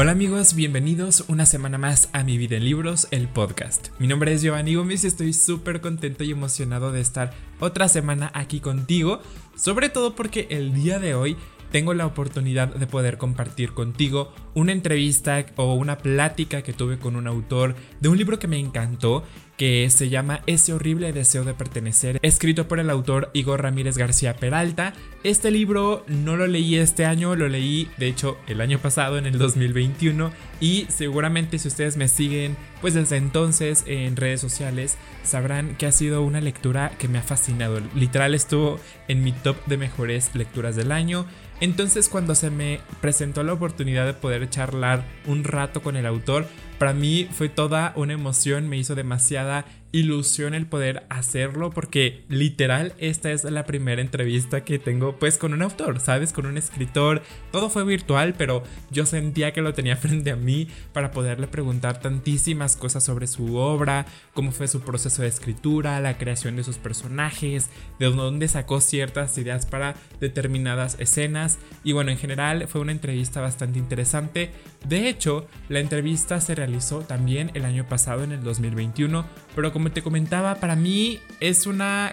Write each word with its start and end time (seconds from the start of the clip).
Hola 0.00 0.12
amigos, 0.12 0.54
bienvenidos 0.54 1.24
una 1.26 1.44
semana 1.44 1.76
más 1.76 2.08
a 2.12 2.22
Mi 2.22 2.38
Vida 2.38 2.54
en 2.54 2.62
Libros, 2.62 3.08
el 3.10 3.26
podcast. 3.26 3.88
Mi 3.98 4.06
nombre 4.06 4.32
es 4.32 4.42
Giovanni 4.42 4.76
Gómez 4.76 5.02
y 5.02 5.08
estoy 5.08 5.32
súper 5.32 5.80
contento 5.80 6.22
y 6.22 6.30
emocionado 6.30 6.92
de 6.92 7.00
estar 7.00 7.34
otra 7.58 7.88
semana 7.88 8.30
aquí 8.32 8.60
contigo, 8.60 9.20
sobre 9.56 9.88
todo 9.88 10.14
porque 10.14 10.46
el 10.50 10.72
día 10.72 11.00
de 11.00 11.16
hoy 11.16 11.36
tengo 11.70 11.94
la 11.94 12.06
oportunidad 12.06 12.74
de 12.74 12.86
poder 12.86 13.18
compartir 13.18 13.72
contigo 13.72 14.32
una 14.54 14.72
entrevista 14.72 15.44
o 15.56 15.74
una 15.74 15.98
plática 15.98 16.62
que 16.62 16.72
tuve 16.72 16.98
con 16.98 17.16
un 17.16 17.26
autor 17.26 17.76
de 18.00 18.08
un 18.08 18.18
libro 18.18 18.38
que 18.38 18.48
me 18.48 18.58
encantó 18.58 19.24
que 19.58 19.90
se 19.90 20.08
llama 20.08 20.40
Ese 20.46 20.72
horrible 20.72 21.12
deseo 21.12 21.42
de 21.42 21.52
pertenecer, 21.52 22.20
escrito 22.22 22.68
por 22.68 22.78
el 22.78 22.88
autor 22.88 23.30
Igor 23.34 23.60
Ramírez 23.60 23.98
García 23.98 24.36
Peralta. 24.36 24.94
Este 25.24 25.50
libro 25.50 26.04
no 26.06 26.36
lo 26.36 26.46
leí 26.46 26.76
este 26.76 27.04
año, 27.04 27.34
lo 27.34 27.48
leí 27.48 27.90
de 27.98 28.06
hecho 28.06 28.38
el 28.46 28.60
año 28.60 28.78
pasado, 28.78 29.18
en 29.18 29.26
el 29.26 29.36
2021, 29.36 30.30
y 30.60 30.86
seguramente 30.88 31.58
si 31.58 31.66
ustedes 31.66 31.96
me 31.96 32.06
siguen 32.06 32.56
pues 32.80 32.94
desde 32.94 33.16
entonces 33.16 33.82
en 33.88 34.14
redes 34.14 34.40
sociales, 34.40 34.96
sabrán 35.24 35.74
que 35.74 35.86
ha 35.86 35.92
sido 35.92 36.22
una 36.22 36.40
lectura 36.40 36.92
que 36.96 37.08
me 37.08 37.18
ha 37.18 37.22
fascinado. 37.22 37.80
Literal 37.96 38.36
estuvo 38.36 38.78
en 39.08 39.24
mi 39.24 39.32
top 39.32 39.56
de 39.66 39.76
mejores 39.76 40.36
lecturas 40.36 40.76
del 40.76 40.92
año. 40.92 41.26
Entonces 41.60 42.08
cuando 42.08 42.34
se 42.34 42.50
me 42.50 42.80
presentó 43.00 43.42
la 43.42 43.52
oportunidad 43.52 44.06
de 44.06 44.14
poder 44.14 44.48
charlar 44.48 45.04
un 45.26 45.42
rato 45.44 45.82
con 45.82 45.96
el 45.96 46.06
autor, 46.06 46.46
para 46.78 46.92
mí 46.92 47.28
fue 47.32 47.48
toda 47.48 47.92
una 47.96 48.12
emoción, 48.12 48.68
me 48.68 48.76
hizo 48.76 48.94
demasiada 48.94 49.64
ilusión 49.92 50.54
el 50.54 50.66
poder 50.66 51.06
hacerlo 51.08 51.70
porque 51.70 52.24
literal 52.28 52.94
esta 52.98 53.30
es 53.30 53.44
la 53.44 53.64
primera 53.64 54.02
entrevista 54.02 54.62
que 54.62 54.78
tengo 54.78 55.16
pues 55.18 55.38
con 55.38 55.54
un 55.54 55.62
autor, 55.62 56.00
¿sabes? 56.00 56.32
Con 56.32 56.46
un 56.46 56.58
escritor. 56.58 57.22
Todo 57.52 57.70
fue 57.70 57.84
virtual, 57.84 58.34
pero 58.36 58.62
yo 58.90 59.06
sentía 59.06 59.52
que 59.52 59.62
lo 59.62 59.74
tenía 59.74 59.96
frente 59.98 60.30
a 60.30 60.36
mí 60.36 60.68
para 60.92 61.10
poderle 61.10 61.46
preguntar 61.46 62.00
tantísimas 62.00 62.76
cosas 62.76 63.04
sobre 63.04 63.26
su 63.26 63.56
obra, 63.56 64.06
cómo 64.34 64.52
fue 64.52 64.68
su 64.68 64.80
proceso 64.80 65.22
de 65.22 65.28
escritura, 65.28 66.00
la 66.00 66.18
creación 66.18 66.56
de 66.56 66.64
sus 66.64 66.76
personajes, 66.78 67.70
de 67.98 68.06
dónde 68.06 68.48
sacó 68.48 68.80
ciertas 68.80 69.36
ideas 69.38 69.66
para 69.66 69.94
determinadas 70.20 70.96
escenas 70.98 71.58
y 71.84 71.92
bueno, 71.92 72.10
en 72.10 72.18
general 72.18 72.68
fue 72.68 72.80
una 72.80 72.92
entrevista 72.92 73.40
bastante 73.40 73.78
interesante. 73.78 74.50
De 74.86 75.08
hecho, 75.08 75.46
la 75.68 75.80
entrevista 75.80 76.40
se 76.40 76.54
realizó 76.54 77.00
también 77.00 77.50
el 77.54 77.64
año 77.64 77.88
pasado 77.88 78.24
en 78.24 78.32
el 78.32 78.42
2021, 78.42 79.26
pero 79.54 79.72
como 79.78 79.92
te 79.92 80.02
comentaba, 80.02 80.56
para 80.56 80.74
mí 80.74 81.20
es 81.38 81.64
una 81.64 82.12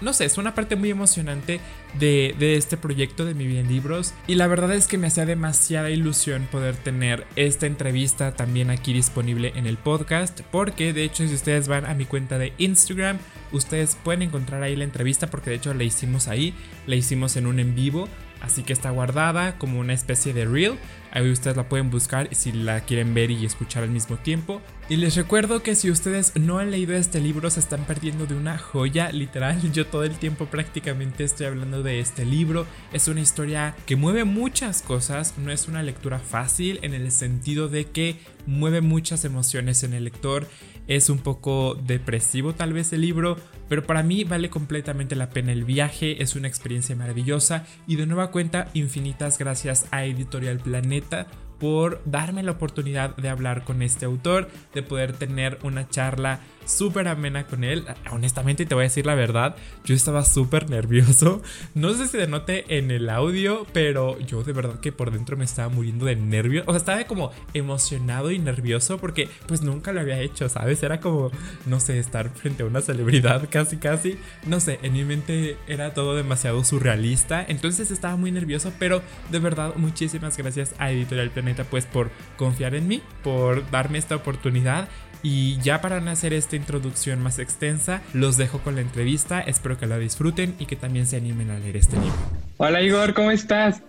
no 0.00 0.12
sé, 0.12 0.24
es 0.24 0.36
una 0.36 0.52
parte 0.52 0.74
muy 0.74 0.90
emocionante 0.90 1.60
de, 1.96 2.34
este 2.56 2.76
proyecto 2.76 3.24
de 3.24 3.34
Mi 3.34 3.46
Bien 3.46 3.68
Libros. 3.68 4.12
Y 4.26 4.34
la 4.34 4.48
verdad 4.48 4.74
es 4.74 4.88
que 4.88 4.98
me 4.98 5.06
hacía 5.06 5.26
demasiada 5.26 5.90
ilusión 5.90 6.48
poder 6.50 6.74
tener 6.76 7.24
esta 7.36 7.66
entrevista 7.66 8.34
también 8.34 8.70
aquí 8.70 8.92
disponible 8.92 9.52
en 9.54 9.68
el 9.68 9.76
podcast. 9.76 10.40
Porque 10.50 10.92
de 10.92 11.04
hecho, 11.04 11.26
si 11.28 11.34
ustedes 11.34 11.68
van 11.68 11.86
a 11.86 11.94
mi 11.94 12.04
cuenta 12.04 12.36
de 12.36 12.52
Instagram, 12.58 13.18
ustedes 13.52 13.96
pueden 14.02 14.22
encontrar 14.22 14.64
ahí 14.64 14.74
la 14.74 14.82
entrevista. 14.82 15.28
Porque 15.28 15.50
de 15.50 15.56
hecho 15.56 15.72
la 15.72 15.84
hicimos 15.84 16.26
ahí, 16.26 16.52
la 16.88 16.96
hicimos 16.96 17.36
en 17.36 17.46
un 17.46 17.60
en 17.60 17.76
vivo. 17.76 18.08
Así 18.44 18.62
que 18.62 18.74
está 18.74 18.90
guardada 18.90 19.56
como 19.56 19.80
una 19.80 19.94
especie 19.94 20.34
de 20.34 20.44
reel. 20.44 20.74
Ahí 21.12 21.30
ustedes 21.30 21.56
la 21.56 21.68
pueden 21.68 21.90
buscar 21.90 22.28
si 22.34 22.52
la 22.52 22.80
quieren 22.80 23.14
ver 23.14 23.30
y 23.30 23.46
escuchar 23.46 23.84
al 23.84 23.90
mismo 23.90 24.16
tiempo. 24.16 24.60
Y 24.90 24.96
les 24.96 25.16
recuerdo 25.16 25.62
que 25.62 25.74
si 25.74 25.90
ustedes 25.90 26.36
no 26.36 26.58
han 26.58 26.70
leído 26.70 26.94
este 26.94 27.20
libro 27.20 27.48
se 27.48 27.60
están 27.60 27.84
perdiendo 27.86 28.26
de 28.26 28.34
una 28.34 28.58
joya 28.58 29.10
literal. 29.12 29.58
Yo 29.72 29.86
todo 29.86 30.04
el 30.04 30.16
tiempo 30.18 30.44
prácticamente 30.44 31.24
estoy 31.24 31.46
hablando 31.46 31.82
de 31.82 32.00
este 32.00 32.26
libro. 32.26 32.66
Es 32.92 33.08
una 33.08 33.22
historia 33.22 33.74
que 33.86 33.96
mueve 33.96 34.24
muchas 34.24 34.82
cosas, 34.82 35.38
no 35.38 35.50
es 35.50 35.66
una 35.66 35.82
lectura 35.82 36.18
fácil 36.18 36.80
en 36.82 36.92
el 36.92 37.10
sentido 37.12 37.68
de 37.68 37.86
que 37.86 38.18
mueve 38.44 38.82
muchas 38.82 39.24
emociones 39.24 39.84
en 39.84 39.94
el 39.94 40.04
lector. 40.04 40.46
Es 40.86 41.08
un 41.08 41.18
poco 41.18 41.76
depresivo 41.82 42.54
tal 42.54 42.74
vez 42.74 42.92
el 42.92 43.00
libro, 43.00 43.38
pero 43.68 43.84
para 43.84 44.02
mí 44.02 44.24
vale 44.24 44.50
completamente 44.50 45.16
la 45.16 45.30
pena 45.30 45.52
el 45.52 45.64
viaje, 45.64 46.22
es 46.22 46.36
una 46.36 46.48
experiencia 46.48 46.96
maravillosa. 46.96 47.66
Y 47.86 47.96
de 47.96 48.06
nueva 48.06 48.30
cuenta 48.30 48.68
infinitas 48.74 49.38
gracias 49.38 49.86
a 49.90 50.04
Editorial 50.04 50.58
Planeta 50.58 51.26
por 51.58 52.02
darme 52.04 52.42
la 52.42 52.52
oportunidad 52.52 53.16
de 53.16 53.28
hablar 53.28 53.64
con 53.64 53.82
este 53.82 54.04
autor, 54.04 54.50
de 54.74 54.82
poder 54.82 55.12
tener 55.14 55.58
una 55.62 55.88
charla 55.88 56.40
súper 56.64 57.08
amena 57.08 57.46
con 57.46 57.64
él. 57.64 57.84
Honestamente, 58.10 58.66
te 58.66 58.74
voy 58.74 58.82
a 58.82 58.88
decir 58.88 59.06
la 59.06 59.14
verdad, 59.14 59.56
yo 59.84 59.94
estaba 59.94 60.24
súper 60.24 60.70
nervioso. 60.70 61.42
No 61.74 61.92
sé 61.94 62.06
si 62.06 62.18
se 62.18 62.26
note 62.26 62.76
en 62.76 62.90
el 62.90 63.08
audio, 63.10 63.66
pero 63.72 64.18
yo 64.20 64.42
de 64.42 64.52
verdad 64.52 64.80
que 64.80 64.92
por 64.92 65.10
dentro 65.10 65.36
me 65.36 65.44
estaba 65.44 65.68
muriendo 65.68 66.06
de 66.06 66.16
nervios. 66.16 66.64
O 66.66 66.72
sea, 66.72 66.78
estaba 66.78 67.04
como 67.04 67.32
emocionado 67.52 68.30
y 68.30 68.38
nervioso 68.38 68.98
porque 68.98 69.28
pues 69.46 69.62
nunca 69.62 69.92
lo 69.92 70.00
había 70.00 70.20
hecho, 70.20 70.48
¿sabes? 70.48 70.82
Era 70.82 71.00
como, 71.00 71.30
no 71.66 71.80
sé, 71.80 71.98
estar 71.98 72.30
frente 72.30 72.62
a 72.62 72.66
una 72.66 72.80
celebridad 72.80 73.48
casi, 73.50 73.76
casi. 73.76 74.18
No 74.46 74.60
sé, 74.60 74.78
en 74.82 74.92
mi 74.92 75.04
mente 75.04 75.56
era 75.66 75.94
todo 75.94 76.16
demasiado 76.16 76.64
surrealista. 76.64 77.44
Entonces 77.46 77.90
estaba 77.90 78.16
muy 78.16 78.32
nervioso, 78.32 78.72
pero 78.78 79.02
de 79.30 79.38
verdad 79.38 79.74
muchísimas 79.76 80.36
gracias 80.36 80.74
a 80.78 80.90
Editorial 80.90 81.30
Planeta 81.30 81.64
pues 81.64 81.86
por 81.86 82.10
confiar 82.36 82.74
en 82.74 82.88
mí, 82.88 83.02
por 83.22 83.70
darme 83.70 83.98
esta 83.98 84.16
oportunidad 84.16 84.88
y 85.24 85.58
ya 85.60 85.80
para 85.80 86.00
no 86.00 86.10
hacer 86.10 86.34
esta 86.54 86.62
introducción 86.62 87.20
más 87.20 87.40
extensa, 87.40 88.00
los 88.12 88.36
dejo 88.36 88.60
con 88.60 88.76
la 88.76 88.80
entrevista. 88.80 89.40
Espero 89.40 89.76
que 89.76 89.86
la 89.86 89.98
disfruten 89.98 90.54
y 90.60 90.66
que 90.66 90.76
también 90.76 91.06
se 91.06 91.16
animen 91.16 91.50
a 91.50 91.58
leer 91.58 91.76
este 91.76 91.96
libro. 91.96 92.14
Hola 92.58 92.80
Igor, 92.80 93.12
¿cómo 93.12 93.32
estás? 93.32 93.82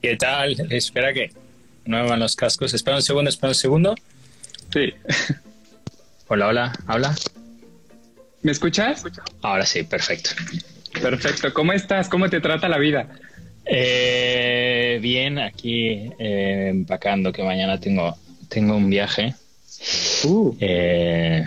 ¿Qué 0.00 0.16
tal? 0.16 0.54
Espera 0.70 1.12
que 1.12 1.32
no 1.86 2.16
los 2.16 2.36
cascos. 2.36 2.74
Espera 2.74 2.96
un 2.96 3.02
segundo, 3.02 3.28
espera 3.28 3.48
un 3.48 3.54
segundo. 3.56 3.94
Sí. 4.72 4.94
Hola, 6.28 6.46
hola, 6.46 6.72
habla. 6.86 7.12
¿Me 8.42 8.52
escuchas? 8.52 9.02
Ahora 9.42 9.66
sí, 9.66 9.82
perfecto. 9.82 10.30
Perfecto. 11.02 11.52
¿Cómo 11.52 11.72
estás? 11.72 12.08
¿Cómo 12.08 12.30
te 12.30 12.40
trata 12.40 12.68
la 12.68 12.78
vida? 12.78 13.08
Eh, 13.64 15.00
bien, 15.02 15.40
aquí 15.40 16.12
eh, 16.20 16.68
empacando 16.70 17.32
que 17.32 17.42
mañana 17.42 17.80
tengo, 17.80 18.16
tengo 18.48 18.76
un 18.76 18.88
viaje 18.88 19.34
Uh. 20.24 20.56
Eh, 20.60 21.44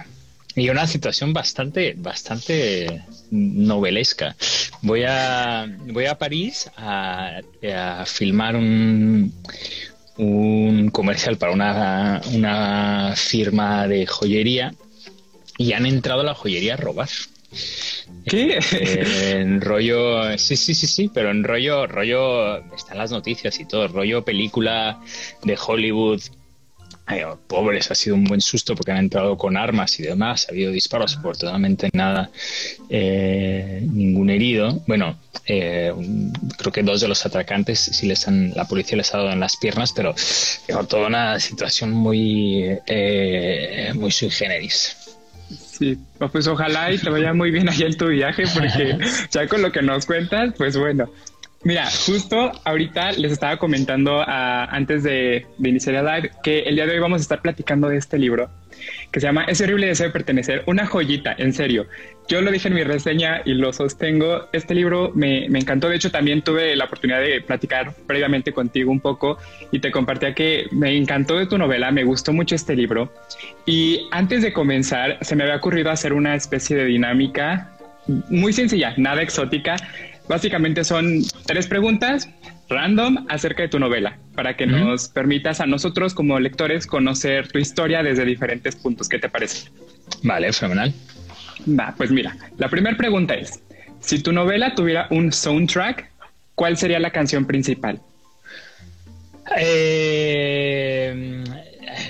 y 0.55 0.69
una 0.69 0.87
situación 0.87 1.33
bastante, 1.33 1.95
bastante 1.97 3.03
novelesca. 3.31 4.35
Voy 4.81 5.03
a, 5.07 5.67
voy 5.87 6.05
a 6.05 6.17
París 6.17 6.69
a, 6.77 7.41
filmar 8.05 8.55
un, 8.55 9.33
un 10.17 10.89
comercial 10.89 11.37
para 11.37 11.53
una, 11.53 12.21
una 12.33 13.13
firma 13.15 13.87
de 13.87 14.05
joyería 14.05 14.73
y 15.57 15.73
han 15.73 15.85
entrado 15.85 16.21
a 16.21 16.25
la 16.25 16.35
joyería 16.35 16.75
a 16.75 16.77
robar. 16.77 17.09
¿Qué? 18.25 18.59
Eh, 18.71 19.41
en 19.41 19.61
rollo, 19.61 20.37
sí, 20.37 20.55
sí, 20.55 20.73
sí, 20.73 20.87
sí, 20.87 21.11
pero 21.13 21.31
en 21.31 21.43
rollo, 21.43 21.87
rollo, 21.87 22.57
están 22.75 22.97
las 22.97 23.11
noticias 23.11 23.59
y 23.59 23.65
todo, 23.65 23.87
rollo 23.87 24.23
película 24.23 24.99
de 25.43 25.57
Hollywood 25.63 26.21
pobres, 27.47 27.91
ha 27.91 27.95
sido 27.95 28.15
un 28.15 28.23
buen 28.23 28.41
susto 28.41 28.75
porque 28.75 28.91
han 28.91 28.97
entrado 28.97 29.37
con 29.37 29.57
armas 29.57 29.99
y 29.99 30.03
demás, 30.03 30.47
ha 30.47 30.51
habido 30.51 30.71
disparos, 30.71 31.17
afortunadamente 31.17 31.89
nada, 31.93 32.29
eh, 32.89 33.85
ningún 33.91 34.29
herido. 34.29 34.81
Bueno, 34.87 35.19
eh, 35.45 35.93
creo 36.57 36.71
que 36.71 36.83
dos 36.83 37.01
de 37.01 37.07
los 37.07 37.25
atacantes 37.25 37.79
sí 37.79 38.07
les 38.07 38.27
han, 38.27 38.53
la 38.55 38.65
policía 38.65 38.97
les 38.97 39.13
ha 39.13 39.17
dado 39.17 39.31
en 39.31 39.39
las 39.39 39.57
piernas, 39.57 39.93
pero 39.93 40.15
toda 40.87 41.07
una 41.07 41.39
situación 41.39 41.91
muy, 41.91 42.77
eh, 42.87 43.91
muy 43.95 44.11
sui 44.11 44.29
generis. 44.29 44.97
Sí, 45.49 45.97
pues 46.31 46.47
ojalá 46.47 46.91
y 46.91 46.97
te 46.97 47.09
vaya 47.09 47.33
muy 47.33 47.51
bien 47.51 47.67
allá 47.67 47.87
en 47.87 47.97
tu 47.97 48.07
viaje, 48.07 48.43
porque 48.53 48.97
ya 49.31 49.47
con 49.47 49.61
lo 49.61 49.71
que 49.71 49.81
nos 49.81 50.05
cuentas, 50.05 50.53
pues 50.57 50.77
bueno, 50.77 51.09
Mira, 51.63 51.85
justo 52.05 52.51
ahorita 52.65 53.13
les 53.13 53.31
estaba 53.31 53.57
comentando 53.57 54.21
antes 54.27 55.03
de, 55.03 55.45
iniciar 55.59 55.95
el 55.95 56.05
live 56.05 56.31
que 56.43 56.63
el 56.63 56.75
día 56.75 56.85
de 56.85 56.93
hoy 56.93 56.99
vamos 56.99 57.19
a 57.19 57.21
estar 57.21 57.41
platicando 57.41 57.87
de 57.87 57.97
este 57.97 58.17
libro 58.17 58.49
que 59.11 59.21
se 59.21 59.27
llama 59.27 59.45
Ese 59.45 59.63
horrible 59.63 59.87
deseo 59.87 60.07
de 60.07 60.11
pertenecer, 60.11 60.63
una 60.65 60.85
joyita, 60.85 61.35
en 61.37 61.53
serio. 61.53 61.85
Yo 62.27 62.41
lo 62.41 62.51
dije 62.51 62.67
en 62.67 62.73
mi 62.73 62.83
reseña 62.83 63.41
y 63.45 63.53
lo 63.53 63.71
sostengo. 63.71 64.49
Este 64.51 64.75
libro 64.75 65.11
me, 65.15 65.47
me 65.49 65.59
encantó. 65.59 65.87
De 65.87 65.95
hecho, 65.95 66.11
también 66.11 66.41
tuve 66.41 66.75
la 66.75 66.85
oportunidad 66.85 67.21
de 67.21 67.39
platicar 67.41 67.93
previamente 68.07 68.51
contigo 68.51 68.91
un 68.91 68.99
poco 68.99 69.37
y 69.71 69.79
te 69.79 69.91
compartía 69.91 70.33
que 70.33 70.67
me 70.71 70.97
encantó 70.97 71.37
de 71.37 71.45
tu 71.45 71.57
novela, 71.57 71.91
me 71.91 72.03
gustó 72.03 72.33
mucho 72.33 72.55
este 72.55 72.75
libro. 72.75 73.13
Y 73.65 74.07
antes 74.11 74.41
de 74.41 74.51
comenzar, 74.51 75.19
se 75.21 75.35
me 75.35 75.43
había 75.43 75.57
ocurrido 75.57 75.91
hacer 75.91 76.11
una 76.11 76.35
especie 76.35 76.75
de 76.75 76.85
dinámica 76.85 77.69
muy 78.29 78.51
sencilla, 78.51 78.93
nada 78.97 79.21
exótica 79.21 79.75
Básicamente 80.27 80.83
son 80.83 81.21
tres 81.45 81.67
preguntas 81.67 82.29
random 82.69 83.25
acerca 83.29 83.63
de 83.63 83.69
tu 83.69 83.79
novela, 83.79 84.17
para 84.35 84.55
que 84.55 84.65
nos 84.65 85.09
permitas 85.09 85.59
a 85.59 85.65
nosotros 85.65 86.13
como 86.13 86.39
lectores 86.39 86.87
conocer 86.87 87.47
tu 87.49 87.59
historia 87.59 88.01
desde 88.03 88.25
diferentes 88.25 88.75
puntos. 88.75 89.09
¿Qué 89.09 89.19
te 89.19 89.29
parece? 89.29 89.69
Vale, 90.23 90.51
fenomenal. 90.53 90.93
Va, 91.67 91.93
pues 91.95 92.11
mira, 92.11 92.35
la 92.57 92.69
primera 92.69 92.97
pregunta 92.97 93.35
es, 93.35 93.61
si 93.99 94.19
tu 94.19 94.31
novela 94.31 94.75
tuviera 94.75 95.07
un 95.11 95.31
soundtrack, 95.31 96.09
¿cuál 96.55 96.77
sería 96.77 96.99
la 96.99 97.11
canción 97.11 97.45
principal? 97.45 98.01
Eh, 99.57 101.42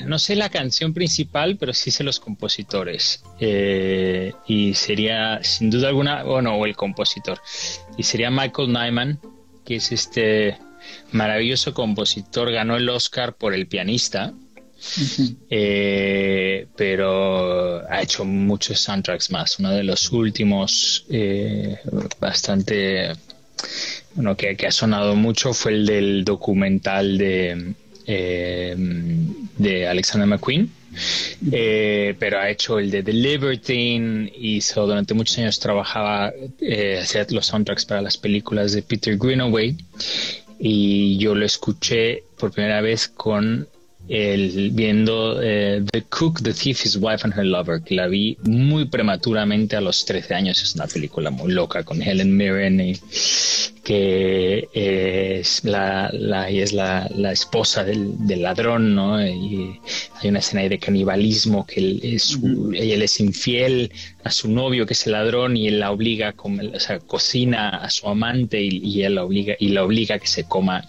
no 0.05 0.19
sé 0.19 0.35
la 0.35 0.49
canción 0.49 0.93
principal, 0.93 1.57
pero 1.57 1.73
sí 1.73 1.91
sé 1.91 2.03
los 2.03 2.19
compositores. 2.19 3.23
Eh, 3.39 4.33
y 4.47 4.73
sería, 4.73 5.43
sin 5.43 5.69
duda 5.69 5.89
alguna, 5.89 6.23
bueno, 6.23 6.55
o 6.55 6.65
el 6.65 6.75
compositor. 6.75 7.39
Y 7.97 8.03
sería 8.03 8.29
Michael 8.29 8.71
Nyman, 8.71 9.19
que 9.65 9.75
es 9.75 9.91
este 9.91 10.57
maravilloso 11.11 11.73
compositor, 11.73 12.51
ganó 12.51 12.75
el 12.75 12.89
Oscar 12.89 13.35
por 13.35 13.53
El 13.53 13.67
pianista. 13.67 14.33
Eh, 15.49 16.67
pero 16.75 17.89
ha 17.89 18.01
hecho 18.01 18.25
muchos 18.25 18.79
soundtracks 18.79 19.31
más. 19.31 19.59
Uno 19.59 19.71
de 19.71 19.83
los 19.83 20.11
últimos, 20.11 21.05
eh, 21.09 21.79
bastante, 22.19 23.13
bueno, 24.13 24.35
que, 24.35 24.57
ha 24.67 24.71
sonado 24.71 25.15
mucho 25.15 25.53
fue 25.53 25.71
el 25.71 25.85
del 25.85 26.25
documental 26.25 27.17
de, 27.17 27.75
eh, 28.05 28.75
de 29.57 29.87
Alexander 29.87 30.27
McQueen. 30.27 30.69
pero 32.19 32.39
ha 32.39 32.49
hecho 32.49 32.79
el 32.79 32.91
de 32.91 33.01
The 33.03 33.13
Libertine, 33.13 34.31
hizo 34.37 34.85
durante 34.85 35.13
muchos 35.13 35.37
años 35.39 35.59
trabajaba, 35.59 36.31
hacía 37.01 37.25
los 37.29 37.47
soundtracks 37.47 37.85
para 37.85 38.01
las 38.01 38.17
películas 38.17 38.73
de 38.73 38.83
Peter 38.83 39.17
Greenaway 39.17 39.75
y 40.59 41.17
yo 41.17 41.35
lo 41.35 41.45
escuché 41.45 42.23
por 42.37 42.51
primera 42.51 42.79
vez 42.79 43.07
con 43.09 43.67
el, 44.07 44.71
viendo 44.71 45.41
eh, 45.41 45.83
The 45.91 46.03
Cook, 46.03 46.41
The 46.41 46.53
Thief, 46.53 46.85
His 46.85 46.97
Wife 46.97 47.21
and 47.23 47.37
Her 47.37 47.45
Lover, 47.45 47.81
que 47.81 47.95
la 47.95 48.07
vi 48.07 48.37
muy 48.43 48.85
prematuramente 48.85 49.75
a 49.75 49.81
los 49.81 50.05
13 50.05 50.33
años. 50.33 50.61
Es 50.61 50.75
una 50.75 50.87
película 50.87 51.29
muy 51.31 51.51
loca 51.51 51.83
con 51.83 52.01
Helen 52.01 52.35
Mirren 52.35 52.79
y 52.79 52.99
que 53.83 54.69
es 54.73 55.63
la, 55.65 56.09
la, 56.13 56.49
es 56.49 56.73
la, 56.73 57.09
la 57.15 57.31
esposa 57.31 57.83
del, 57.83 58.25
del, 58.25 58.43
ladrón, 58.43 58.95
¿no? 58.95 59.25
Y 59.25 59.79
hay 60.23 60.29
una 60.29 60.39
escena 60.39 60.61
ahí 60.61 60.69
de 60.69 60.79
canibalismo 60.79 61.65
que 61.65 61.79
él 61.79 61.99
es, 62.03 62.37
él 62.41 63.01
es 63.01 63.19
infiel 63.19 63.91
a 64.23 64.31
su 64.31 64.49
novio 64.49 64.85
que 64.85 64.93
es 64.93 65.05
el 65.05 65.13
ladrón 65.13 65.57
y 65.57 65.67
él 65.67 65.79
la 65.79 65.91
obliga, 65.91 66.33
o 66.37 66.79
sea, 66.79 66.99
cocina 66.99 67.69
a 67.69 67.89
su 67.89 68.07
amante 68.07 68.61
y, 68.61 69.03
él 69.03 69.15
la 69.15 69.23
obliga 69.23 69.55
y 69.59 69.69
la 69.69 69.83
obliga 69.83 70.15
a 70.15 70.19
que 70.19 70.27
se 70.27 70.45
coma 70.45 70.87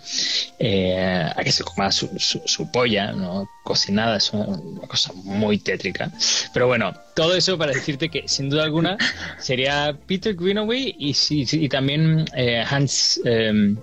eh, 0.59 1.31
a 1.35 1.43
que 1.43 1.53
se 1.53 1.65
coma 1.65 1.91
su, 1.91 2.09
su, 2.19 2.71
polla, 2.71 3.13
¿no? 3.13 3.49
Cocinada 3.65 4.17
es 4.17 4.33
una, 4.33 4.87
cosa 4.87 5.13
muy 5.25 5.59
tétrica. 5.59 6.11
Pero 6.53 6.67
bueno, 6.67 6.93
todo 7.15 7.35
eso 7.35 7.59
para 7.59 7.73
decirte 7.73 8.09
que 8.09 8.29
sin 8.29 8.51
duda 8.51 8.65
alguna 8.65 8.97
sería 9.39 9.97
Peter 10.07 10.35
Greenaway 10.35 10.95
y, 10.99 11.15
sí, 11.15 11.45
y 11.51 11.69
también 11.69 12.25
eh, 12.37 12.63
Hans 12.69 13.21
eh, 13.25 13.75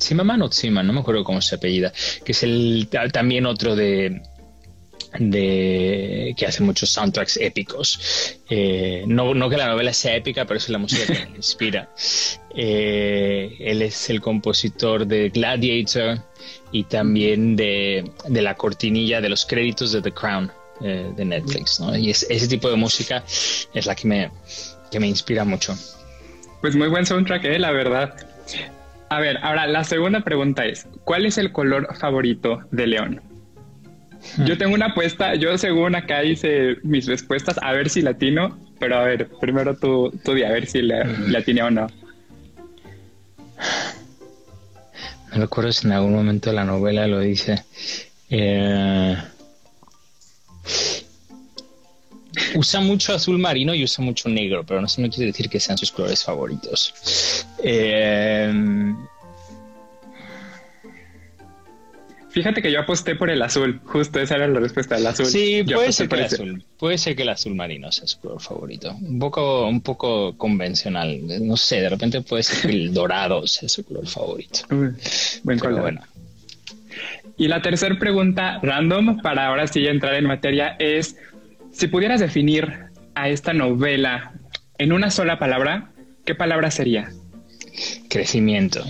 Zimmerman 0.00 0.42
o 0.42 0.50
Zimmerman, 0.50 0.86
no 0.86 0.92
me 0.92 1.00
acuerdo 1.00 1.24
cómo 1.24 1.40
se 1.40 1.54
apellida, 1.54 1.92
que 2.24 2.32
es 2.32 2.42
el 2.42 2.88
también 3.12 3.46
otro 3.46 3.76
de 3.76 4.22
de 5.18 6.34
que 6.36 6.46
hace 6.46 6.62
muchos 6.62 6.90
soundtracks 6.90 7.36
épicos. 7.36 8.38
Eh, 8.48 9.04
no, 9.06 9.34
no, 9.34 9.48
que 9.48 9.56
la 9.56 9.66
novela 9.66 9.92
sea 9.92 10.16
épica, 10.16 10.44
pero 10.44 10.58
es 10.58 10.68
la 10.68 10.78
música 10.78 11.06
que 11.06 11.26
me 11.30 11.36
inspira. 11.36 11.90
Eh, 12.58 13.54
él 13.60 13.82
es 13.82 14.08
el 14.08 14.22
compositor 14.22 15.06
de 15.06 15.28
Gladiator 15.28 16.22
y 16.72 16.84
también 16.84 17.54
de, 17.54 18.10
de 18.28 18.40
la 18.40 18.54
cortinilla 18.54 19.20
de 19.20 19.28
los 19.28 19.44
créditos 19.44 19.92
de 19.92 20.00
The 20.00 20.12
Crown 20.12 20.50
eh, 20.80 21.10
de 21.16 21.24
Netflix. 21.24 21.80
¿no? 21.80 21.96
Y 21.96 22.10
es, 22.10 22.26
ese 22.28 22.48
tipo 22.48 22.68
de 22.68 22.76
música 22.76 23.24
es 23.26 23.86
la 23.86 23.94
que 23.94 24.06
me, 24.06 24.30
que 24.90 25.00
me 25.00 25.06
inspira 25.06 25.44
mucho. 25.44 25.74
Pues 26.60 26.76
muy 26.76 26.88
buen 26.88 27.06
soundtrack, 27.06 27.44
eh, 27.44 27.58
la 27.58 27.70
verdad. 27.70 28.14
A 29.08 29.20
ver, 29.20 29.38
ahora 29.42 29.66
la 29.66 29.84
segunda 29.84 30.20
pregunta 30.20 30.66
es, 30.66 30.86
¿cuál 31.04 31.26
es 31.26 31.38
el 31.38 31.52
color 31.52 31.94
favorito 31.96 32.60
de 32.72 32.86
León? 32.86 33.22
Yo 34.44 34.58
tengo 34.58 34.74
una 34.74 34.86
apuesta, 34.86 35.34
yo 35.34 35.56
según 35.58 35.94
acá 35.94 36.24
hice 36.24 36.76
mis 36.82 37.06
respuestas, 37.06 37.58
a 37.62 37.72
ver 37.72 37.88
si 37.88 38.02
latino, 38.02 38.58
pero 38.78 38.98
a 38.98 39.04
ver, 39.04 39.28
primero 39.40 39.76
tú, 39.76 40.12
tú 40.24 40.34
di 40.34 40.42
a 40.42 40.50
ver 40.50 40.66
si 40.66 40.82
la, 40.82 41.04
latine 41.04 41.62
o 41.62 41.70
no. 41.70 41.86
No 45.32 45.40
recuerdo 45.40 45.72
si 45.72 45.86
en 45.86 45.92
algún 45.92 46.14
momento 46.14 46.52
la 46.52 46.64
novela 46.64 47.06
lo 47.06 47.20
dice. 47.20 47.64
Eh, 48.30 49.16
usa 52.54 52.80
mucho 52.80 53.14
azul 53.14 53.38
marino 53.38 53.74
y 53.74 53.84
usa 53.84 54.04
mucho 54.04 54.28
negro, 54.28 54.64
pero 54.64 54.80
no 54.80 54.88
sé, 54.88 55.02
no 55.02 55.08
quiere 55.08 55.26
decir 55.26 55.48
que 55.48 55.60
sean 55.60 55.78
sus 55.78 55.90
colores 55.90 56.24
favoritos. 56.24 57.44
Eh, 57.62 58.52
Fíjate 62.36 62.60
que 62.60 62.70
yo 62.70 62.80
aposté 62.80 63.16
por 63.16 63.30
el 63.30 63.40
azul, 63.40 63.80
justo 63.86 64.20
esa 64.20 64.36
era 64.36 64.46
la 64.46 64.60
respuesta, 64.60 64.98
el 64.98 65.06
azul. 65.06 65.24
Sí, 65.24 65.64
puede 65.64 65.90
ser 65.90 66.06
que 66.06 66.16
el 66.16 66.24
azul, 66.24 66.64
puede 66.78 66.98
ser 66.98 67.16
que 67.16 67.22
el 67.22 67.30
azul 67.30 67.54
marino 67.54 67.90
sea 67.90 68.06
su 68.06 68.20
color 68.20 68.42
favorito. 68.42 68.94
Un 69.00 69.18
poco, 69.18 69.66
un 69.66 69.80
poco 69.80 70.36
convencional, 70.36 71.18
no 71.40 71.56
sé, 71.56 71.80
de 71.80 71.88
repente 71.88 72.20
puede 72.20 72.42
ser 72.42 72.60
que 72.60 72.76
el 72.76 72.92
dorado 72.92 73.46
sea 73.46 73.70
su 73.70 73.86
color 73.86 74.06
favorito. 74.06 74.58
buen 75.44 75.58
color. 75.58 75.80
Bueno. 75.80 76.02
Y 77.38 77.48
la 77.48 77.62
tercera 77.62 77.98
pregunta 77.98 78.60
random, 78.62 79.22
para 79.22 79.46
ahora 79.46 79.66
sí 79.66 79.86
entrar 79.86 80.14
en 80.16 80.26
materia, 80.26 80.76
es 80.78 81.16
si 81.72 81.86
pudieras 81.86 82.20
definir 82.20 82.70
a 83.14 83.30
esta 83.30 83.54
novela 83.54 84.34
en 84.76 84.92
una 84.92 85.10
sola 85.10 85.38
palabra, 85.38 85.90
¿qué 86.26 86.34
palabra 86.34 86.70
sería? 86.70 87.08
Crecimiento. 88.10 88.84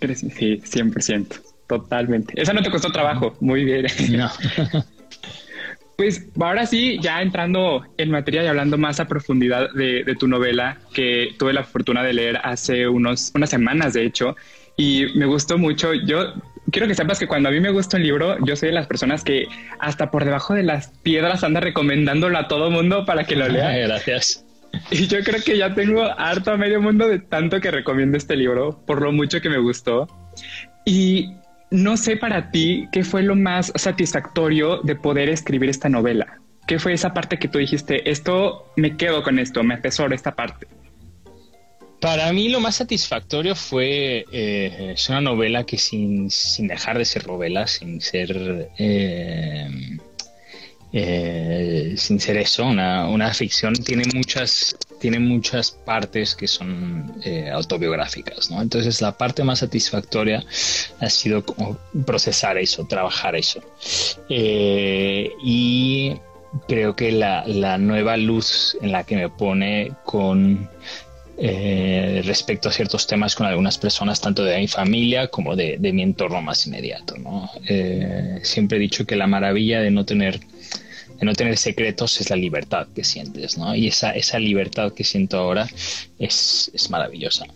sí, 0.00 0.60
100%. 0.64 1.45
Totalmente. 1.66 2.40
Esa 2.40 2.52
no 2.52 2.62
te 2.62 2.70
costó 2.70 2.90
trabajo. 2.90 3.36
Muy 3.40 3.64
bien. 3.64 3.86
No. 4.10 4.30
Pues 5.96 6.28
ahora 6.38 6.66
sí, 6.66 6.98
ya 7.00 7.22
entrando 7.22 7.86
en 7.96 8.10
materia 8.10 8.44
y 8.44 8.46
hablando 8.46 8.76
más 8.76 9.00
a 9.00 9.08
profundidad 9.08 9.72
de, 9.72 10.14
tu 10.18 10.28
novela, 10.28 10.76
que 10.92 11.34
tuve 11.38 11.54
la 11.54 11.64
fortuna 11.64 12.02
de 12.02 12.12
leer 12.12 12.38
hace 12.44 12.86
unos, 12.86 13.32
unas 13.34 13.48
semanas, 13.48 13.94
de 13.94 14.04
hecho, 14.04 14.36
y 14.76 15.06
me 15.14 15.24
gustó 15.24 15.56
mucho. 15.56 15.94
Yo 15.94 16.34
quiero 16.70 16.86
que 16.86 16.94
sepas 16.94 17.18
que 17.18 17.26
cuando 17.26 17.48
a 17.48 17.52
mí 17.52 17.60
me 17.60 17.70
gusta 17.70 17.96
un 17.96 18.02
libro, 18.02 18.36
yo 18.44 18.56
soy 18.56 18.68
de 18.68 18.74
las 18.74 18.86
personas 18.86 19.24
que 19.24 19.46
hasta 19.78 20.10
por 20.10 20.26
debajo 20.26 20.52
de 20.52 20.64
las 20.64 20.88
piedras 21.02 21.42
anda 21.44 21.60
recomendándolo 21.60 22.36
a 22.36 22.46
todo 22.46 22.70
mundo 22.70 23.06
para 23.06 23.24
que 23.24 23.36
lo 23.36 23.48
lea. 23.48 23.74
Gracias. 23.86 24.44
Y 24.90 25.06
yo 25.06 25.22
creo 25.24 25.42
que 25.42 25.56
ya 25.56 25.74
tengo 25.74 26.02
harto 26.18 26.50
a 26.50 26.58
medio 26.58 26.82
mundo 26.82 27.08
de 27.08 27.20
tanto 27.20 27.58
que 27.60 27.70
recomiendo 27.70 28.18
este 28.18 28.36
libro, 28.36 28.82
por 28.86 29.00
lo 29.00 29.12
mucho 29.12 29.40
que 29.40 29.48
me 29.48 29.58
gustó. 29.58 30.06
Y 30.84 31.32
no 31.70 31.96
sé 31.96 32.16
para 32.16 32.50
ti 32.50 32.88
qué 32.92 33.04
fue 33.04 33.22
lo 33.22 33.34
más 33.34 33.72
satisfactorio 33.74 34.80
de 34.82 34.96
poder 34.96 35.28
escribir 35.28 35.70
esta 35.70 35.88
novela. 35.88 36.40
¿Qué 36.66 36.78
fue 36.78 36.92
esa 36.92 37.14
parte 37.14 37.38
que 37.38 37.48
tú 37.48 37.58
dijiste, 37.58 38.10
esto 38.10 38.72
me 38.76 38.96
quedo 38.96 39.22
con 39.22 39.38
esto, 39.38 39.62
me 39.62 39.74
atesoro 39.74 40.14
esta 40.14 40.34
parte? 40.34 40.66
Para 42.00 42.32
mí 42.32 42.48
lo 42.48 42.60
más 42.60 42.76
satisfactorio 42.76 43.54
fue, 43.54 44.24
eh, 44.30 44.92
es 44.94 45.08
una 45.08 45.20
novela 45.20 45.64
que 45.64 45.78
sin, 45.78 46.28
dejar 46.58 46.98
de 46.98 47.04
ser 47.04 47.26
novela, 47.26 47.66
sin 47.66 48.00
ser 48.00 48.68
eh, 48.78 49.95
eh, 50.92 51.94
sin 51.96 52.20
ser 52.20 52.36
eso, 52.36 52.64
una, 52.64 53.34
ficción 53.34 53.74
tiene 53.74 54.04
muchas, 54.14 54.76
tiene 55.00 55.18
muchas 55.18 55.72
partes 55.72 56.34
que 56.34 56.46
son 56.46 57.12
eh, 57.24 57.50
autobiográficas, 57.50 58.50
¿no? 58.50 58.62
Entonces 58.62 59.02
la 59.02 59.12
parte 59.12 59.42
más 59.42 59.58
satisfactoria 59.58 60.44
ha 61.00 61.10
sido 61.10 61.44
procesar 62.06 62.56
eso, 62.56 62.86
trabajar 62.86 63.34
eso. 63.34 63.60
Eh, 64.28 65.30
y 65.42 66.14
creo 66.68 66.94
que 66.94 67.12
la, 67.12 67.44
nueva 67.78 68.16
luz 68.16 68.78
en 68.80 68.92
la 68.92 69.04
que 69.04 69.16
me 69.16 69.28
pone 69.28 69.92
con 70.04 70.70
respecto 71.38 72.70
a 72.70 72.72
ciertos 72.72 73.06
temas 73.06 73.34
con 73.34 73.46
algunas 73.46 73.76
personas, 73.76 74.22
tanto 74.22 74.42
de 74.42 74.56
mi 74.56 74.68
familia 74.68 75.28
como 75.28 75.54
de, 75.54 75.76
de 75.78 75.92
mi 75.92 76.02
entorno 76.02 76.40
más 76.40 76.66
inmediato. 76.66 77.18
¿no? 77.18 77.50
siempre 78.42 78.78
he 78.78 78.80
dicho 78.80 79.04
que 79.04 79.16
la 79.16 79.26
maravilla 79.26 79.80
de 79.80 79.90
no 79.90 80.06
tener 80.06 80.40
de 81.18 81.26
no 81.26 81.32
tener 81.32 81.56
secretos 81.56 82.20
es 82.20 82.30
la 82.30 82.36
libertad 82.36 82.88
que 82.94 83.04
sientes, 83.04 83.56
¿no? 83.56 83.74
Y 83.74 83.88
esa, 83.88 84.10
esa 84.10 84.38
libertad 84.38 84.92
que 84.92 85.04
siento 85.04 85.38
ahora 85.38 85.66
es, 86.18 86.70
maravillosa. 86.90 87.46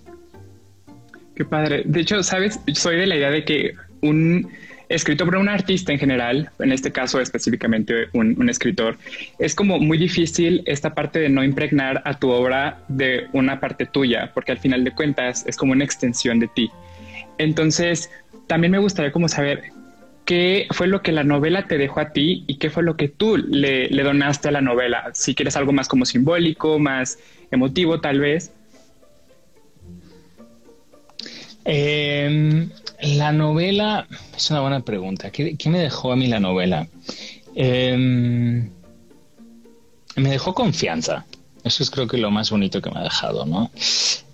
Qué 1.35 1.45
padre. 1.45 1.83
De 1.85 2.01
hecho, 2.01 2.23
sabes, 2.23 2.61
soy 2.75 2.97
de 2.97 3.07
la 3.07 3.17
idea 3.17 3.31
de 3.31 3.45
que 3.45 3.75
un 4.03 4.51
escritor, 4.89 5.27
por 5.27 5.37
un 5.37 5.49
artista 5.49 5.93
en 5.93 5.99
general, 5.99 6.51
en 6.59 6.73
este 6.73 6.91
caso 6.91 7.21
específicamente 7.21 8.09
un, 8.13 8.35
un, 8.39 8.49
escritor, 8.49 8.99
es 9.39 9.55
como 9.55 9.79
muy 9.79 9.99
difícil 9.99 10.63
esta 10.67 10.95
parte 10.95 11.21
de 11.21 11.29
no 11.29 11.45
impregnar 11.45 12.03
a 12.05 12.19
tu 12.19 12.31
obra 12.31 12.83
de 12.89 13.27
una 13.33 13.61
parte 13.61 13.87
tuya, 13.87 14.33
porque 14.35 14.53
al 14.53 14.59
final 14.59 14.83
de 14.85 14.91
cuentas 14.91 15.45
es 15.47 15.57
como 15.57 15.73
una 15.73 15.85
extensión 15.85 16.41
de 16.41 16.49
ti. 16.49 16.71
Entonces, 17.39 18.11
también 18.49 18.73
me 18.73 18.79
gustaría 18.79 19.13
como 19.13 19.29
saber 19.29 19.71
qué 20.31 20.69
fue 20.71 20.87
lo 20.87 21.03
que 21.03 21.11
la 21.11 21.25
novela 21.25 21.67
te 21.67 21.77
dejó 21.77 21.99
a 21.99 22.13
ti 22.13 22.45
y 22.47 22.55
qué 22.59 22.71
fue 22.71 22.85
lo 22.85 22.97
que 22.97 23.09
tú 23.09 23.37
le, 23.37 23.89
donaste 23.89 24.47
a 24.47 24.53
la 24.53 24.61
novela. 24.61 25.11
Si 25.13 25.35
quieres 25.35 25.57
algo 25.57 25.73
más 25.73 25.89
como 25.89 26.05
simbólico, 26.05 26.79
más 26.79 27.19
emotivo 27.51 28.01
tal 28.01 28.21
vez. 28.21 28.53
Em, 31.65 32.71
la 33.03 33.33
novela 33.33 34.07
es 34.37 34.49
una 34.53 34.61
buena 34.61 34.83
pregunta. 34.83 35.33
¿Qué, 35.33 35.57
me 35.67 35.81
dejó 35.81 36.13
a 36.13 36.17
mí 36.17 36.29
la 36.29 36.39
novela? 36.39 36.87
Em, 37.57 38.71
me 40.15 40.31
dejó 40.31 40.55
confianza. 40.55 41.27
Eso 41.65 41.83
es 41.83 41.91
creo 41.91 42.07
que 42.07 42.19
lo 42.19 42.31
más 42.31 42.53
bonito 42.53 42.81
que 42.81 42.91
me 42.93 43.01
ha 43.01 43.03
dejado, 43.03 43.47
¿no? 43.47 43.73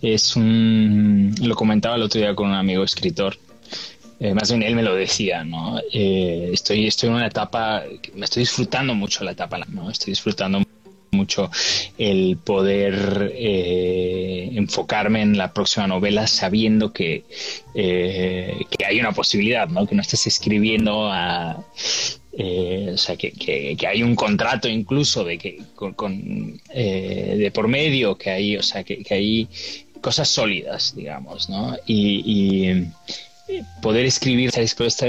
Es 0.02 0.36
un... 0.36 1.34
Lo 1.40 1.54
comentaba 1.54 1.96
el 1.96 2.02
otro 2.02 2.20
día 2.20 2.34
con 2.34 2.48
un 2.48 2.54
amigo 2.54 2.84
escritor. 2.84 3.38
Eh, 4.18 4.34
más 4.34 4.50
bien 4.50 4.62
él 4.62 4.74
me 4.74 4.82
lo 4.82 4.94
decía, 4.94 5.44
¿no? 5.44 5.78
Eh, 5.92 6.50
estoy, 6.52 6.86
estoy 6.86 7.08
en 7.10 7.16
una 7.16 7.26
etapa, 7.26 7.82
me 8.14 8.24
estoy 8.24 8.42
disfrutando 8.42 8.94
mucho 8.94 9.24
la 9.24 9.32
etapa, 9.32 9.58
¿no? 9.68 9.90
Estoy 9.90 10.12
disfrutando 10.12 10.62
mucho 11.12 11.50
el 11.98 12.36
poder 12.36 13.32
eh, 13.34 14.50
enfocarme 14.52 15.22
en 15.22 15.38
la 15.38 15.52
próxima 15.52 15.86
novela 15.86 16.26
sabiendo 16.26 16.92
que, 16.92 17.24
que 17.74 18.84
hay 18.86 19.00
una 19.00 19.12
posibilidad, 19.12 19.68
¿no? 19.68 19.86
Que 19.86 19.94
no 19.94 20.02
estás 20.02 20.26
escribiendo 20.26 21.08
a, 21.10 21.64
o 22.38 22.96
sea, 22.96 23.16
que, 23.16 23.32
que, 23.32 23.86
hay 23.86 24.02
un 24.02 24.14
contrato 24.14 24.68
incluso 24.68 25.24
de 25.24 25.38
que 25.38 25.62
con, 25.74 26.60
eh, 26.70 27.34
de 27.38 27.50
por 27.50 27.68
medio, 27.68 28.16
que 28.16 28.30
hay, 28.30 28.56
o 28.56 28.62
sea, 28.62 28.84
que, 28.84 29.04
hay 29.10 29.48
cosas 30.00 30.28
sólidas, 30.28 30.94
digamos, 30.94 31.48
¿no? 31.48 31.76
Y, 31.86 32.84
poder 33.82 34.06
escribir, 34.06 34.50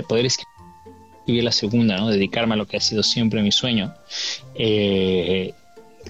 poder 0.07 0.25
escribir 0.25 1.43
la 1.43 1.51
segunda, 1.51 1.97
¿no? 1.97 2.09
Dedicarme 2.09 2.53
a 2.53 2.57
lo 2.57 2.67
que 2.67 2.77
ha 2.77 2.81
sido 2.81 3.03
siempre 3.03 3.41
mi 3.41 3.51
sueño, 3.51 3.93
eh, 4.55 5.53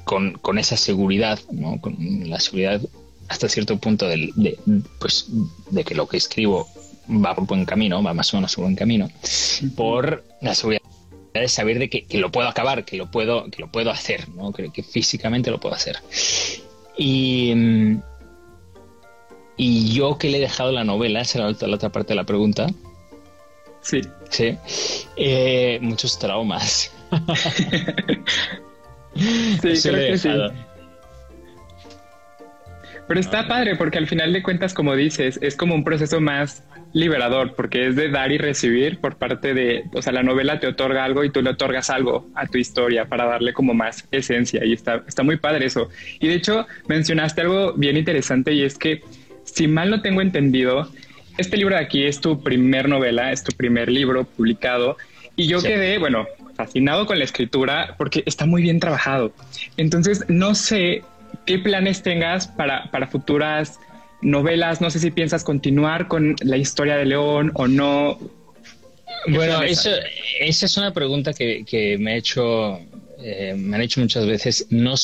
con, 0.03 0.33
con, 0.33 0.57
esa 0.57 0.77
seguridad, 0.77 1.39
¿no? 1.51 1.81
Con 1.81 1.95
la 2.29 2.39
seguridad 2.39 2.81
hasta 3.27 3.49
cierto 3.49 3.77
punto 3.77 4.07
de, 4.07 4.57
pues, 4.99 5.27
de 5.71 5.83
que 5.83 5.95
lo 5.95 6.07
que 6.07 6.17
escribo 6.17 6.67
va 7.09 7.35
por 7.35 7.45
buen 7.45 7.65
camino, 7.65 8.01
va 8.03 8.13
más 8.13 8.33
o 8.33 8.37
menos 8.37 8.55
por 8.55 8.65
buen 8.65 8.75
camino, 8.75 9.09
por 9.75 10.23
la 10.41 10.55
seguridad 10.55 10.81
de 11.33 11.47
saber 11.47 11.77
de 11.77 11.89
que, 11.89 12.05
lo 12.17 12.31
puedo 12.31 12.47
acabar, 12.47 12.83
que 12.83 12.97
lo 12.97 13.11
puedo, 13.11 13.49
que 13.51 13.61
lo 13.61 13.71
puedo 13.71 13.91
hacer, 13.91 14.29
¿no? 14.29 14.51
que, 14.51 14.71
que 14.71 14.83
físicamente 14.83 15.51
lo 15.51 15.59
puedo 15.59 15.75
hacer. 15.75 15.97
Y, 16.97 17.53
y 19.57 19.93
yo 19.93 20.17
que 20.17 20.29
le 20.29 20.37
he 20.37 20.41
dejado 20.41 20.71
la 20.71 20.83
novela, 20.83 21.21
esa 21.21 21.39
era 21.39 21.67
la, 21.67 21.75
otra 21.75 21.89
parte 21.89 22.09
de 22.09 22.15
la 22.15 22.23
pregunta. 22.23 22.67
Sí. 23.81 24.01
Sí. 24.29 24.57
Eh, 25.15 25.79
muchos 25.81 26.19
traumas. 26.19 26.93
sí, 29.15 29.59
creo 29.61 30.11
que 30.11 30.17
sí. 30.17 30.29
Pero 33.07 33.19
está 33.19 33.47
padre 33.47 33.75
porque 33.77 33.97
al 33.97 34.07
final 34.07 34.33
de 34.33 34.43
cuentas, 34.43 34.73
como 34.73 34.95
dices, 34.95 35.39
es 35.41 35.55
como 35.55 35.73
un 35.73 35.83
proceso 35.83 36.19
más 36.19 36.63
liberador 36.93 37.55
porque 37.55 37.87
es 37.87 37.95
de 37.95 38.09
dar 38.09 38.31
y 38.31 38.37
recibir 38.37 38.99
por 38.99 39.17
parte 39.17 39.53
de, 39.53 39.83
o 39.93 40.01
sea, 40.01 40.11
la 40.11 40.23
novela 40.23 40.59
te 40.59 40.67
otorga 40.67 41.05
algo 41.05 41.23
y 41.23 41.29
tú 41.29 41.41
le 41.41 41.51
otorgas 41.51 41.89
algo 41.89 42.29
a 42.35 42.47
tu 42.47 42.57
historia 42.57 43.05
para 43.05 43.25
darle 43.25 43.53
como 43.53 43.73
más 43.73 44.07
esencia 44.11 44.63
y 44.65 44.73
está, 44.73 45.03
está 45.07 45.23
muy 45.23 45.37
padre 45.37 45.65
eso. 45.65 45.89
Y 46.19 46.27
de 46.27 46.35
hecho 46.35 46.67
mencionaste 46.87 47.41
algo 47.41 47.73
bien 47.73 47.97
interesante 47.97 48.53
y 48.53 48.63
es 48.63 48.77
que, 48.77 49.01
si 49.53 49.67
mal 49.67 49.89
no 49.89 50.01
tengo 50.01 50.21
entendido, 50.21 50.91
este 51.37 51.57
libro 51.57 51.75
de 51.75 51.81
aquí 51.81 52.03
es 52.03 52.19
tu 52.19 52.41
primer 52.41 52.89
novela, 52.89 53.31
es 53.31 53.43
tu 53.43 53.55
primer 53.55 53.89
libro 53.89 54.25
publicado 54.25 54.97
y 55.35 55.47
yo 55.47 55.61
quedé, 55.61 55.97
bueno, 55.99 56.25
fascinado 56.55 57.05
con 57.05 57.19
la 57.19 57.25
escritura 57.25 57.95
porque 57.97 58.23
está 58.25 58.45
muy 58.45 58.61
bien 58.61 58.79
trabajado. 58.79 59.33
Entonces, 59.77 60.25
no 60.27 60.55
sé 60.55 61.03
qué 61.45 61.59
planes 61.59 62.01
tengas 62.01 62.47
para, 62.47 62.89
para 62.91 63.07
futuras 63.07 63.79
novelas, 64.21 64.81
no 64.81 64.89
sé 64.89 64.99
si 64.99 65.11
piensas 65.11 65.43
continuar 65.43 66.07
con 66.07 66.35
la 66.41 66.57
historia 66.57 66.97
de 66.97 67.05
León 67.05 67.51
o 67.53 67.67
no. 67.67 68.19
Bueno, 69.27 69.61
eso, 69.61 69.91
esa 70.39 70.65
es 70.65 70.77
una 70.77 70.91
pregunta 70.93 71.33
que, 71.33 71.97
me, 71.99 72.17
hecho, 72.17 72.79
eh, 73.19 73.53
me 73.55 73.75
han 73.75 73.81
hecho 73.83 74.01
muchas 74.01 74.25
veces. 74.25 74.65
No, 74.69 74.95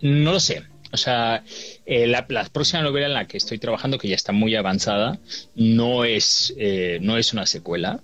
no 0.00 0.32
lo 0.32 0.40
sé. 0.40 0.62
O 0.92 0.96
sea, 0.96 1.44
eh, 1.86 2.06
la, 2.06 2.26
próxima 2.26 2.82
novela 2.82 3.06
en 3.06 3.14
la 3.14 3.26
que 3.26 3.36
estoy 3.36 3.58
trabajando, 3.58 3.98
que 3.98 4.08
ya 4.08 4.16
está 4.16 4.32
muy 4.32 4.56
avanzada, 4.56 5.18
no 5.54 6.04
es, 6.04 6.52
eh, 6.58 6.98
no 7.00 7.16
es 7.16 7.32
una 7.32 7.46
secuela, 7.46 8.00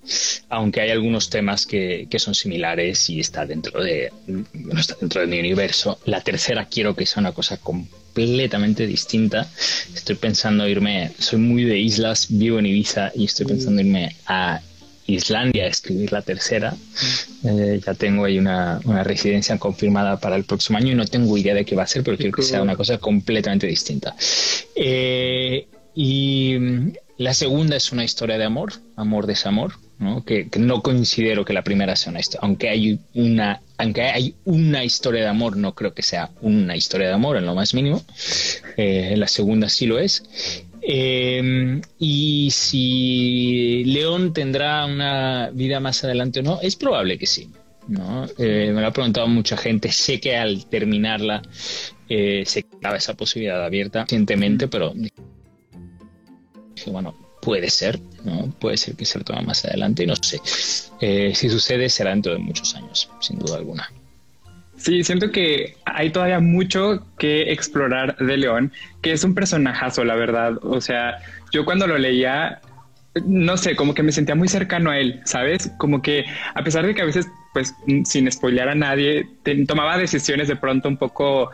aunque 0.49 0.81
hay 0.81 0.91
algunos 0.91 1.29
temas 1.29 1.67
que, 1.67 2.09
son 2.17 2.35
similares 2.35 3.11
y 3.11 3.21
está 3.21 3.45
dentro 3.45 3.83
de, 3.83 4.11
no 4.27 4.81
está 4.81 4.97
dentro 5.01 5.21
de 5.21 5.27
mi 5.27 5.39
universo. 5.39 5.99
La 6.07 6.23
tercera 6.23 6.67
quiero 6.67 6.97
que 6.97 7.05
sea 7.05 7.21
una 7.21 7.33
cosa 7.33 7.59
completamente 7.59 8.87
distinta. 8.87 9.51
Estoy 9.95 10.17
pensando 10.17 10.67
irme, 10.67 11.13
soy 11.19 11.39
muy 11.39 11.65
de 11.65 11.79
islas, 11.79 12.29
vivo 12.31 12.59
en 12.59 12.67
Ibiza 12.67 13.13
y 13.15 13.27
estoy 13.27 13.47
pensando 13.47 13.83
irme 13.83 14.17
a 14.27 14.61
Islandia 15.07 15.65
a 15.65 15.69
escribir 15.69 16.13
la 16.13 16.23
tercera. 16.23 16.75
Eh, 17.45 17.81
ya 17.85 17.95
tengo 17.95 18.25
ahí 18.25 18.39
una, 18.39 18.81
residencia 19.05 19.59
confirmada 19.59 20.19
para 20.19 20.37
el 20.37 20.45
próximo 20.45 20.79
año 20.79 20.93
y 20.93 20.95
no 20.95 21.07
tengo 21.07 21.37
idea 21.37 21.55
de 21.55 21.65
qué 21.65 21.77
va 21.77 21.85
a 21.85 21.87
ser, 21.87 22.03
pero 22.03 22.17
quiero 22.17 22.33
que 22.33 22.43
sea 22.43 22.63
una 22.63 22.77
cosa 22.77 22.99
completamente 22.99 23.67
distinta. 23.67 24.15
Eh, 24.75 25.67
y 25.95 26.57
mm, 26.59 26.93
la 27.19 27.35
segunda 27.35 27.77
es 27.77 27.93
una 27.93 28.05
historia 28.05 28.37
de 28.37 28.45
amor, 28.45 28.75
amor 28.97 29.27
desamor, 29.27 29.73
¿no? 29.99 30.25
Que, 30.25 30.49
no 30.59 30.83
considero 30.83 31.45
que 31.45 31.55
la 31.55 31.63
primera 31.63 31.97
sea 31.97 32.11
una 32.11 32.21
historia, 32.21 32.41
aunque 32.43 32.69
hay 32.69 32.99
una, 33.15 33.63
aunque 33.79 34.03
hay 34.03 34.35
una 34.45 34.85
historia 34.85 35.23
de 35.23 35.29
amor, 35.29 35.57
no 35.57 35.75
creo 35.75 35.95
que 35.95 36.03
sea 36.03 36.31
una 36.43 36.77
historia 36.77 37.09
de 37.09 37.15
amor 37.15 37.39
en 37.39 37.47
lo 37.47 37.55
más 37.55 37.73
mínimo. 37.73 38.05
Eh, 38.77 39.15
la 39.17 39.29
segunda 39.29 39.69
sí 39.71 39.87
lo 39.87 39.99
es. 39.99 40.25
Em, 40.89 41.83
y 41.99 42.49
si 42.53 43.83
León 43.87 44.33
tendrá 44.33 44.87
una 44.87 45.51
vida 45.53 45.81
más 45.81 46.05
adelante 46.05 46.41
o 46.41 46.43
no, 46.45 46.61
es 46.61 46.77
probable 46.77 47.19
que 47.19 47.27
sí. 47.27 47.51
¿no? 47.89 48.27
Eh, 48.39 48.71
me 48.73 48.81
lo 48.81 48.87
ha 48.87 48.93
preguntado 48.93 49.27
mucha 49.27 49.57
gente. 49.57 49.91
Sé 49.91 50.21
que 50.21 50.37
al 50.37 50.67
terminarla 50.67 51.43
eh, 52.09 52.45
se 52.47 52.63
quedaba 52.63 52.97
esa 52.97 53.15
posibilidad 53.15 53.65
abierta 53.65 54.03
recientemente, 54.03 54.69
pero 54.69 54.95
bueno, 56.87 57.17
puede 57.43 57.69
ser, 57.69 58.01
¿no? 58.25 58.55
Puede 58.61 58.77
ser 58.77 58.95
que 58.95 59.05
se 59.05 59.19
retome 59.19 59.43
más 59.43 59.65
adelante 59.65 60.05
y 60.05 60.07
no 60.07 60.15
sé. 60.15 60.41
Eh, 61.01 61.35
si 61.35 61.51
sucede, 61.51 61.89
será 61.89 62.11
dentro 62.11 62.33
de 62.33 62.39
muchos 62.39 62.77
años, 62.77 63.11
sin 63.21 63.41
duda 63.41 63.57
alguna. 63.57 63.91
Sí, 64.77 65.03
siento 65.03 65.31
que 65.31 65.77
hay 65.85 66.11
todavía 66.11 66.41
mucho 66.41 67.07
que 67.19 67.51
explorar 67.53 68.17
de 68.19 68.37
León, 68.37 68.73
que 69.03 69.13
es 69.13 69.25
un 69.25 69.35
personajazo, 69.35 70.05
la 70.05 70.15
verdad. 70.15 70.59
O 70.63 70.81
sea, 70.81 71.19
yo 71.53 71.65
cuando 71.65 71.87
lo 71.87 71.97
leía, 71.97 72.61
no 73.25 73.57
sé, 73.57 73.75
como 73.75 73.95
que 73.95 74.03
me 74.03 74.13
sentía 74.13 74.35
muy 74.35 74.49
cercano 74.49 74.91
a 74.91 74.99
él, 74.99 75.21
¿sabes? 75.25 75.73
Como 75.79 76.03
que 76.03 76.25
a 76.55 76.63
pesar 76.63 76.87
de 76.87 76.95
que 76.95 77.03
a 77.03 77.07
veces, 77.07 77.27
pues, 77.55 77.75
sin 78.05 78.31
spoilear 78.31 78.69
a 78.69 78.75
nadie, 78.75 79.27
tomaba 79.67 79.97
decisiones 79.97 80.49
de 80.49 80.57
pronto 80.57 80.89
un 80.89 80.99
poco, 80.99 81.51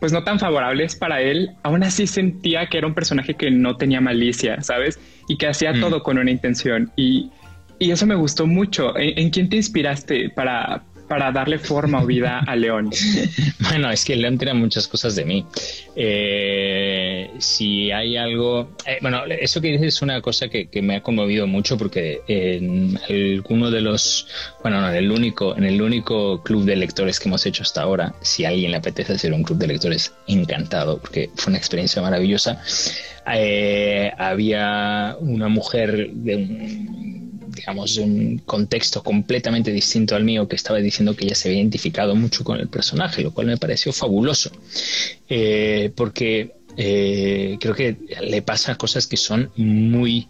pues, 0.00 0.12
no 0.12 0.24
tan 0.24 0.38
favorables 0.38 0.96
para 0.96 1.20
él, 1.20 1.50
aún 1.62 1.84
así 1.84 2.06
sentía 2.06 2.66
que 2.66 2.78
era 2.78 2.86
un 2.86 2.94
personaje 2.94 3.34
que 3.34 3.50
no 3.50 3.76
tenía 3.76 4.00
malicia, 4.00 4.60
¿sabes? 4.60 4.98
Y 5.28 5.38
que 5.38 5.46
hacía 5.46 5.72
mm. 5.72 5.80
todo 5.80 6.02
con 6.02 6.18
una 6.18 6.30
intención. 6.30 6.90
Y, 6.96 7.30
eso 7.78 8.06
me 8.06 8.14
gustó 8.14 8.46
mucho. 8.46 8.96
¿En, 8.96 9.28
quién 9.30 9.48
te 9.50 9.56
inspiraste 9.56 10.30
para, 10.30 10.82
para 11.08 11.30
darle 11.32 11.58
forma 11.58 12.02
o 12.02 12.06
vida 12.06 12.40
a 12.46 12.56
León? 12.56 12.90
bueno, 13.60 13.90
es 13.90 14.04
que 14.04 14.16
León 14.16 14.38
tiene 14.38 14.54
muchas 14.54 14.88
cosas 14.88 15.14
de 15.16 15.24
mí. 15.24 15.46
Eh, 15.96 17.30
si 17.38 17.90
hay 17.90 18.16
algo, 18.16 18.70
eh, 18.86 18.98
bueno, 19.00 19.24
eso 19.26 19.60
que 19.60 19.68
dices 19.68 19.94
es 19.96 20.02
una 20.02 20.20
cosa 20.20 20.48
que, 20.48 20.68
me 20.82 20.96
ha 20.96 21.02
conmovido 21.02 21.46
mucho 21.46 21.78
porque 21.78 22.20
en 22.28 22.98
alguno 23.08 23.70
de 23.70 23.80
los, 23.80 24.28
bueno, 24.62 24.80
no, 24.80 24.90
en 24.90 24.96
el 24.96 25.10
único, 25.10 25.56
en 25.56 25.64
el 25.64 25.80
único 25.80 26.42
club 26.42 26.64
de 26.64 26.76
lectores 26.76 27.20
que 27.20 27.28
hemos 27.28 27.46
hecho 27.46 27.62
hasta 27.62 27.82
ahora, 27.82 28.14
si 28.20 28.44
alguien 28.44 28.72
le 28.72 28.78
apetece 28.78 29.14
hacer 29.14 29.32
un 29.32 29.42
club 29.42 29.58
de 29.58 29.68
lectores, 29.68 30.12
encantado, 30.26 30.98
porque 30.98 31.30
fue 31.36 31.50
una 31.50 31.58
experiencia 31.58 32.02
maravillosa. 32.02 32.62
Eh, 33.32 34.12
había 34.18 35.16
una 35.20 35.48
mujer 35.48 36.10
de 36.12 36.36
un 36.36 37.13
digamos, 37.54 37.96
un 37.98 38.38
contexto 38.38 39.02
completamente 39.02 39.70
distinto 39.70 40.14
al 40.16 40.24
mío, 40.24 40.48
que 40.48 40.56
estaba 40.56 40.78
diciendo 40.78 41.14
que 41.16 41.24
ella 41.24 41.34
se 41.34 41.48
había 41.48 41.60
identificado 41.60 42.14
mucho 42.14 42.44
con 42.44 42.58
el 42.58 42.68
personaje, 42.68 43.22
lo 43.22 43.32
cual 43.32 43.46
me 43.46 43.56
pareció 43.56 43.92
fabuloso, 43.92 44.50
eh, 45.28 45.90
porque 45.94 46.52
eh, 46.76 47.56
creo 47.60 47.74
que 47.74 47.96
le 48.20 48.42
pasa 48.42 48.76
cosas 48.76 49.06
que 49.06 49.16
son 49.16 49.50
muy 49.56 50.28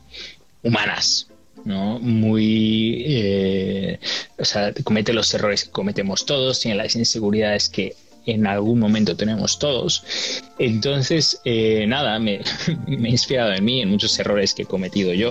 humanas, 0.62 1.28
¿no? 1.64 1.98
Muy. 1.98 3.04
Eh, 3.06 3.98
o 4.38 4.44
sea, 4.44 4.72
comete 4.84 5.12
los 5.12 5.32
errores 5.32 5.64
que 5.64 5.70
cometemos 5.70 6.26
todos, 6.26 6.60
tiene 6.60 6.76
las 6.76 6.94
inseguridades 6.96 7.68
que 7.68 7.94
en 8.26 8.46
algún 8.46 8.78
momento 8.78 9.16
tenemos 9.16 9.58
todos. 9.58 10.42
Entonces, 10.58 11.40
eh, 11.44 11.84
nada, 11.86 12.18
me, 12.18 12.40
me, 12.86 13.08
he 13.08 13.12
inspirado 13.12 13.52
en 13.52 13.64
mí, 13.64 13.80
en 13.80 13.90
muchos 13.90 14.18
errores 14.18 14.54
que 14.54 14.62
he 14.62 14.66
cometido 14.66 15.12
yo. 15.12 15.30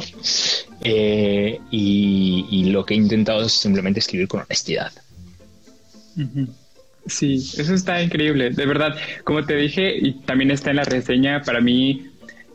Eh, 0.83 1.59
y, 1.71 2.65
lo 2.71 2.85
que 2.85 2.93
he 2.93 2.97
intentado 2.97 3.45
es 3.45 3.53
simplemente 3.53 3.99
escribir 3.99 4.27
con 4.27 4.41
honestidad. 4.41 4.91
Sí, 7.05 7.35
eso 7.35 7.73
está 7.73 8.01
increíble. 8.01 8.49
De 8.49 8.65
verdad, 8.65 8.95
como 9.23 9.45
te 9.45 9.55
dije, 9.55 9.95
y 9.95 10.13
también 10.21 10.51
está 10.51 10.71
en 10.71 10.77
la 10.77 10.83
reseña, 10.83 11.43
para 11.43 11.61
mí 11.61 12.07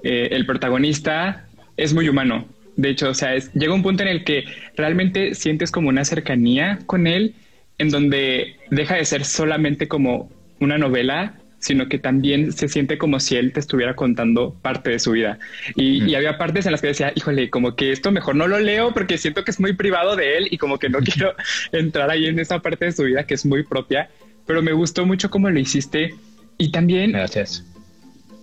eh, 0.03 0.29
el 0.33 0.47
protagonista 0.47 1.47
es 1.77 1.95
muy 1.95 2.09
humano. 2.09 2.47
De 2.77 2.91
hecho, 2.91 3.11
o 3.11 3.15
sea, 3.15 3.37
llega 3.55 3.75
un 3.75 3.83
punto 3.83 4.03
en 4.03 4.09
el 4.09 4.25
que 4.25 4.45
realmente 4.77 5.35
sientes 5.35 5.71
como 5.71 5.89
una 5.89 6.05
cercanía 6.05 6.79
con 6.87 7.07
él, 7.07 7.35
en 7.79 7.91
donde 7.91 8.57
deja 8.71 8.97
de 8.97 9.05
ser 9.05 9.25
solamente 9.25 9.89
como 9.89 10.31
una 10.61 10.79
novela, 10.79 11.39
sino 11.61 11.89
que 11.89 11.99
también 11.99 12.53
se 12.53 12.69
siente 12.69 12.99
como 12.99 13.21
si 13.21 13.37
él 13.37 13.53
te 13.53 13.61
estuviera 13.61 13.95
contando 13.95 14.55
parte 14.63 14.91
de 14.91 14.99
su 14.99 15.13
vida. 15.13 15.39
Y, 15.75 16.15
había 16.15 16.39
partes 16.39 16.67
en 16.67 16.73
las 16.73 16.81
que 16.81 16.89
decía, 16.89 17.13
híjole, 17.15 17.51
como 17.51 17.75
que 17.75 17.93
esto 17.93 18.13
mejor 18.13 18.37
no 18.37 18.47
lo 18.47 18.59
leo 18.61 18.93
porque 18.93 19.19
siento 19.19 19.45
que 19.45 19.51
es 19.51 19.61
muy 19.61 19.75
privado 19.75 20.17
de 20.17 20.39
él 20.39 20.49
y 20.51 20.59
como 20.59 20.79
que 20.79 20.89
no 20.89 21.01
quiero 21.01 21.35
entrar 21.73 22.11
ahí 22.11 22.27
en 22.27 22.39
esa 22.39 22.61
parte 22.61 22.87
de 22.87 22.93
su 22.93 23.05
vida 23.05 23.25
que 23.25 23.35
es 23.35 23.45
muy 23.45 23.65
propia, 23.65 24.09
pero 24.47 24.63
me 24.63 24.73
gustó 24.73 25.05
mucho 25.05 25.31
cómo 25.31 25.51
lo 25.51 25.59
hiciste. 25.59 26.15
Y 26.59 26.71
también... 26.71 27.13
Gracias. 27.13 27.65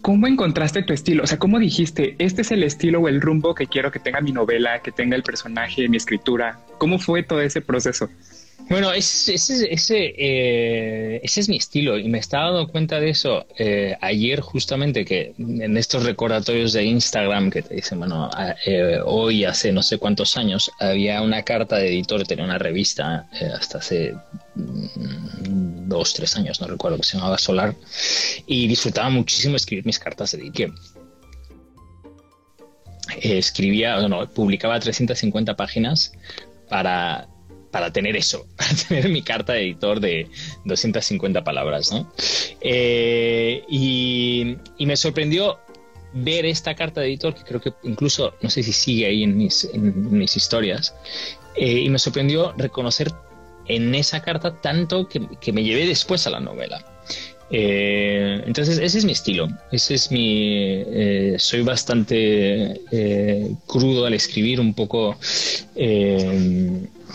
¿Cómo 0.01 0.27
encontraste 0.27 0.84
tu 0.84 0.94
estilo? 0.94 1.24
O 1.24 1.27
sea, 1.27 1.39
¿cómo 1.39 1.58
dijiste, 1.58 2.15
este 2.20 2.44
es 2.44 2.51
el 2.51 2.62
estilo 2.63 3.00
o 3.00 3.08
el 3.08 3.22
rumbo 3.22 3.56
que 3.56 3.65
quiero 3.65 3.92
que 3.92 3.98
tenga 3.98 4.22
mi 4.22 4.32
novela, 4.32 4.80
que 4.84 4.92
tenga 4.92 5.15
el 5.15 5.24
personaje, 5.24 5.89
mi 5.89 5.98
escritura? 5.98 6.60
¿Cómo 6.77 7.00
fue 7.00 7.24
todo 7.24 7.42
ese 7.42 7.60
proceso? 7.62 8.08
Bueno, 8.67 8.91
ese, 8.91 9.36
ese, 9.36 9.67
eh, 10.17 11.19
ese, 11.24 11.39
es 11.39 11.50
mi 11.50 11.57
estilo 11.57 12.00
y 12.00 12.10
me 12.10 12.17
estaba 12.17 12.51
dando 12.51 12.67
cuenta 12.67 13.00
de 13.00 13.10
eso 13.10 13.45
eh, 13.60 13.95
ayer 14.01 14.41
justamente 14.41 15.05
que 15.05 15.36
en 15.38 15.77
estos 15.77 16.03
recordatorios 16.03 16.74
de 16.74 16.84
Instagram 16.84 17.51
que 17.51 17.62
te 17.62 17.75
dicen, 17.75 18.00
bueno, 18.00 18.29
eh, 18.65 19.00
hoy 19.05 19.45
hace 19.45 19.72
no 19.72 19.84
sé 19.84 20.00
cuántos 20.00 20.36
años 20.36 20.72
había 20.79 21.22
una 21.22 21.43
carta 21.43 21.77
de 21.77 21.89
editor, 21.89 22.25
tenía 22.25 22.43
una 22.43 22.57
revista 22.57 23.29
hasta 23.53 23.77
hace 23.77 24.15
mm, 24.55 25.88
dos, 25.88 26.15
tres 26.15 26.36
años, 26.36 26.60
no 26.60 26.65
recuerdo, 26.65 26.98
que 26.98 27.03
se 27.03 27.17
llamaba 27.17 27.38
Solar 27.38 27.75
y 28.48 28.67
disfrutaba 28.67 29.10
muchísimo 29.12 29.57
escribir 29.57 29.86
mis 29.86 30.00
cartas 30.00 30.31
de 30.31 30.39
editor 30.39 30.74
escribía, 33.22 34.00
bueno, 34.00 34.27
publicaba 34.27 34.79
350 34.79 35.55
páginas 35.55 36.12
para 36.67 37.27
para 37.75 37.91
tener 37.91 38.15
eso, 38.15 38.48
para 38.55 38.70
tener 38.74 39.10
mi 39.10 39.22
carta 39.22 39.51
de 39.51 39.63
editor 39.63 40.00
de 40.00 40.29
250 40.63 41.44
palabras, 41.44 41.91
¿no? 41.91 42.10
Eh, 42.62 43.65
y, 43.67 44.55
me 44.79 44.96
sorprendió 44.96 45.60
ver 46.13 46.46
esta 46.46 46.74
carta 46.74 47.01
de 47.01 47.08
editor, 47.08 47.36
que 47.36 47.44
creo 47.44 47.60
que 47.60 47.74
incluso, 47.84 48.34
no 48.41 48.50
sé 48.50 48.63
si 48.63 48.72
sigue 48.72 49.08
ahí 49.08 49.24
en 49.24 49.36
mis, 49.36 49.67
historias, 50.38 50.96
eh, 51.58 51.82
y 51.82 51.89
me 51.89 52.00
sorprendió 52.00 52.53
reconocer 52.53 53.12
en 53.67 53.94
esa 53.94 54.22
carta 54.22 54.62
tanto 54.62 55.10
que, 55.10 55.51
me 55.51 55.62
llevé 55.62 55.86
después 55.86 56.25
a 56.27 56.29
la 56.29 56.39
novela. 56.39 57.03
Eh, 57.52 58.42
entonces, 58.46 58.80
ese 58.80 58.98
es 58.98 59.06
mi 59.06 59.12
estilo. 59.12 59.48
Ese 59.72 59.96
es 59.96 60.12
mi. 60.12 60.84
soy 61.38 61.62
bastante 61.62 62.82
crudo 63.68 64.06
al 64.06 64.14
escribir, 64.14 64.60
un 64.60 64.74
poco 64.74 65.18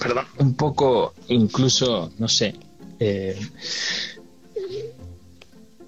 perdón, 0.01 0.25
un 0.39 0.55
poco 0.55 1.15
incluso, 1.29 2.13
no 2.19 2.29
sé, 2.29 2.55
eh, 2.99 3.37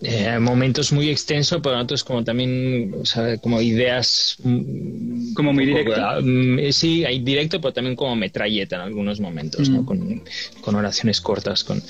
eh, 0.05 0.39
momentos 0.41 0.93
muy 0.93 1.11
extensos, 1.11 1.61
pero 1.63 1.79
otros 1.79 2.03
como 2.03 2.25
también, 2.25 2.93
o 3.01 3.07
sea, 3.07 3.39
como 3.39 3.61
ideas... 3.61 4.37
Mm, 4.43 5.33
como 5.35 5.53
muy 5.53 5.65
directo. 5.65 5.95
Ah, 5.97 6.21
mm, 6.21 6.59
eh, 6.59 6.73
sí, 6.73 7.05
hay 7.05 7.21
directo, 7.21 7.61
pero 7.61 7.73
también 7.73 7.95
como 7.95 8.17
metralleta 8.17 8.77
en 8.77 8.83
algunos 8.83 9.21
momentos, 9.21 9.69
¿no? 9.69 9.83
Mm. 9.83 10.21
Con, 10.61 10.75
oraciones 10.75 11.21
cortas, 11.21 11.63
con... 11.63 11.81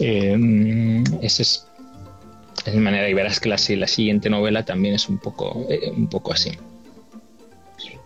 Eh, 0.00 1.04
esa 1.22 1.42
es, 1.42 1.66
es 2.66 2.74
mi 2.74 2.82
manera, 2.82 3.08
y 3.08 3.14
verás 3.14 3.40
que 3.40 3.48
la, 3.48 3.56
la 3.76 3.86
siguiente 3.86 4.28
novela 4.28 4.64
también 4.64 4.94
es 4.94 5.08
un 5.08 5.18
poco, 5.18 5.66
un 5.96 6.08
poco 6.08 6.32
así. 6.32 6.50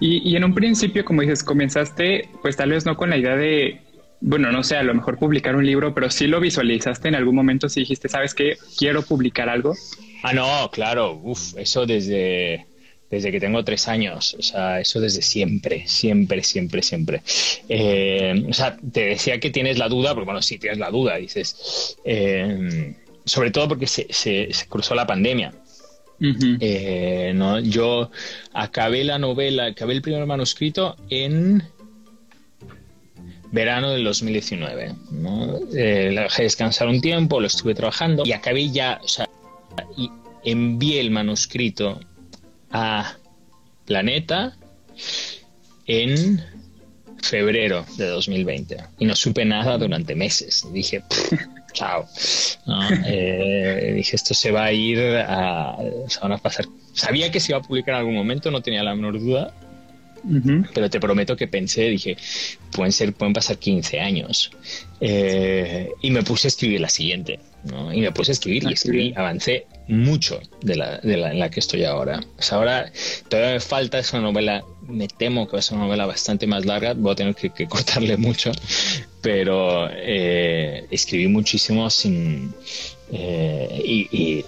Y, 0.00 0.36
en 0.36 0.44
un 0.44 0.54
principio, 0.54 1.04
como 1.04 1.22
dices, 1.22 1.42
comenzaste, 1.42 2.28
pues 2.42 2.56
tal 2.56 2.70
vez 2.70 2.84
no 2.84 2.96
con 2.96 3.10
la 3.10 3.16
idea 3.16 3.36
de, 3.36 3.80
bueno, 4.20 4.50
no 4.52 4.62
sé, 4.62 4.76
a 4.76 4.82
lo 4.82 4.94
mejor 4.94 5.18
publicar 5.18 5.56
un 5.56 5.64
libro, 5.64 5.94
pero 5.94 6.10
sí 6.10 6.26
lo 6.26 6.40
visualizaste 6.40 7.08
en 7.08 7.14
algún 7.14 7.34
momento, 7.34 7.68
si 7.68 7.80
dijiste, 7.80 8.08
¿sabes 8.08 8.34
qué? 8.34 8.56
Quiero 8.76 9.02
publicar 9.02 9.48
algo. 9.48 9.74
Ah, 10.22 10.32
no, 10.32 10.70
claro, 10.70 11.20
Uf, 11.22 11.56
eso 11.56 11.86
desde, 11.86 12.66
desde 13.10 13.30
que 13.30 13.40
tengo 13.40 13.64
tres 13.64 13.88
años, 13.88 14.34
o 14.38 14.42
sea, 14.42 14.80
eso 14.80 15.00
desde 15.00 15.22
siempre, 15.22 15.86
siempre, 15.86 16.42
siempre, 16.42 16.82
siempre. 16.82 17.22
Eh, 17.68 18.44
o 18.48 18.52
sea, 18.52 18.76
te 18.76 19.06
decía 19.06 19.40
que 19.40 19.50
tienes 19.50 19.78
la 19.78 19.88
duda, 19.88 20.12
porque 20.14 20.26
bueno, 20.26 20.42
sí 20.42 20.58
tienes 20.58 20.78
la 20.78 20.90
duda, 20.90 21.16
dices, 21.16 21.96
eh, 22.04 22.94
sobre 23.24 23.50
todo 23.50 23.68
porque 23.68 23.86
se, 23.86 24.12
se 24.12 24.66
cruzó 24.68 24.94
la 24.94 25.06
pandemia. 25.06 25.52
Eh, 26.20 27.32
no, 27.34 27.60
yo 27.60 28.10
acabé 28.52 29.04
la 29.04 29.18
novela, 29.18 29.66
acabé 29.66 29.94
el 29.94 30.02
primer 30.02 30.26
manuscrito 30.26 30.96
en 31.10 31.62
verano 33.50 33.90
del 33.90 34.04
2019. 34.04 34.94
¿no? 35.12 35.58
Eh, 35.74 36.10
la 36.12 36.22
dejé 36.22 36.44
descansar 36.44 36.88
un 36.88 37.00
tiempo, 37.00 37.40
lo 37.40 37.46
estuve 37.46 37.74
trabajando 37.74 38.24
y 38.24 38.32
acabé 38.32 38.70
ya, 38.70 39.00
o 39.02 39.08
sea, 39.08 39.28
y 39.96 40.10
envié 40.44 41.00
el 41.00 41.10
manuscrito 41.10 42.00
a 42.70 43.16
Planeta 43.84 44.56
en 45.86 46.42
febrero 47.22 47.84
de 47.96 48.06
2020 48.06 48.76
y 48.98 49.04
no 49.04 49.14
supe 49.14 49.44
nada 49.44 49.78
durante 49.78 50.14
meses. 50.14 50.66
Dije, 50.72 51.02
chao. 51.74 52.08
Eh, 53.06 53.92
dije, 53.96 54.16
esto 54.16 54.32
se 54.32 54.50
va 54.50 54.64
a 54.64 54.72
ir 54.72 54.98
a, 54.98 55.76
se 56.08 56.20
van 56.20 56.32
a 56.32 56.38
pasar. 56.38 56.64
Sabía 56.94 57.30
que 57.30 57.40
se 57.40 57.52
iba 57.52 57.58
a 57.58 57.62
publicar 57.62 57.96
en 57.96 57.98
algún 58.00 58.14
momento, 58.14 58.50
no 58.50 58.62
tenía 58.62 58.82
la 58.82 58.94
menor 58.94 59.20
duda, 59.20 59.52
pero 60.72 60.88
te 60.88 61.00
prometo 61.00 61.36
que 61.36 61.48
pensé, 61.48 61.82
dije, 61.90 62.16
pueden 62.70 62.92
ser, 62.92 63.12
pueden 63.12 63.34
pasar 63.34 63.58
15 63.58 64.00
años. 64.00 64.50
Eh, 65.00 65.90
y 66.00 66.10
me 66.10 66.22
puse 66.22 66.46
a 66.46 66.48
escribir 66.48 66.80
la 66.80 66.88
siguiente, 66.88 67.40
y 67.92 68.00
me 68.00 68.12
puse 68.12 68.32
a 68.32 68.34
escribir 68.34 68.64
y 68.64 68.72
escribí, 68.72 69.14
avancé 69.16 69.66
mucho 69.88 70.40
de 70.62 70.76
la, 70.76 70.98
de 70.98 71.16
la 71.16 71.30
en 71.32 71.38
la 71.38 71.50
que 71.50 71.60
estoy 71.60 71.84
ahora. 71.84 72.20
ahora 72.50 72.92
todavía 73.28 73.54
me 73.54 73.60
falta, 73.60 73.98
esa 73.98 74.20
novela, 74.20 74.64
me 74.86 75.08
temo 75.08 75.46
que 75.46 75.52
va 75.52 75.58
a 75.58 75.62
ser 75.62 75.76
una 75.76 75.86
novela 75.86 76.06
bastante 76.06 76.46
más 76.46 76.64
larga, 76.64 76.94
voy 76.94 77.12
a 77.12 77.16
tener 77.16 77.34
que, 77.34 77.66
cortarle 77.66 78.16
mucho, 78.16 78.52
pero 79.20 79.88
eh, 79.90 80.86
escribí 80.90 81.28
muchísimo 81.28 81.88
sin... 81.90 82.54
Eh, 83.12 83.82
y, 83.84 84.42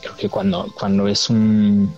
creo 0.00 0.16
que 0.16 0.28
cuando, 0.28 0.72
cuando 0.76 1.06
es 1.06 1.30
un 1.30 1.94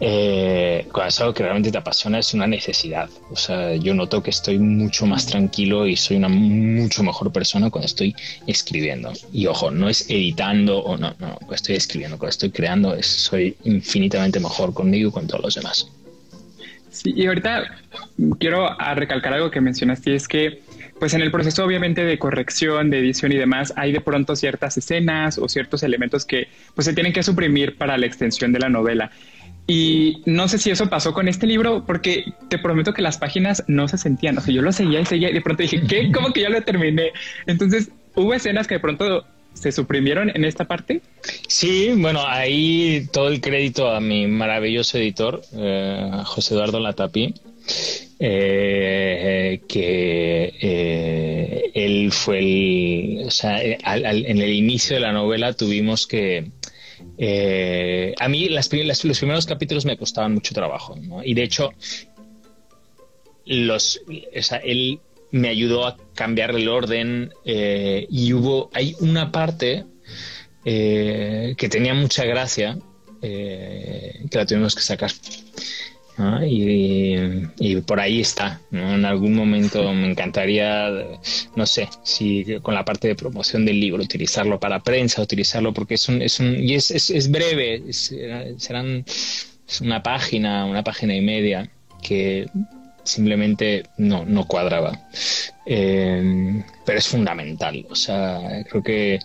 eh, 0.00 0.86
cuando 0.92 1.08
es 1.08 1.20
algo 1.20 1.34
que 1.34 1.42
realmente 1.42 1.70
te 1.70 1.78
apasiona 1.78 2.18
es 2.18 2.32
una 2.32 2.46
necesidad. 2.46 3.08
O 3.30 3.36
sea, 3.36 3.76
yo 3.76 3.94
noto 3.94 4.22
que 4.22 4.30
estoy 4.30 4.58
mucho 4.58 5.06
más 5.06 5.26
tranquilo 5.26 5.86
y 5.86 5.96
soy 5.96 6.16
una 6.16 6.28
mucho 6.28 7.02
mejor 7.02 7.30
persona 7.30 7.70
cuando 7.70 7.86
estoy 7.86 8.14
escribiendo. 8.46 9.12
Y 9.32 9.46
ojo, 9.46 9.70
no 9.70 9.88
es 9.88 10.08
editando 10.08 10.78
o 10.78 10.96
no, 10.96 11.14
no, 11.18 11.34
cuando 11.36 11.54
estoy 11.54 11.76
escribiendo, 11.76 12.16
cuando 12.16 12.30
estoy 12.30 12.50
creando, 12.50 13.00
soy 13.02 13.56
infinitamente 13.64 14.40
mejor 14.40 14.72
conmigo 14.72 15.10
y 15.10 15.12
con 15.12 15.26
todos 15.26 15.42
los 15.42 15.54
demás. 15.54 15.86
Sí, 16.90 17.12
y 17.14 17.26
ahorita 17.26 17.78
quiero 18.38 18.76
recalcar 18.94 19.34
algo 19.34 19.50
que 19.50 19.60
mencionaste, 19.60 20.14
es 20.14 20.26
que 20.26 20.62
pues 20.98 21.14
en 21.14 21.22
el 21.22 21.30
proceso 21.30 21.64
obviamente 21.64 22.04
de 22.04 22.18
corrección, 22.18 22.90
de 22.90 22.98
edición 22.98 23.32
y 23.32 23.36
demás, 23.36 23.72
hay 23.74 23.90
de 23.90 24.02
pronto 24.02 24.36
ciertas 24.36 24.76
escenas 24.76 25.38
o 25.38 25.48
ciertos 25.48 25.82
elementos 25.82 26.26
que 26.26 26.48
pues 26.74 26.84
se 26.84 26.92
tienen 26.92 27.14
que 27.14 27.22
suprimir 27.22 27.76
para 27.78 27.96
la 27.96 28.06
extensión 28.06 28.52
de 28.52 28.58
la 28.58 28.68
novela. 28.68 29.10
Y 29.70 30.20
no 30.26 30.48
sé 30.48 30.58
si 30.58 30.72
eso 30.72 30.90
pasó 30.90 31.14
con 31.14 31.28
este 31.28 31.46
libro, 31.46 31.84
porque 31.86 32.24
te 32.48 32.58
prometo 32.58 32.92
que 32.92 33.02
las 33.02 33.18
páginas 33.18 33.62
no 33.68 33.86
se 33.86 33.98
sentían. 33.98 34.36
O 34.36 34.40
sea, 34.40 34.52
yo 34.52 34.62
lo 34.62 34.72
seguía 34.72 34.98
y 34.98 35.06
seguía 35.06 35.30
y 35.30 35.32
de 35.32 35.40
pronto 35.42 35.62
dije, 35.62 35.80
¿qué? 35.88 36.10
¿Cómo 36.12 36.32
que 36.32 36.40
ya 36.40 36.48
lo 36.48 36.60
terminé? 36.62 37.12
Entonces, 37.46 37.88
¿hubo 38.16 38.34
escenas 38.34 38.66
que 38.66 38.74
de 38.74 38.80
pronto 38.80 39.24
se 39.54 39.70
suprimieron 39.70 40.28
en 40.34 40.44
esta 40.44 40.64
parte? 40.64 41.02
Sí, 41.46 41.92
bueno, 41.96 42.20
ahí 42.26 43.06
todo 43.12 43.28
el 43.28 43.40
crédito 43.40 43.88
a 43.92 44.00
mi 44.00 44.26
maravilloso 44.26 44.98
editor, 44.98 45.40
eh, 45.52 46.10
José 46.24 46.54
Eduardo 46.54 46.80
Latapi. 46.80 47.32
Eh, 48.18 49.60
que 49.68 50.52
eh, 50.60 51.70
él 51.74 52.10
fue 52.10 52.38
el, 52.40 53.22
o 53.28 53.30
sea, 53.30 53.62
en 53.62 54.40
el 54.40 54.52
inicio 54.52 54.96
de 54.96 55.00
la 55.00 55.12
novela 55.12 55.52
tuvimos 55.52 56.08
que, 56.08 56.50
eh, 57.22 58.14
a 58.18 58.28
mí 58.30 58.48
los 58.48 58.68
primeros 58.70 59.44
capítulos 59.44 59.84
me 59.84 59.98
costaban 59.98 60.32
mucho 60.32 60.54
trabajo, 60.54 60.96
Y 61.22 61.34
de 61.34 61.42
hecho, 61.42 61.70
él 63.44 65.00
me 65.30 65.48
ayudó 65.50 65.86
a 65.86 65.98
cambiar 66.14 66.52
el 66.52 66.66
orden 66.66 67.30
eh, 67.44 68.06
y 68.08 68.32
hubo, 68.32 68.70
hay 68.72 68.96
una 69.00 69.30
parte 69.30 69.84
eh, 70.64 71.54
que 71.58 71.68
tenía 71.68 71.92
mucha 71.92 72.24
gracia 72.24 72.78
que 73.20 74.30
la 74.32 74.46
tuvimos 74.46 74.74
que 74.74 74.80
sacar. 74.80 75.10
Y, 76.46 77.76
por 77.86 78.00
ahí 78.00 78.20
está. 78.20 78.60
En 78.72 79.04
algún 79.04 79.34
momento 79.34 79.92
me 79.92 80.10
encantaría, 80.10 80.90
no 81.56 81.66
sé, 81.66 81.88
si 82.02 82.58
con 82.62 82.74
la 82.74 82.84
parte 82.84 83.08
de 83.08 83.14
promoción 83.14 83.64
del 83.64 83.80
libro, 83.80 84.02
utilizarlo 84.02 84.58
para 84.60 84.80
prensa, 84.80 85.22
utilizarlo 85.22 85.72
porque 85.72 85.94
es 85.94 86.08
un, 86.08 86.22
es 86.22 86.40
un 86.40 86.56
y 86.56 86.74
es, 86.74 86.90
es, 86.90 87.30
breve, 87.30 87.82
serán 87.92 89.04
una 89.80 90.02
página, 90.02 90.66
una 90.66 90.82
página 90.84 91.14
y 91.14 91.20
media. 91.20 91.70
que 92.02 92.46
simplemente 93.04 93.84
no, 93.98 94.24
no 94.24 94.46
cuadraba. 94.46 95.08
Eh, 95.66 96.62
pero 96.84 96.98
es 96.98 97.08
fundamental. 97.08 97.86
O 97.90 97.94
sea, 97.96 98.64
creo 98.68 98.82
que 98.82 99.18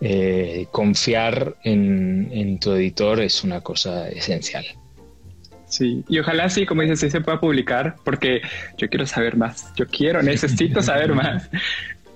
eh, 0.00 0.66
confiar 0.70 1.56
en, 1.64 2.28
en, 2.32 2.58
tu 2.58 2.72
editor 2.72 3.20
es 3.20 3.44
una 3.44 3.60
cosa 3.60 4.08
esencial. 4.08 4.64
Sí, 5.66 6.04
y 6.08 6.18
ojalá 6.18 6.48
sí, 6.48 6.64
como 6.64 6.82
dices, 6.82 7.00
sí 7.00 7.10
se 7.10 7.20
pueda 7.20 7.40
publicar, 7.40 7.96
porque 8.04 8.40
yo 8.78 8.88
quiero 8.88 9.06
saber 9.06 9.36
más. 9.36 9.72
Yo 9.74 9.86
quiero, 9.86 10.22
necesito 10.22 10.80
saber 10.82 11.12
más. 11.12 11.50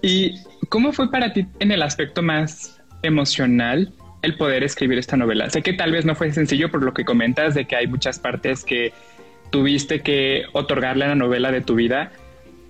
¿Y 0.02 0.40
cómo 0.68 0.92
fue 0.92 1.10
para 1.10 1.32
ti 1.32 1.46
en 1.58 1.72
el 1.72 1.82
aspecto 1.82 2.22
más 2.22 2.80
emocional 3.02 3.92
el 4.22 4.36
poder 4.36 4.62
escribir 4.62 4.98
esta 4.98 5.16
novela? 5.16 5.50
Sé 5.50 5.62
que 5.62 5.72
tal 5.72 5.92
vez 5.92 6.04
no 6.04 6.14
fue 6.14 6.32
sencillo 6.32 6.70
por 6.70 6.82
lo 6.82 6.94
que 6.94 7.04
comentas 7.04 7.54
de 7.54 7.66
que 7.66 7.76
hay 7.76 7.86
muchas 7.86 8.18
partes 8.18 8.64
que 8.64 8.92
tuviste 9.50 10.00
que 10.00 10.44
otorgarle 10.52 11.04
a 11.04 11.08
la 11.08 11.14
novela 11.16 11.50
de 11.50 11.60
tu 11.60 11.74
vida. 11.74 12.12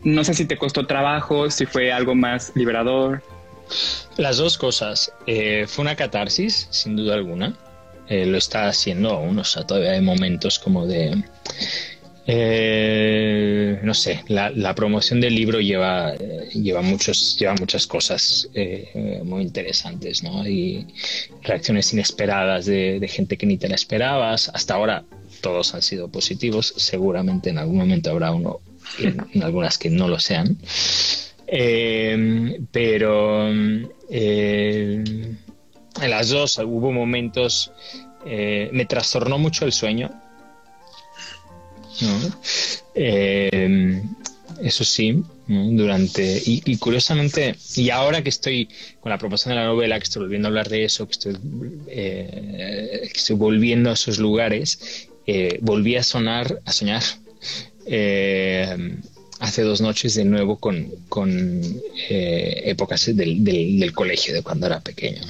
No 0.03 0.25
sé 0.25 0.33
si 0.33 0.47
te 0.47 0.57
costó 0.57 0.87
trabajo, 0.87 1.51
si 1.51 1.67
fue 1.67 1.93
algo 1.93 2.15
más 2.15 2.53
liberador. 2.55 3.23
Las 4.17 4.39
dos 4.39 4.57
cosas. 4.57 5.13
Eh, 5.27 5.67
fue 5.69 5.83
una 5.83 5.95
catarsis, 5.95 6.69
sin 6.71 6.97
duda 6.97 7.15
alguna. 7.15 7.55
Eh, 8.11 8.27
lo 8.27 8.37
está 8.37 8.69
haciendo 8.69 9.11
aún, 9.11 9.39
o 9.39 9.45
sea, 9.45 9.67
todavía 9.67 9.93
hay 9.93 10.03
momentos 10.03 10.59
como 10.59 10.87
de... 10.87 11.23
Eh, 12.27 13.81
no 13.83 13.95
sé, 13.95 14.23
la, 14.29 14.75
promoción 14.75 15.21
del 15.21 15.35
libro 15.35 15.59
lleva, 15.59 16.15
lleva, 16.53 16.83
muchos, 16.83 17.37
lleva 17.39 17.55
muchas 17.55 17.87
cosas 17.87 18.49
muy 19.25 19.43
interesantes, 19.43 20.23
¿no? 20.23 20.47
Y 20.47 20.87
reacciones 21.43 21.93
inesperadas 21.93 22.67
de, 22.67 23.01
de, 23.01 23.09
gente 23.09 23.37
que 23.37 23.47
ni 23.47 23.57
te 23.57 23.69
la 23.69 23.75
esperabas. 23.75 24.49
Hasta 24.55 24.75
ahora 24.75 25.05
todos 25.41 25.75
han 25.75 25.83
sido 25.83 26.09
positivos, 26.09 26.75
seguramente 26.77 27.51
en 27.51 27.59
algún 27.59 27.79
momento 27.79 28.11
habrá 28.11 28.33
uno, 28.33 28.61
en, 28.99 29.25
algunas 29.43 29.79
que 29.79 29.91
no 29.91 30.09
lo 30.09 30.19
sean. 30.19 30.59
Eh, 31.47 32.61
pero 32.71 33.49
eh, 34.09 35.05
en 36.01 36.11
las 36.11 36.29
dos 36.29 36.59
hubo 36.59 36.93
momentos, 36.93 37.73
eh, 38.27 38.69
me 38.73 38.85
trastornó 38.85 39.39
mucho 39.39 39.65
el 39.65 39.73
sueño. 39.73 40.11
eso 44.63 44.85
sí, 44.85 45.23
durante 45.47 46.43
y, 46.45 46.77
curiosamente 46.77 47.57
y 47.77 47.91
ahora 47.91 48.23
que 48.23 48.29
estoy 48.29 48.69
con 49.01 49.11
la 49.11 49.19
promoción 49.19 49.55
de 49.55 49.61
la 49.61 49.67
novela 49.67 49.99
que 49.99 50.05
estoy 50.05 50.23
volviendo 50.23 50.49
a 50.49 50.51
hablar 50.51 50.69
de 50.69 50.85
eso 50.85 51.07
que 51.07 51.13
estoy, 51.13 51.35
que 51.87 53.11
estoy 53.15 53.37
volviendo 53.37 53.91
a 53.91 53.95
esos 53.95 54.19
lugares 54.19 55.09
eh, 55.27 55.59
volví 55.61 55.97
a 55.97 56.03
sonar, 56.03 56.61
a 56.65 56.73
soñar. 56.73 57.03
Eh, 57.87 58.99
hace 59.41 59.63
dos 59.63 59.81
noches 59.81 60.15
de 60.15 60.25
nuevo 60.25 60.57
con, 60.59 60.93
eh, 62.09 62.63
épocas 62.67 63.07
del, 63.17 63.93
colegio, 63.95 64.35
de 64.35 64.43
cuando 64.43 64.67
era 64.67 64.81
pequeño. 64.81 65.23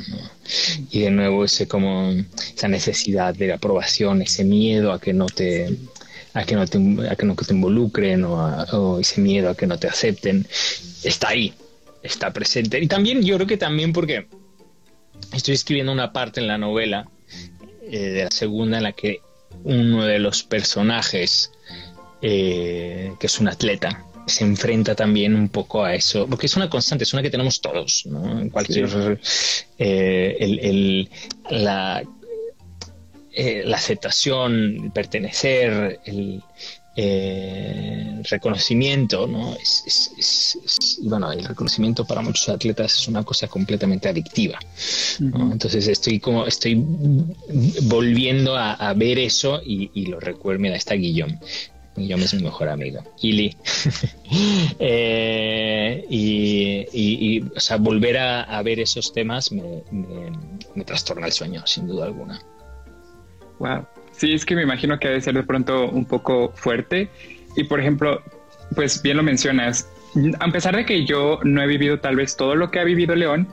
Y 0.91 1.01
de 1.01 1.11
nuevo 1.11 1.45
ese 1.45 1.69
como 1.69 2.13
esa 2.55 2.69
necesidad 2.69 3.35
de 3.35 3.47
la 3.47 3.55
aprobación, 3.55 4.21
ese 4.21 4.45
miedo 4.45 4.93
a 4.93 5.01
que 5.01 5.13
no 5.13 5.27
te 5.27 5.77
a 6.35 6.45
que 6.45 6.55
no 6.55 6.67
te, 6.67 6.79
a 7.09 7.17
que 7.17 7.27
no 7.27 7.35
te 7.35 7.55
involucren 7.55 8.25
o, 8.25 8.99
ese 9.01 9.21
miedo 9.21 9.51
a 9.51 9.57
que 9.57 9.67
no 9.67 9.79
te 9.79 9.89
acepten, 9.89 10.47
está 11.05 11.29
ahí, 11.29 11.55
está 12.03 12.33
presente. 12.33 12.81
Y 12.81 12.89
también 12.89 13.23
yo 13.23 13.37
creo 13.37 13.47
que 13.47 13.57
también 13.57 13.93
porque 13.93 14.27
estoy 15.33 15.55
escribiendo 15.55 15.93
una 15.93 16.13
parte 16.13 16.41
en 16.41 16.49
la 16.49 16.59
novela 16.59 17.09
de 17.83 18.25
la 18.25 18.31
segunda 18.31 18.79
en 18.79 18.85
la 18.85 18.93
que 18.93 19.21
uno 19.65 20.05
de 20.05 20.19
los 20.19 20.43
personajes, 20.43 21.53
eh, 22.23 23.13
que 23.19 23.27
es 23.27 23.41
un 23.41 23.49
atleta, 23.49 24.05
se 24.27 24.45
enfrenta 24.45 24.95
también 24.95 25.35
un 25.35 25.49
poco 25.49 25.85
a 25.85 25.95
eso, 25.95 26.27
porque 26.27 26.47
es 26.47 26.57
una 26.57 26.71
constante, 26.71 27.05
es 27.05 27.13
una 27.13 27.23
que 27.23 27.31
tenemos 27.31 27.61
todos, 27.61 28.05
¿no? 28.07 28.41
En 28.41 28.51
cualquier. 28.51 29.19
Eh, 29.79 30.37
el, 30.41 31.11
la, 31.51 32.03
eh, 33.33 33.63
la 33.65 33.77
aceptación, 33.77 34.85
el 34.85 34.91
pertenecer, 34.93 36.01
el, 36.05 36.43
eh, 36.97 38.21
reconocimiento, 38.29 39.27
¿no? 39.27 39.55
Es, 39.55 40.99
bueno, 41.03 41.31
el 41.33 41.45
reconocimiento 41.45 42.05
para 42.05 42.21
muchos 42.21 42.49
atletas 42.49 42.95
es 42.95 43.09
una 43.09 43.23
cosa 43.23 43.47
completamente 43.47 44.09
adictiva. 44.09 44.59
Entonces 45.19 45.87
estoy 45.87 46.19
como, 46.19 46.47
estoy 46.47 46.75
volviendo 47.83 48.57
a, 48.57 48.93
ver 48.95 49.19
eso 49.19 49.61
y, 49.65 50.07
lo 50.07 50.19
recuerdo, 50.19 50.61
mira, 50.61 50.77
está 50.77 50.95
Guillón. 50.95 51.39
Guillón 51.97 52.21
es 52.21 52.35
mi 52.35 52.43
mejor 52.43 52.69
amigo. 52.69 53.03
Ili. 53.21 53.57
Eh, 54.79 56.07
y, 56.09 57.43
o 57.43 57.61
sea, 57.61 57.77
volver 57.77 58.17
a, 58.17 58.63
ver 58.63 58.79
esos 58.79 59.13
temas 59.13 59.51
me, 59.51 59.83
me 60.75 60.85
trastorna 60.85 61.27
el 61.27 61.33
sueño, 61.33 61.67
sin 61.67 61.89
duda 61.89 62.07
alguna. 62.07 62.41
Wow. 63.59 63.87
Sí, 64.13 64.33
es 64.33 64.45
que 64.45 64.55
me 64.55 64.63
imagino 64.63 64.99
que 64.99 65.09
debe 65.09 65.21
ser 65.21 65.35
de 65.35 65.43
pronto 65.43 65.89
un 65.89 66.05
poco 66.05 66.53
fuerte. 66.55 67.11
Y 67.57 67.65
por 67.65 67.81
ejemplo, 67.81 68.23
pues 68.75 69.03
bien 69.03 69.17
lo 69.17 69.23
mencionas, 69.23 69.89
a 70.39 70.53
pesar 70.53 70.77
de 70.77 70.85
que 70.85 71.05
yo 71.05 71.41
no 71.43 71.63
he 71.63 71.67
vivido 71.67 72.01
tal 72.01 72.17
vez 72.17 72.37
todo 72.37 72.55
lo 72.55 72.71
que 72.71 72.81
ha 72.81 72.85
vivido 72.85 73.15
León, 73.15 73.49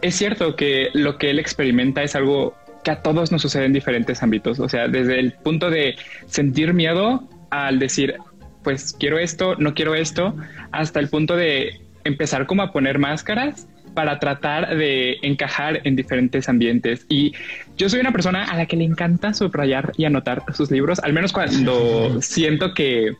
es 0.00 0.16
cierto 0.16 0.56
que 0.56 0.90
lo 0.92 1.18
que 1.18 1.30
él 1.30 1.38
experimenta 1.38 2.02
es 2.02 2.14
algo 2.14 2.54
que 2.82 2.90
a 2.90 3.02
todos 3.02 3.30
nos 3.30 3.42
sucede 3.42 3.66
en 3.66 3.72
diferentes 3.72 4.22
ámbitos. 4.22 4.58
O 4.58 4.68
sea, 4.68 4.88
desde 4.88 5.20
el 5.20 5.32
punto 5.32 5.70
de 5.70 5.96
sentir 6.26 6.74
miedo 6.74 7.28
al 7.52 7.78
decir, 7.78 8.16
pues 8.64 8.96
quiero 8.98 9.18
esto, 9.18 9.56
no 9.56 9.74
quiero 9.74 9.94
esto, 9.94 10.34
hasta 10.72 10.98
el 11.00 11.08
punto 11.08 11.36
de 11.36 11.82
empezar 12.02 12.46
como 12.46 12.62
a 12.62 12.72
poner 12.72 12.98
máscaras 12.98 13.68
para 13.94 14.18
tratar 14.18 14.74
de 14.74 15.18
encajar 15.20 15.82
en 15.84 15.94
diferentes 15.94 16.48
ambientes. 16.48 17.04
Y 17.10 17.32
yo 17.76 17.90
soy 17.90 18.00
una 18.00 18.10
persona 18.10 18.44
a 18.44 18.56
la 18.56 18.64
que 18.64 18.76
le 18.76 18.84
encanta 18.84 19.34
subrayar 19.34 19.92
y 19.98 20.06
anotar 20.06 20.42
sus 20.54 20.70
libros, 20.70 20.98
al 21.00 21.12
menos 21.12 21.30
cuando 21.30 22.22
siento 22.22 22.72
que, 22.72 23.16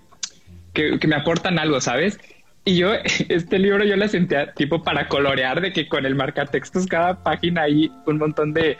que, 0.72 1.06
me 1.06 1.14
aportan 1.14 1.58
algo, 1.58 1.78
¿sabes? 1.82 2.18
Y 2.64 2.76
yo, 2.76 2.94
este 3.28 3.58
libro 3.58 3.84
yo 3.84 3.96
la 3.96 4.08
sentía 4.08 4.54
tipo 4.54 4.82
para 4.82 5.08
colorear, 5.08 5.60
de 5.60 5.74
que 5.74 5.88
con 5.88 6.06
el 6.06 6.14
marcatextos 6.14 6.86
cada 6.86 7.22
página 7.22 7.62
hay 7.62 7.92
un 8.06 8.16
montón 8.16 8.54
de 8.54 8.78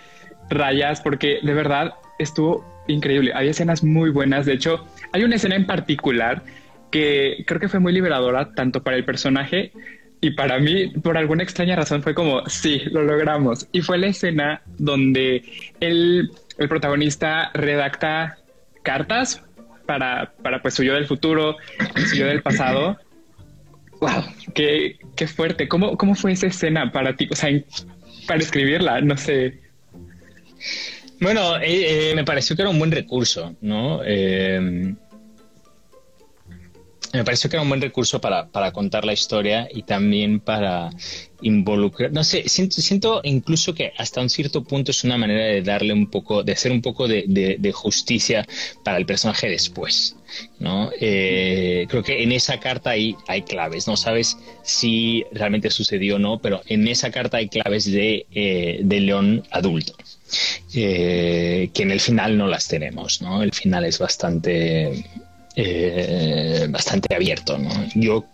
rayas, 0.49 1.03
porque 1.03 1.41
de 1.43 1.53
verdad 1.53 1.93
estuvo 2.19 2.72
increíble. 2.89 3.33
Hay 3.35 3.49
escenas 3.49 3.83
muy 3.83 4.11
buenas. 4.11 4.47
De 4.47 4.55
hecho, 4.55 4.87
hay 5.13 5.25
una 5.25 5.37
escena 5.37 5.57
en 5.57 5.67
particular 5.67 6.43
que 6.91 7.45
creo 7.47 7.61
que 7.61 7.69
fue 7.69 7.81
muy 7.81 7.93
liberadora, 7.93 8.53
tanto 8.55 8.83
para 8.83 8.97
el 8.97 9.05
personaje 9.05 9.73
y 10.25 10.31
para 10.31 10.61
mí, 10.61 10.87
por 10.89 11.19
alguna 11.19 11.43
extraña 11.43 11.75
razón, 11.75 12.01
fue 12.01 12.15
como, 12.15 12.47
sí, 12.49 12.81
lo 12.93 13.03
logramos. 13.03 13.67
Y 13.73 13.81
fue 13.81 13.99
la 13.99 14.07
escena 14.07 14.63
donde 14.79 15.43
el, 15.81 16.31
el 16.59 16.69
protagonista 16.69 17.51
redacta 17.55 18.39
cartas 18.85 19.43
para, 19.85 20.33
para 20.43 20.63
pues 20.63 20.75
su 20.75 20.85
yo 20.85 20.95
del 20.95 21.07
futuro, 21.07 21.57
su 22.09 22.15
yo 22.15 22.27
del 22.27 22.41
pasado. 22.41 23.01
¡Wow! 24.01 24.23
¡Qué, 24.55 24.97
qué 25.17 25.27
fuerte! 25.27 25.67
¿Cómo, 25.67 25.97
¿Cómo 25.97 26.15
fue 26.15 26.31
esa 26.31 26.47
escena 26.47 26.93
para 26.93 27.17
ti? 27.17 27.29
O 27.29 27.35
sea, 27.35 27.51
para 28.29 28.39
escribirla, 28.39 29.01
no 29.01 29.17
sé. 29.17 29.61
Bueno, 31.23 31.57
eh, 31.59 32.11
eh, 32.11 32.15
me 32.17 32.25
pareció 32.25 32.57
que 32.57 32.63
era 32.63 32.71
un 32.71 32.81
buen 32.81 32.91
recurso, 32.91 33.55
¿no? 33.61 34.01
Eh, 34.05 34.93
me 37.13 37.25
pareció 37.25 37.49
que 37.49 37.55
era 37.55 37.63
un 37.63 37.69
buen 37.69 37.81
recurso 37.81 38.21
para, 38.21 38.73
contar 38.73 39.05
la 39.05 39.13
historia 39.13 39.69
y 39.73 39.85
también 39.85 40.41
para 40.41 40.91
involucrar, 41.43 42.11
no 42.11 42.25
sé, 42.25 42.49
siento, 42.49 42.81
siento 42.81 43.21
incluso 43.23 43.73
que 43.73 43.93
hasta 43.99 44.21
un 44.21 44.31
cierto 44.31 44.65
punto 44.65 44.91
es 44.91 45.05
una 45.05 45.17
manera 45.17 45.45
de 45.45 45.63
darle 45.63 45.93
un 45.93 46.11
poco, 46.11 46.43
de 46.43 46.53
hacer 46.53 46.73
un 46.73 46.83
poco 46.83 47.07
de, 47.07 47.73
justicia 47.73 48.45
para 48.83 48.97
el 48.97 49.07
personaje 49.07 49.49
después, 49.49 50.17
¿no? 50.59 50.91
Eh, 51.01 51.87
creo 51.89 52.03
que 52.03 52.23
en 52.23 52.33
esa 52.33 52.59
carta 52.59 52.91
hay, 52.91 53.15
hay 53.29 53.43
claves, 53.43 53.87
no 53.87 53.97
sabes 53.97 54.39
si 54.63 55.25
realmente 55.33 55.71
sucedió 55.71 56.17
o 56.17 56.19
no, 56.19 56.41
pero 56.41 56.63
en 56.67 56.89
esa 56.89 57.13
carta 57.13 57.37
hay 57.37 57.49
claves 57.49 57.85
de, 57.85 58.27
eh, 58.33 58.81
de 58.83 59.01
León 59.01 59.45
adulto. 59.51 59.95
Eh, 60.75 61.71
que 61.75 61.83
en 61.83 61.91
el 61.91 62.01
final 62.01 62.39
no 62.39 62.47
las 62.47 62.69
tenemos, 62.69 63.21
¿no? 63.23 63.43
El 63.43 63.53
final 63.53 63.85
es 63.85 63.99
bastante 63.99 65.05
eh, 65.55 66.67
bastante 66.71 67.15
abierto. 67.15 67.59
¿no? 67.59 67.71
Yo 67.95 68.25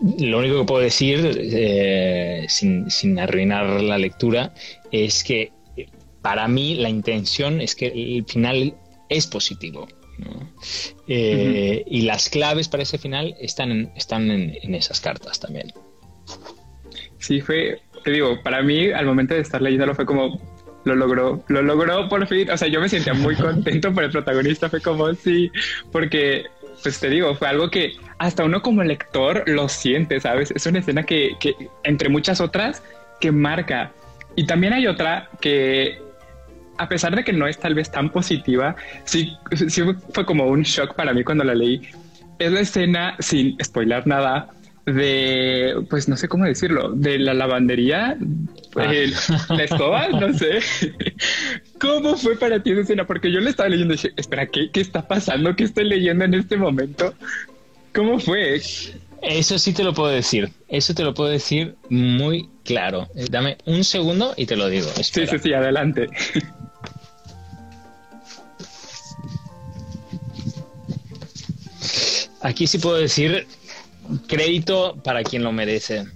lo 0.00 0.38
único 0.38 0.60
que 0.60 0.64
puedo 0.64 0.82
decir, 0.82 1.36
eh, 1.36 2.46
sin, 2.48 3.18
arruinar 3.18 3.82
la 3.82 3.98
lectura, 3.98 4.54
es 4.92 5.24
que 5.24 5.52
para 6.22 6.46
mí 6.48 6.76
la 6.76 6.88
intención 6.88 7.60
es 7.60 7.74
que 7.74 7.86
el 7.86 8.24
final 8.26 8.74
es 9.08 9.26
positivo. 9.26 9.88
Eh, 11.06 11.84
y 11.86 12.02
las 12.02 12.28
claves 12.28 12.68
para 12.68 12.82
ese 12.82 12.98
final 12.98 13.36
están 13.40 13.70
en, 13.70 13.92
están 13.96 14.30
en, 14.30 14.74
esas 14.74 15.00
cartas 15.00 15.38
también. 15.40 15.72
Sí, 17.18 17.40
fue, 17.40 17.80
te 18.04 18.10
digo, 18.12 18.40
para 18.42 18.62
mí 18.62 18.90
al 18.90 19.06
momento 19.06 19.34
de 19.34 19.40
estar 19.40 19.62
leyéndolo 19.62 19.94
fue 19.94 20.06
como, 20.06 20.40
lo 20.84 20.94
logró, 20.94 21.42
lo 21.48 21.62
logró 21.62 22.08
por 22.08 22.26
fin. 22.26 22.50
O 22.50 22.56
sea, 22.56 22.68
yo 22.68 22.80
me 22.80 22.88
sentía 22.88 23.14
muy 23.14 23.34
contento 23.36 23.92
por 23.92 24.04
el 24.04 24.10
protagonista. 24.10 24.68
Fue 24.68 24.80
como, 24.80 25.12
sí, 25.14 25.50
porque, 25.92 26.46
pues 26.82 26.98
te 27.00 27.08
digo, 27.08 27.34
fue 27.34 27.48
algo 27.48 27.70
que 27.70 27.92
hasta 28.18 28.44
uno 28.44 28.62
como 28.62 28.82
lector 28.82 29.44
lo 29.46 29.68
siente, 29.68 30.20
¿sabes? 30.20 30.50
Es 30.50 30.66
una 30.66 30.80
escena 30.80 31.04
que, 31.04 31.36
que 31.40 31.54
entre 31.84 32.08
muchas 32.08 32.40
otras, 32.40 32.82
que 33.20 33.32
marca. 33.32 33.92
Y 34.36 34.46
también 34.46 34.72
hay 34.72 34.86
otra 34.86 35.28
que, 35.40 36.00
a 36.78 36.88
pesar 36.88 37.14
de 37.14 37.24
que 37.24 37.32
no 37.32 37.46
es 37.46 37.58
tal 37.58 37.74
vez 37.74 37.90
tan 37.90 38.10
positiva, 38.10 38.76
sí, 39.04 39.36
sí 39.68 39.82
fue 40.12 40.24
como 40.24 40.46
un 40.46 40.62
shock 40.62 40.94
para 40.94 41.12
mí 41.12 41.24
cuando 41.24 41.44
la 41.44 41.54
leí. 41.54 41.82
Es 42.38 42.52
la 42.52 42.60
escena, 42.60 43.16
sin 43.18 43.56
spoiler 43.62 44.06
nada, 44.06 44.48
de, 44.94 45.84
pues 45.88 46.08
no 46.08 46.16
sé 46.16 46.28
cómo 46.28 46.44
decirlo, 46.44 46.90
de 46.92 47.18
la 47.18 47.34
lavandería, 47.34 48.16
ah. 48.76 48.92
la 49.50 49.64
escoba, 49.64 50.08
no 50.08 50.32
sé. 50.38 50.60
¿Cómo 51.80 52.16
fue 52.16 52.36
para 52.36 52.62
ti 52.62 52.72
esa 52.72 52.82
escena? 52.82 53.06
Porque 53.06 53.32
yo 53.32 53.40
le 53.40 53.50
estaba 53.50 53.68
leyendo 53.68 53.94
y 53.94 53.96
dije, 53.96 54.12
espera, 54.16 54.46
¿qué, 54.46 54.70
¿qué 54.70 54.80
está 54.80 55.06
pasando? 55.06 55.54
¿Qué 55.56 55.64
estoy 55.64 55.84
leyendo 55.84 56.24
en 56.24 56.34
este 56.34 56.56
momento? 56.56 57.14
¿Cómo 57.94 58.18
fue? 58.18 58.60
Eso 59.22 59.58
sí 59.58 59.72
te 59.72 59.82
lo 59.84 59.92
puedo 59.94 60.10
decir. 60.10 60.52
Eso 60.68 60.94
te 60.94 61.02
lo 61.02 61.14
puedo 61.14 61.30
decir 61.30 61.74
muy 61.88 62.48
claro. 62.64 63.08
Dame 63.30 63.58
un 63.66 63.84
segundo 63.84 64.34
y 64.36 64.46
te 64.46 64.56
lo 64.56 64.68
digo. 64.68 64.88
Sí, 65.02 65.26
sí, 65.26 65.38
sí, 65.38 65.52
adelante. 65.52 66.08
Aquí 72.40 72.66
sí 72.66 72.78
puedo 72.78 72.96
decir 72.96 73.46
crédito 74.26 74.96
para 75.02 75.22
quien 75.22 75.42
lo 75.42 75.52
merece. 75.52 76.06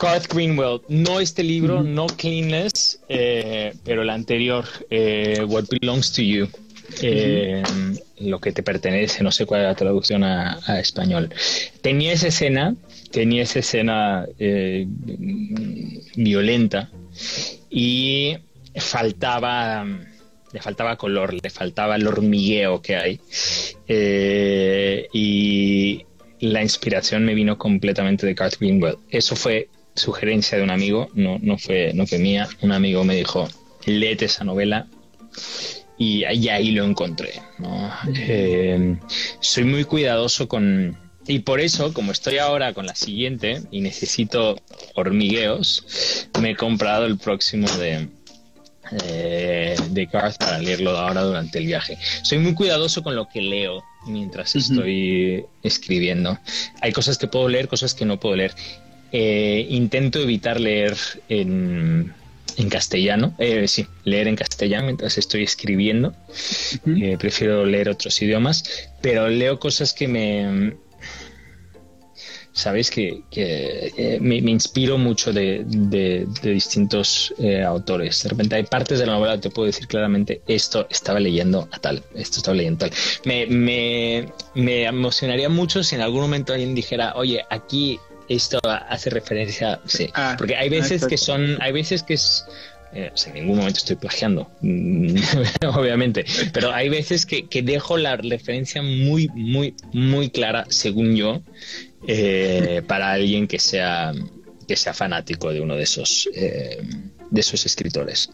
Garth 0.00 0.32
Greenwell, 0.32 0.80
no 0.88 1.20
este 1.20 1.42
libro, 1.42 1.82
no 1.82 2.06
Cleanless, 2.06 3.00
eh, 3.08 3.74
pero 3.84 4.00
el 4.02 4.08
anterior, 4.08 4.64
eh, 4.88 5.44
What 5.46 5.64
Belongs 5.68 6.12
to 6.14 6.22
You, 6.22 6.48
eh, 7.02 7.62
lo 8.18 8.40
que 8.40 8.52
te 8.52 8.62
pertenece, 8.62 9.22
no 9.22 9.30
sé 9.30 9.44
cuál 9.44 9.60
es 9.60 9.66
la 9.66 9.74
traducción 9.74 10.24
a, 10.24 10.58
español. 10.80 11.28
Tenía 11.82 12.14
esa 12.14 12.28
escena, 12.28 12.74
tenía 13.10 13.42
esa 13.42 13.58
escena 13.58 14.26
violenta 16.16 16.88
y 17.68 18.38
faltaba 18.76 19.84
le 20.52 20.60
faltaba 20.60 20.96
color, 20.96 21.34
le 21.34 21.50
faltaba 21.50 21.96
el 21.96 22.06
hormigueo 22.06 22.82
que 22.82 22.96
hay. 22.96 23.20
Eh, 23.86 25.08
y 25.12 26.04
la 26.40 26.62
inspiración 26.62 27.24
me 27.24 27.34
vino 27.34 27.58
completamente 27.58 28.26
de 28.26 28.34
Garth 28.34 28.58
Greenwell. 28.58 28.96
Eso 29.10 29.36
fue 29.36 29.68
sugerencia 29.94 30.58
de 30.58 30.64
un 30.64 30.70
amigo, 30.70 31.08
no, 31.14 31.38
no, 31.40 31.58
fue, 31.58 31.92
no 31.94 32.06
fue 32.06 32.18
mía. 32.18 32.48
Un 32.62 32.72
amigo 32.72 33.04
me 33.04 33.16
dijo, 33.16 33.48
léete 33.86 34.26
esa 34.26 34.44
novela 34.44 34.86
y 36.00 36.24
ahí, 36.24 36.70
lo 36.70 36.84
encontré. 36.84 37.42
Eh, 38.16 38.96
soy 39.40 39.64
muy 39.64 39.84
cuidadoso 39.84 40.48
con... 40.48 40.96
Y 41.26 41.40
por 41.40 41.60
eso, 41.60 41.92
como 41.92 42.10
estoy 42.10 42.38
ahora 42.38 42.72
con 42.72 42.86
la 42.86 42.94
siguiente 42.94 43.60
y 43.70 43.82
necesito 43.82 44.56
hormigueos, 44.94 46.26
me 46.40 46.52
he 46.52 46.56
comprado 46.56 47.04
el 47.04 47.18
próximo 47.18 47.68
de, 47.76 48.08
eh, 49.04 49.76
de 49.90 50.06
Garth 50.06 50.38
para 50.38 50.58
leerlo 50.58 50.96
ahora 50.96 51.22
durante 51.22 51.58
el 51.58 51.66
viaje. 51.66 51.98
Soy 52.22 52.38
muy 52.38 52.54
cuidadoso 52.54 53.02
con 53.02 53.14
lo 53.14 53.28
que 53.28 53.40
leo 53.40 53.82
mientras 54.06 54.56
estoy 54.56 55.44
escribiendo. 55.62 56.38
Hay 56.80 56.92
cosas 56.92 57.18
que 57.18 57.26
puedo 57.26 57.48
leer, 57.48 57.68
cosas 57.68 57.94
que 57.94 58.04
no 58.04 58.18
puedo 58.18 58.36
leer. 58.36 58.54
Eh, 59.12 59.66
intento 59.70 60.18
evitar 60.20 60.60
leer 60.60 60.96
en, 61.28 62.14
castellano, 62.68 63.34
eh, 63.38 63.66
sí, 63.68 63.86
leer 64.04 64.28
en 64.28 64.36
castellano 64.36 64.86
mientras 64.86 65.18
estoy 65.18 65.42
escribiendo. 65.42 66.14
prefiero 67.18 67.64
leer 67.64 67.88
otros 67.88 68.20
idiomas, 68.22 68.64
pero 69.00 69.28
leo 69.28 69.58
cosas 69.58 69.92
que 69.92 70.08
me 70.08 70.74
sabéis 72.52 72.90
que, 72.90 73.22
eh, 73.32 74.18
me, 74.20 74.36
inspiro 74.36 74.98
mucho 74.98 75.32
de, 75.32 75.64
distintos 76.42 77.34
eh, 77.38 77.62
autores. 77.62 78.22
De 78.22 78.28
repente 78.30 78.56
hay 78.56 78.64
partes 78.64 78.98
de 78.98 79.06
la 79.06 79.12
novela 79.12 79.36
que 79.36 79.42
te 79.42 79.50
puedo 79.50 79.66
decir 79.66 79.86
claramente, 79.86 80.42
esto 80.46 80.86
estaba 80.90 81.20
leyendo 81.20 81.68
a 81.70 81.78
tal, 81.78 82.02
esto 82.14 82.38
estaba 82.38 82.56
leyendo 82.56 82.86
tal. 82.86 82.92
Me, 83.24 83.46
me, 84.54 84.84
emocionaría 84.84 85.48
mucho 85.48 85.82
si 85.82 85.94
en 85.94 86.02
algún 86.02 86.22
momento 86.22 86.52
alguien 86.52 86.74
dijera, 86.74 87.14
oye, 87.16 87.44
aquí 87.50 87.98
esto 88.28 88.60
hace 88.64 89.10
referencia, 89.10 89.80
sí, 89.86 90.08
ah, 90.14 90.34
porque 90.38 90.56
hay 90.56 90.68
veces 90.68 91.06
que 91.06 91.16
son, 91.16 91.56
hay 91.60 91.72
veces 91.72 92.02
que 92.02 92.14
es... 92.14 92.44
Eh, 92.92 93.12
en 93.26 93.34
ningún 93.34 93.58
momento 93.58 93.78
estoy 93.78 93.94
plagiando, 93.94 94.50
obviamente, 94.62 96.24
pero 96.52 96.72
hay 96.72 96.88
veces 96.88 97.24
que, 97.24 97.46
que, 97.46 97.62
dejo 97.62 97.96
la 97.96 98.16
referencia 98.16 98.82
muy, 98.82 99.28
muy, 99.28 99.76
muy 99.92 100.30
clara, 100.30 100.66
según 100.70 101.14
yo, 101.14 101.40
eh, 102.06 102.82
para 102.86 103.12
alguien 103.12 103.46
que 103.46 103.58
sea, 103.58 104.12
que 104.66 104.76
sea 104.76 104.94
fanático 104.94 105.52
de 105.52 105.60
uno 105.60 105.76
de 105.76 105.82
esos, 105.82 106.28
eh, 106.34 106.78
de 107.30 107.40
esos 107.40 107.64
escritores. 107.66 108.30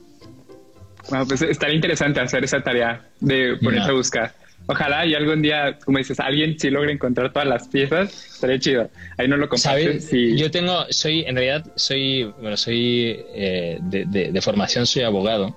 Bueno, 1.09 1.27
pues 1.27 1.43
estaría 1.43 1.75
interesante 1.75 2.21
hacer 2.21 2.45
esa 2.45 2.63
tarea 2.63 3.09
de 3.21 3.57
ponerse 3.63 3.91
a 3.91 3.93
buscar. 3.93 4.35
Ojalá 4.69 5.07
y 5.07 5.15
algún 5.15 5.43
día, 5.43 5.79
como 5.85 5.99
dices, 5.99 6.19
alguien 6.19 6.59
si 6.59 6.71
logra 6.71 6.91
encontrar 6.91 7.33
todas 7.33 7.47
las 7.47 7.69
piezas, 7.69 8.35
estaría 8.35 8.59
chido. 8.59 8.91
Ahí 9.17 9.29
no 9.29 9.37
lo 9.37 9.49
compartes. 9.49 10.11
Yo 10.11 10.51
tengo, 10.51 10.87
soy, 10.91 11.21
en 11.21 11.37
realidad, 11.37 11.65
soy, 11.77 12.25
bueno, 12.41 12.57
soy 12.57 13.17
eh, 13.35 13.79
de, 13.81 14.41
formación, 14.41 14.87
soy 14.87 15.03
abogado 15.03 15.57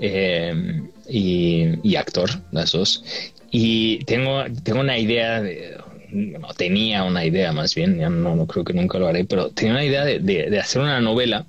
y, 0.00 1.88
y, 1.88 1.96
actor, 1.96 2.30
las 2.52 2.72
dos. 2.72 3.04
Y 3.50 4.02
tengo, 4.06 4.44
tengo 4.64 4.80
una 4.80 4.96
idea 4.96 5.42
de, 5.42 5.76
bueno, 6.12 6.48
tenía 6.54 7.04
una 7.04 7.24
idea 7.24 7.52
más 7.52 7.74
bien, 7.74 7.98
ya 7.98 8.10
no, 8.10 8.36
no, 8.36 8.46
creo 8.46 8.64
que 8.64 8.74
nunca 8.74 8.98
lo 8.98 9.08
haré, 9.08 9.24
pero 9.24 9.48
tenía 9.48 9.72
una 9.72 9.84
idea 9.84 10.04
de, 10.04 10.60
hacer 10.60 10.82
una 10.82 11.00
novela 11.00 11.46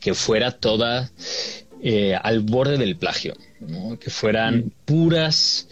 que 0.00 0.14
fuera 0.14 0.52
toda 0.52 1.10
eh, 1.82 2.14
al 2.20 2.40
borde 2.40 2.78
del 2.78 2.96
plagio, 2.96 3.34
que 4.00 4.10
fueran 4.10 4.58
mm. 4.58 4.70
puras... 4.84 5.68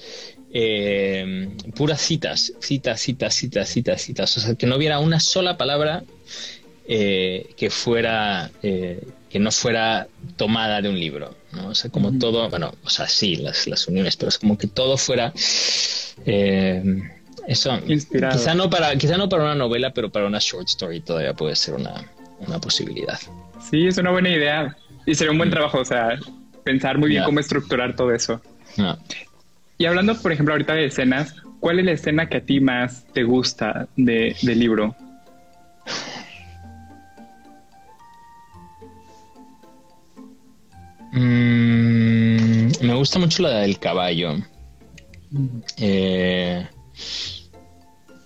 Eh, 0.53 1.49
puras 1.77 2.01
citas, 2.01 2.53
citas, 2.59 3.01
citas, 3.01 3.33
citas, 3.35 3.69
citas, 3.69 4.03
citas, 4.03 4.37
o 4.37 4.41
sea, 4.41 4.57
que 4.57 4.67
no 4.67 4.75
hubiera 4.79 4.99
una 4.99 5.21
sola 5.21 5.57
palabra 5.57 6.03
eh, 6.89 7.51
que 7.57 7.71
fuera 7.71 8.51
que 8.61 9.39
no 9.39 9.53
fuera 9.53 10.09
tomada 10.37 10.83
de 10.83 10.89
un 10.89 10.99
libro, 10.99 11.37
¿no? 11.53 11.69
O 11.69 11.75
sea, 11.77 11.89
como 11.89 12.19
todo, 12.19 12.51
bueno, 12.51 12.75
o 12.83 12.91
sea, 12.91 13.07
sí, 13.07 13.37
las, 13.37 13.69
las 13.69 13.87
uniones, 13.87 14.17
pero 14.17 14.31
es 14.31 14.39
como 14.39 14.59
que 14.59 14.67
todo 14.67 14.99
fuera 14.99 15.33
eso, 17.51 17.77
Inspirado. 17.89 18.39
Quizá 18.39 18.55
no, 18.55 18.71
para, 18.71 18.95
quizá 18.97 19.17
no 19.17 19.29
para 19.29 19.43
una 19.43 19.57
novela, 19.57 19.93
pero 19.93 20.09
para 20.09 20.25
una 20.25 20.39
short 20.39 20.69
story 20.69 21.01
todavía 21.01 21.35
puede 21.35 21.57
ser 21.57 21.75
una, 21.75 22.07
posibilidad. 22.61 23.19
Sí, 23.61 23.89
es 23.89 23.99
una 23.99 24.13
buena 24.13 24.29
idea. 24.29 24.77
Y 25.05 25.17
sería 25.17 25.33
un 25.33 25.39
buen 25.39 25.49
mm. 25.49 25.53
trabajo, 25.53 25.79
o 25.81 25.85
sea, 25.85 26.17
pensar 26.63 26.97
muy 26.97 27.09
bien 27.09 27.25
cómo 27.25 27.41
estructurar 27.41 27.97
todo 27.97 28.15
eso. 28.15 28.41
Y 29.79 29.85
hablando, 29.85 30.15
por 30.15 30.31
ejemplo, 30.31 30.55
ahorita 30.55 30.75
de 30.75 30.85
escenas, 30.87 31.35
¿cuál 31.59 31.81
es 31.81 31.87
la 31.87 31.91
escena 31.91 32.29
que 32.29 32.37
a 32.37 32.41
ti 32.41 32.61
más 32.61 33.05
te 33.13 33.25
gusta 33.25 33.89
de, 33.97 34.37
del 34.43 34.61
libro? 34.61 34.95
Mm, 41.11 42.71
me 42.81 42.95
gusta 42.95 43.19
mucho 43.19 43.43
la 43.43 43.51
del 43.59 43.81
caballo. 43.81 44.37
Mm. 45.33 45.47
Eh, 45.79 46.69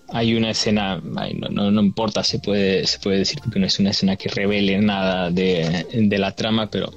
hay 0.09 0.35
una 0.35 0.51
escena, 0.51 1.01
no, 1.03 1.71
no, 1.71 1.81
importa, 1.81 2.23
se 2.23 2.39
puede, 2.39 2.85
se 2.85 2.99
puede 2.99 3.19
decir 3.19 3.39
porque 3.43 3.59
no 3.59 3.65
es 3.65 3.79
una 3.79 3.91
escena 3.91 4.15
que 4.15 4.29
revele 4.29 4.77
nada 4.79 5.31
de, 5.31 6.15
la 6.17 6.35
trama, 6.35 6.69
pero 6.69 6.93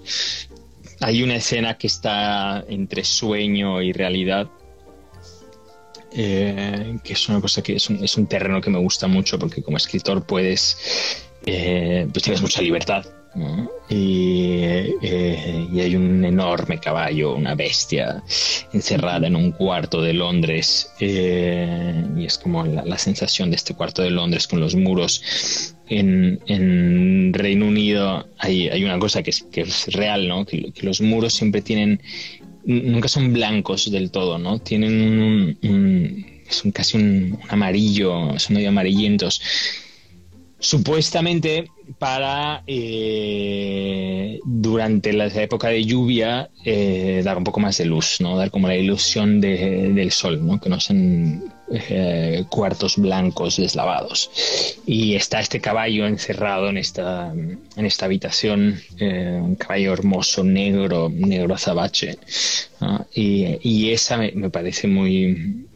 hay 1.01 1.23
una 1.23 1.37
escena 1.37 1.79
que 1.79 1.87
está 1.87 2.65
entre 2.69 3.05
sueño 3.05 3.81
y 3.83 3.93
realidad, 3.93 4.49
eh, 6.13 6.99
que 7.03 7.13
es 7.13 7.29
una 7.29 7.41
cosa 7.41 7.63
que 7.63 7.77
es 7.77 7.89
un, 7.91 8.03
es 8.05 8.17
un, 8.17 8.27
terreno 8.27 8.61
que 8.61 8.71
me 8.71 8.79
gusta 8.79 9.07
mucho 9.07 9.39
porque 9.39 9.63
como 9.63 9.77
escritor 9.77 10.25
puedes, 10.27 11.25
eh, 11.47 12.07
pues 12.13 12.23
tienes 12.23 12.43
mucha 12.43 12.63
libertad 12.63 13.05
eh, 13.91 14.95
y, 15.73 15.81
hay 15.81 15.97
un 15.97 16.25
enorme 16.25 16.79
caballo, 16.79 17.35
una 17.35 17.55
bestia 17.55 18.23
encerrada 18.73 19.27
en 19.27 19.37
un 19.37 19.53
cuarto 19.53 20.03
de 20.03 20.13
Londres. 20.13 20.91
Eh, 21.01 22.05
y 22.17 22.25
es 22.25 22.39
como 22.39 22.65
la, 22.65 22.99
sensación 22.99 23.51
de 23.51 23.57
este 23.57 23.75
cuarto 23.75 24.03
de 24.03 24.11
Londres 24.11 24.47
con 24.47 24.61
los 24.61 24.75
muros. 24.75 25.75
En, 25.89 27.33
Reino 27.33 27.67
Unido 27.67 28.29
hay, 28.39 28.69
hay, 28.69 28.85
una 28.85 28.99
cosa 28.99 29.23
que 29.23 29.31
es, 29.31 29.43
que 29.51 29.63
es 29.63 29.93
real, 29.93 30.29
¿no? 30.29 30.45
Que, 30.45 30.73
los 30.83 31.01
muros 31.01 31.35
siempre 31.35 31.63
tienen, 31.63 32.01
nunca 32.65 33.09
son 33.09 33.33
blancos 33.33 33.91
del 33.91 34.11
todo, 34.11 34.39
¿no? 34.39 34.59
Tienen 34.59 35.57
un, 35.63 36.43
son 36.49 36.73
casi 36.73 36.97
un, 36.97 37.39
amarillo, 37.49 38.39
son 38.39 38.57
medio 38.57 38.69
amarillentos. 38.69 39.41
Supuestamente 40.59 41.69
para 41.99 42.63
eh, 42.67 44.41
durante 44.45 45.13
la 45.13 45.27
época 45.27 45.69
de 45.69 45.85
lluvia 45.85 46.51
eh, 46.65 47.23
dar 47.25 47.39
un 47.39 47.45
poco 47.45 47.61
más 47.61 47.79
de 47.79 47.87
luz, 47.87 48.21
¿no? 48.21 48.37
Dar 48.37 48.51
como 48.51 48.69
la 48.69 48.77
ilusión 48.77 49.41
del 49.41 50.11
sol, 50.11 50.45
¿no? 50.47 50.61
Que 50.61 50.69
no 50.69 50.81
sean 50.81 51.43
eh, 51.71 52.45
cuartos 52.51 52.97
blancos 52.97 53.57
deslavados. 53.57 54.31
Y 54.87 55.15
está 55.15 55.41
este 55.41 55.61
caballo 55.61 56.07
encerrado 56.07 56.69
en 56.69 56.79
esta, 56.79 57.33
en 57.33 57.87
esta 57.87 58.05
habitación, 58.07 58.81
un 59.01 59.55
caballo 59.57 59.93
hermoso, 59.93 60.45
negro, 60.45 61.09
negro 61.11 61.55
azabache. 61.55 62.19
Y, 63.15 63.91
esa 63.91 64.19
me, 64.19 64.51
parece 64.51 64.89
muy... 64.89 65.67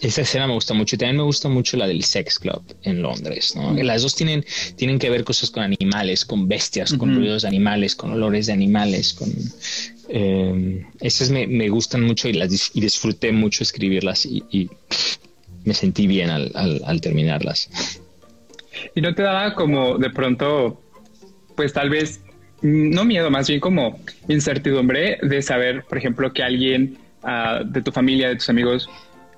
Esa 0.00 0.22
escena 0.22 0.46
me 0.46 0.54
gusta 0.54 0.74
mucho. 0.74 0.96
También 0.96 1.16
me 1.16 1.22
gusta 1.22 1.48
mucho 1.48 1.76
la 1.76 1.86
del 1.86 2.04
Sex 2.04 2.38
Club 2.38 2.62
en 2.82 3.02
Londres. 3.02 3.54
¿no? 3.56 3.72
Las 3.74 4.02
dos 4.02 4.14
tienen, 4.14 4.44
tienen 4.76 4.98
que 4.98 5.10
ver 5.10 5.24
cosas 5.24 5.50
con 5.50 5.62
animales, 5.62 6.24
con 6.24 6.48
bestias, 6.48 6.92
con 6.94 7.14
ruidos 7.14 7.42
de 7.42 7.48
animales, 7.48 7.96
con 7.96 8.12
olores 8.12 8.46
de 8.46 8.52
animales. 8.52 9.12
Con, 9.14 9.32
eh, 10.08 10.84
esas 11.00 11.30
me, 11.30 11.46
me, 11.46 11.68
gustan 11.68 12.02
mucho 12.02 12.28
y, 12.28 12.32
las, 12.32 12.70
y 12.74 12.80
disfruté 12.80 13.32
mucho 13.32 13.62
escribirlas 13.62 14.24
y, 14.26 14.70
me 15.64 15.74
sentí 15.74 16.06
bien 16.06 16.30
al, 16.30 16.50
al, 16.54 16.80
al, 16.86 17.00
terminarlas. 17.00 17.68
¿Y 18.94 19.02
no 19.02 19.14
te 19.14 19.22
daba 19.22 19.54
como 19.54 19.98
de 19.98 20.08
pronto, 20.08 20.80
pues 21.56 21.74
tal 21.74 21.90
vez, 21.90 22.22
no 22.62 23.04
miedo, 23.04 23.30
más 23.30 23.48
bien 23.48 23.60
como 23.60 24.00
incertidumbre 24.28 25.18
de 25.22 25.42
saber, 25.42 25.84
por 25.84 25.98
ejemplo, 25.98 26.32
que 26.32 26.42
alguien 26.42 26.96
uh, 27.22 27.64
de 27.64 27.82
tu 27.82 27.92
familia, 27.92 28.28
de 28.28 28.36
tus 28.36 28.48
amigos, 28.48 28.88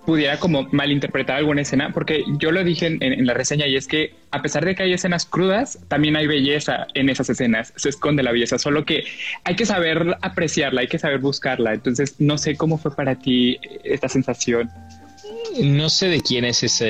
pudiera 0.07 0.39
como 0.39 0.69
malinterpretar 0.73 1.37
alguna 1.37 1.63
escena, 1.63 1.93
porque 1.93 2.25
yo 2.39 2.53
lo 2.53 2.65
dije 2.65 2.99
en, 3.01 3.27
la 3.27 3.35
reseña 3.35 3.67
y 3.67 3.77
es 3.77 3.87
que 3.87 4.15
a 4.31 4.43
pesar 4.43 4.65
de 4.65 4.75
que 4.75 4.83
hay 4.83 4.93
escenas 4.93 5.27
crudas, 5.27 5.79
también 5.89 6.17
hay 6.17 6.27
belleza 6.27 6.87
en 6.95 7.09
esas 7.09 7.31
escenas, 7.31 7.73
se 7.77 7.91
esconde 7.91 8.23
la 8.23 8.33
belleza, 8.33 8.59
solo 8.59 8.85
que 8.85 9.05
hay 9.45 9.57
que 9.57 9.67
saber 9.67 10.17
apreciarla, 10.23 10.83
hay 10.83 10.89
que 10.89 10.99
saber 10.99 11.19
buscarla. 11.19 11.75
Entonces, 11.75 12.17
no 12.19 12.39
sé 12.39 12.57
cómo 12.57 12.79
fue 12.79 12.95
para 12.95 13.17
ti 13.17 13.59
esta 13.85 14.09
sensación. 14.09 14.71
No 15.61 15.89
sé 15.91 16.09
de 16.09 16.21
quién 16.21 16.45
es 16.45 16.63
ese... 16.63 16.89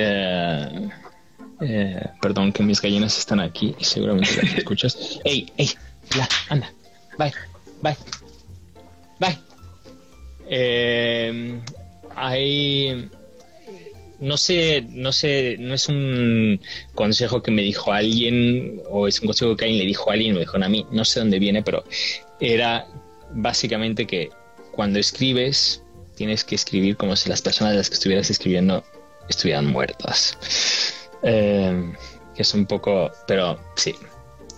Eh, 1.63 2.03
perdón, 2.23 2.53
que 2.53 2.63
mis 2.63 2.81
gallinas 2.81 3.19
están 3.19 3.41
aquí 3.41 3.75
y 3.79 3.85
seguramente 3.85 4.35
las 4.43 4.55
escuchas. 4.55 5.21
¡Ey, 5.25 5.53
ey! 5.59 5.69
Ya, 6.17 6.27
anda. 6.49 6.73
Bye, 7.19 7.33
bye, 7.83 7.97
bye. 9.19 9.39
Eh, 10.49 11.61
hay 12.15 13.11
no 14.21 14.37
sé, 14.37 14.87
no 14.91 15.13
sé, 15.13 15.57
no 15.59 15.75
es 15.75 15.89
un 15.89 16.61
consejo 16.95 17.43
que 17.43 17.51
me 17.51 17.63
dijo 17.63 17.93
alguien 17.93 18.83
o 18.89 19.09
es 19.09 19.21
un 19.21 19.27
consejo 19.27 19.57
que 19.57 19.65
alguien 19.65 19.81
le 19.81 19.87
dijo 19.87 20.11
a 20.11 20.13
alguien 20.13 20.35
me 20.35 20.41
dijo 20.41 20.57
a 20.63 20.69
mí, 20.69 20.87
no 20.93 21.05
sé 21.05 21.21
dónde 21.21 21.39
viene, 21.39 21.63
pero 21.63 21.85
era 22.39 22.87
básicamente 23.33 24.07
que 24.07 24.31
cuando 24.73 24.99
escribes 24.99 25.83
tienes 26.17 26.45
que 26.45 26.55
escribir 26.55 26.97
como 26.97 27.17
si 27.17 27.31
las 27.31 27.41
personas 27.41 27.73
de 27.73 27.79
las 27.79 27.89
que 27.89 27.95
estuvieras 27.95 28.29
escribiendo 28.31 28.85
estuvieran 29.29 29.67
muertas. 29.67 30.37
Eh, 31.23 31.93
que 32.35 32.43
es 32.43 32.55
un 32.55 32.67
poco, 32.67 33.11
pero 33.27 33.59
sí, 33.77 33.95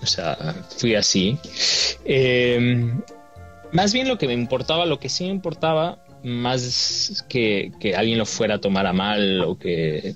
o 0.03 0.07
sea, 0.07 0.37
fui 0.77 0.97
así. 0.97 1.39
Eh, 2.05 2.93
más 3.71 3.93
bien 3.93 4.09
lo 4.09 4.19
que 4.19 4.27
me 4.27 4.35
importaba, 4.35 4.87
lo 4.87 4.99
que 4.99 5.09
sí 5.09 5.25
me 5.25 5.31
importaba 5.31 6.02
más 6.25 7.25
que, 7.29 7.73
que, 7.81 7.95
alguien 7.95 8.19
lo 8.19 8.27
fuera 8.27 8.57
a 8.57 8.61
tomar 8.61 8.87
a 8.87 8.93
mal 8.93 9.43
o 9.43 9.59
que 9.59 10.15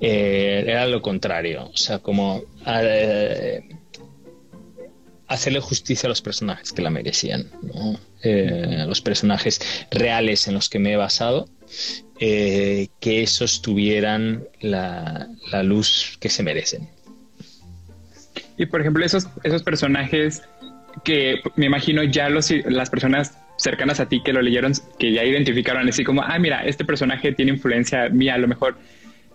eh, 0.00 0.64
era 0.66 0.86
lo 0.86 1.02
contrario. 1.02 1.70
O 1.72 1.76
sea, 1.76 1.98
como 2.00 2.42
eh, 2.66 3.68
hacerle 5.26 5.60
justicia 5.60 6.06
a 6.06 6.10
los 6.10 6.22
personajes 6.22 6.72
que 6.72 6.82
la 6.82 6.90
merecían, 6.90 7.50
¿no? 7.62 7.98
eh, 8.22 8.84
los 8.86 9.00
personajes 9.00 9.60
reales 9.90 10.48
en 10.48 10.54
los 10.54 10.68
que 10.68 10.78
me 10.78 10.92
he 10.92 10.96
basado, 10.96 11.48
que 12.18 12.88
esos 13.00 13.62
tuvieran 13.62 14.48
la, 14.60 15.28
la, 15.52 15.62
luz 15.62 16.16
que 16.18 16.28
se 16.28 16.42
merecen. 16.42 16.88
Y 18.56 18.66
por 18.66 18.80
ejemplo, 18.80 19.04
esos, 19.04 19.28
esos 19.44 19.62
personajes 19.62 20.42
que 21.04 21.36
me 21.54 21.66
imagino 21.66 22.02
ya 22.02 22.28
los, 22.28 22.50
las 22.66 22.90
personas 22.90 23.34
cercanas 23.58 24.00
a 24.00 24.08
ti 24.08 24.22
que 24.22 24.32
lo 24.32 24.40
leyeron, 24.40 24.72
que 24.98 25.12
ya 25.12 25.24
identificaron 25.24 25.86
así 25.88 26.04
como, 26.04 26.22
ah, 26.22 26.38
mira, 26.38 26.64
este 26.64 26.84
personaje 26.84 27.32
tiene 27.32 27.52
influencia 27.52 28.08
mía, 28.08 28.34
a 28.34 28.38
lo 28.38 28.48
mejor, 28.48 28.78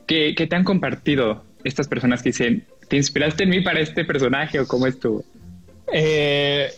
¿qué, 0.07 0.33
te 0.33 0.55
han 0.55 0.63
compartido 0.63 1.43
estas 1.63 1.87
personas 1.87 2.23
que 2.23 2.29
dicen, 2.29 2.65
¿te 2.87 2.95
inspiraste 2.95 3.43
en 3.43 3.49
mí 3.49 3.61
para 3.61 3.81
este 3.81 4.05
personaje 4.05 4.59
o 4.59 4.67
cómo 4.67 4.87
estuvo? 4.87 5.23
Eh, 5.91 6.71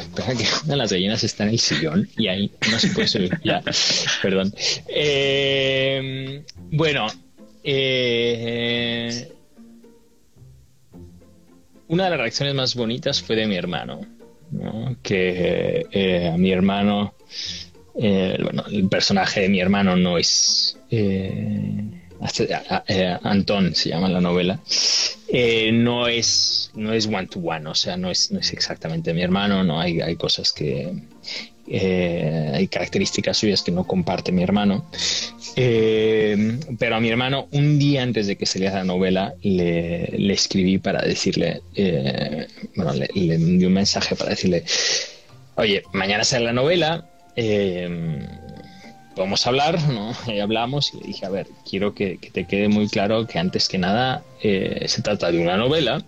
espera 0.00 0.34
que 0.34 0.44
una 0.64 0.72
de 0.72 0.76
las 0.76 0.92
gallinas 0.92 1.22
está 1.22 1.44
en 1.44 1.50
el 1.50 1.60
sillón 1.60 2.08
y 2.18 2.26
ahí 2.26 2.50
no 2.70 2.78
se 2.78 2.88
puede 2.88 3.06
subir. 3.06 3.38
perdón. 4.20 4.52
Eh, 4.88 6.42
bueno, 6.72 7.06
eh, 7.62 9.32
una 11.86 12.04
de 12.04 12.10
las 12.10 12.18
reacciones 12.18 12.54
más 12.54 12.74
bonitas 12.74 13.22
fue 13.22 13.36
de 13.36 13.46
mi 13.46 13.56
hermano 13.56 14.15
que 15.02 15.86
eh, 15.90 16.28
a 16.28 16.36
mi 16.36 16.50
hermano, 16.50 17.14
eh, 18.00 18.38
bueno, 18.42 18.64
el 18.70 18.88
personaje 18.88 19.42
de 19.42 19.48
mi 19.48 19.60
hermano 19.60 19.96
no 19.96 20.18
es... 20.18 20.78
Eh, 20.90 22.02
Antón 23.22 23.74
se 23.74 23.90
llama 23.90 24.08
la 24.08 24.22
novela, 24.22 24.58
no 25.72 26.08
es 26.08 26.66
no 26.74 26.92
es 26.92 27.06
one 27.06 27.26
to 27.26 27.40
one, 27.40 27.68
o 27.68 27.74
sea, 27.74 27.96
no 27.96 28.10
es, 28.10 28.30
no 28.30 28.40
es 28.40 28.52
exactamente 28.52 29.12
mi 29.12 29.22
hermano, 29.22 29.64
no 29.64 29.80
hay, 29.80 30.00
hay 30.00 30.16
cosas 30.16 30.52
que 30.52 30.94
hay 31.72 32.68
características 32.68 33.36
suyas 33.36 33.62
que 33.62 33.72
no 33.72 33.84
comparte 33.84 34.32
mi 34.32 34.42
hermano, 34.42 34.86
eh, 35.58 36.58
pero 36.78 36.96
a 36.96 37.00
mi 37.00 37.08
hermano, 37.08 37.48
un 37.50 37.78
día 37.78 38.02
antes 38.02 38.26
de 38.26 38.36
que 38.36 38.44
saliera 38.44 38.76
la 38.76 38.84
novela, 38.84 39.34
le, 39.40 40.32
escribí 40.32 40.76
para 40.76 41.00
decirle, 41.00 41.62
eh, 41.74 42.46
bueno, 42.74 42.92
le, 42.92 43.08
le 43.14 43.34
envié 43.34 43.66
un 43.66 43.72
mensaje 43.72 44.14
para 44.16 44.30
decirle, 44.30 44.64
oye, 45.54 45.82
mañana 45.94 46.24
sale 46.24 46.44
la 46.44 46.52
novela, 46.52 47.08
eh, 47.36 48.18
podemos 49.14 49.46
hablar, 49.46 49.80
¿no? 49.88 50.12
Y 50.26 50.40
hablamos 50.40 50.92
y 50.92 50.98
le 50.98 51.06
dije, 51.06 51.24
a 51.24 51.30
ver, 51.30 51.46
quiero 51.68 51.94
que 51.94 52.18
te 52.32 52.46
quede 52.46 52.68
muy 52.68 52.86
claro 52.88 53.26
que 53.26 53.38
antes 53.38 53.66
que 53.68 53.78
nada 53.78 54.22
se 54.42 55.02
trata 55.02 55.32
de 55.32 55.40
una 55.40 55.56
novela, 55.56 56.04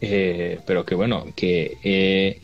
pero 0.00 0.86
que 0.86 0.94
bueno, 0.94 1.26
que 1.34 2.38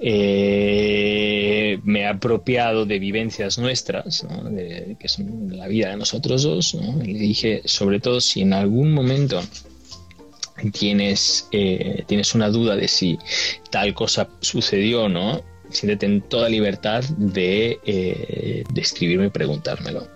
eh, 0.00 1.78
me 1.84 2.00
he 2.00 2.06
apropiado 2.06 2.86
de 2.86 2.98
vivencias 2.98 3.58
nuestras, 3.58 4.26
que 4.98 5.08
son 5.08 5.56
la 5.56 5.68
vida 5.68 5.90
de 5.90 5.96
nosotros 5.96 6.42
dos, 6.42 6.74
y 6.74 7.12
le 7.12 7.18
dije, 7.18 7.62
sobre 7.64 8.00
todo 8.00 8.20
si 8.20 8.42
en 8.42 8.52
algún 8.52 8.92
momento 8.92 9.40
tienes, 10.72 11.48
eh, 11.52 12.04
tienes 12.06 12.34
una 12.34 12.48
duda 12.48 12.76
de 12.76 12.88
si 12.88 13.18
tal 13.70 13.94
cosa 13.94 14.28
sucedió 14.40 15.04
o 15.04 15.08
no, 15.08 15.42
siéntete 15.70 16.06
en 16.06 16.22
toda 16.22 16.48
libertad 16.48 17.04
de, 17.16 17.78
eh, 17.84 18.64
escribirme 18.76 19.26
y 19.26 19.30
preguntármelo. 19.30 20.08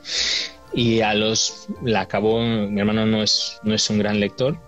Y 0.75 1.01
a 1.01 1.15
los, 1.15 1.67
la 1.83 2.03
acabó, 2.03 2.41
mi 2.43 2.79
hermano 2.79 3.07
no 3.07 3.23
es, 3.23 3.59
no 3.63 3.75
es 3.75 3.89
un 3.91 3.99
gran 3.99 4.21
lector, 4.21 4.59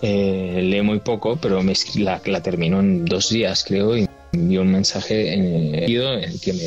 eh, 0.00 0.60
lee 0.62 0.82
muy 0.82 1.00
poco, 1.00 1.36
pero 1.36 1.62
me, 1.62 1.74
la, 1.96 2.20
la 2.24 2.42
terminó 2.42 2.80
en 2.80 3.04
dos 3.04 3.30
días, 3.30 3.64
creo, 3.66 3.96
y 3.96 4.08
envió 4.34 4.62
un 4.62 4.72
mensaje 4.72 5.34
en 5.34 5.74
el 5.74 6.40
que 6.40 6.52
me 6.52 6.62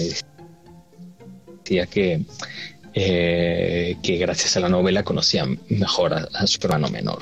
decía 1.63 1.85
que, 1.85 2.21
eh, 2.93 3.97
que 4.01 4.17
gracias 4.17 4.57
a 4.57 4.61
la 4.61 4.69
novela 4.69 5.03
conocía 5.03 5.45
mejor 5.69 6.13
a, 6.13 6.47
su 6.47 6.59
hermano 6.63 6.89
menor. 6.89 7.19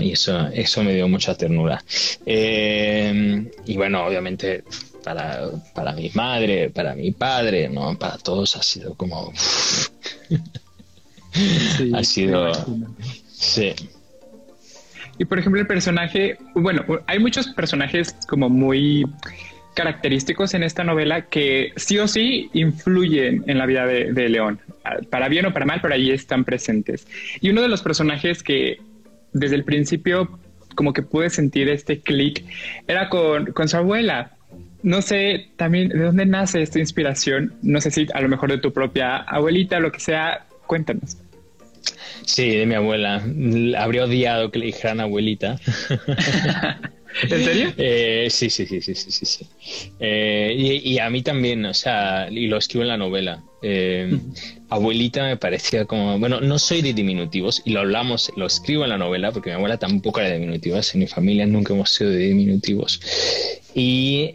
Y 0.00 0.12
eso, 0.12 0.48
eso 0.48 0.82
me 0.82 0.94
dio 0.94 1.08
mucha 1.08 1.36
ternura. 1.36 1.82
Eh, 2.26 3.50
y 3.66 3.76
bueno, 3.76 4.04
obviamente 4.04 4.64
para, 5.04 5.50
para, 5.74 5.92
mi 5.92 6.10
madre, 6.14 6.70
para 6.70 6.94
mi 6.94 7.12
padre, 7.12 7.68
¿no? 7.68 7.96
para 7.98 8.18
todos 8.18 8.56
ha 8.56 8.62
sido 8.62 8.94
como... 8.94 9.32
ha 11.94 12.04
sido... 12.04 12.52
Sí. 13.32 13.74
Y 15.18 15.24
por 15.24 15.38
ejemplo, 15.38 15.60
el 15.60 15.66
personaje, 15.66 16.38
bueno, 16.54 16.84
hay 17.06 17.18
muchos 17.18 17.48
personajes 17.48 18.14
como 18.28 18.48
muy 18.48 19.04
característicos 19.78 20.54
en 20.54 20.64
esta 20.64 20.82
novela 20.82 21.26
que 21.26 21.72
sí 21.76 21.98
o 21.98 22.08
sí 22.08 22.50
influyen 22.52 23.44
en 23.46 23.58
la 23.58 23.64
vida 23.64 23.86
de, 23.86 24.28
León, 24.28 24.58
para 25.08 25.28
bien 25.28 25.46
o 25.46 25.52
para 25.52 25.66
mal, 25.66 25.78
pero 25.80 25.94
ahí 25.94 26.10
están 26.10 26.44
presentes. 26.44 27.06
Y 27.40 27.50
uno 27.50 27.62
de 27.62 27.68
los 27.68 27.80
personajes 27.80 28.42
que 28.42 28.80
desde 29.32 29.54
el 29.54 29.62
principio 29.62 30.36
como 30.74 30.92
que 30.92 31.02
pude 31.02 31.30
sentir 31.30 31.68
este 31.68 32.00
clic 32.00 32.44
era 32.88 33.08
con, 33.08 33.52
con 33.52 33.68
su 33.68 33.76
abuela. 33.76 34.32
No 34.82 35.00
sé 35.00 35.46
también 35.56 35.90
de 35.90 36.00
dónde 36.00 36.26
nace 36.26 36.60
esta 36.60 36.80
inspiración, 36.80 37.54
no 37.62 37.80
sé 37.80 37.92
si 37.92 38.08
a 38.12 38.20
lo 38.20 38.28
mejor 38.28 38.50
de 38.50 38.58
tu 38.58 38.72
propia 38.72 39.18
abuelita, 39.18 39.78
lo 39.78 39.92
que 39.92 40.00
sea, 40.00 40.44
cuéntanos. 40.66 41.18
Sí, 42.24 42.56
de 42.56 42.66
mi 42.66 42.74
abuela. 42.74 43.22
Habría 43.78 44.06
odiado 44.06 44.50
que 44.50 44.58
le 44.58 44.66
dijeran 44.66 44.98
abuelita. 44.98 45.56
¿En 47.22 47.28
serio? 47.28 47.72
Eh, 47.76 48.28
sí, 48.30 48.50
sí, 48.50 48.66
sí, 48.66 48.80
sí, 48.80 48.94
sí, 48.94 49.26
sí. 49.26 49.46
Eh, 49.98 50.80
y, 50.84 50.98
a 50.98 51.10
mí 51.10 51.22
también, 51.22 51.64
o 51.64 51.74
sea, 51.74 52.28
y 52.30 52.46
lo 52.46 52.58
escribo 52.58 52.82
en 52.82 52.88
la 52.88 52.96
novela. 52.96 53.42
Eh, 53.62 54.18
abuelita 54.68 55.24
me 55.24 55.36
parecía 55.36 55.84
como, 55.84 56.18
bueno, 56.18 56.40
no 56.40 56.58
soy 56.58 56.82
de 56.82 56.92
diminutivos 56.92 57.62
y 57.64 57.70
lo 57.70 57.80
hablamos, 57.80 58.30
lo 58.36 58.46
escribo 58.46 58.84
en 58.84 58.90
la 58.90 58.98
novela 58.98 59.32
porque 59.32 59.50
mi 59.50 59.56
abuela 59.56 59.78
tampoco 59.78 60.20
era 60.20 60.28
de 60.28 60.38
diminutivos, 60.38 60.94
en 60.94 61.00
mi 61.00 61.06
familia 61.06 61.46
nunca 61.46 61.74
hemos 61.74 61.90
sido 61.90 62.10
de 62.10 62.18
diminutivos. 62.18 63.00
Y, 63.74 64.30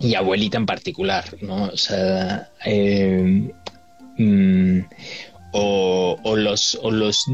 y 0.00 0.14
abuelita 0.14 0.58
en 0.58 0.66
particular, 0.66 1.24
¿no? 1.40 1.64
O 1.64 1.76
sea, 1.76 2.50
mm, 4.18 4.80
o, 5.52 6.36
los, 6.36 6.78
o 6.82 6.90
los 6.90 7.26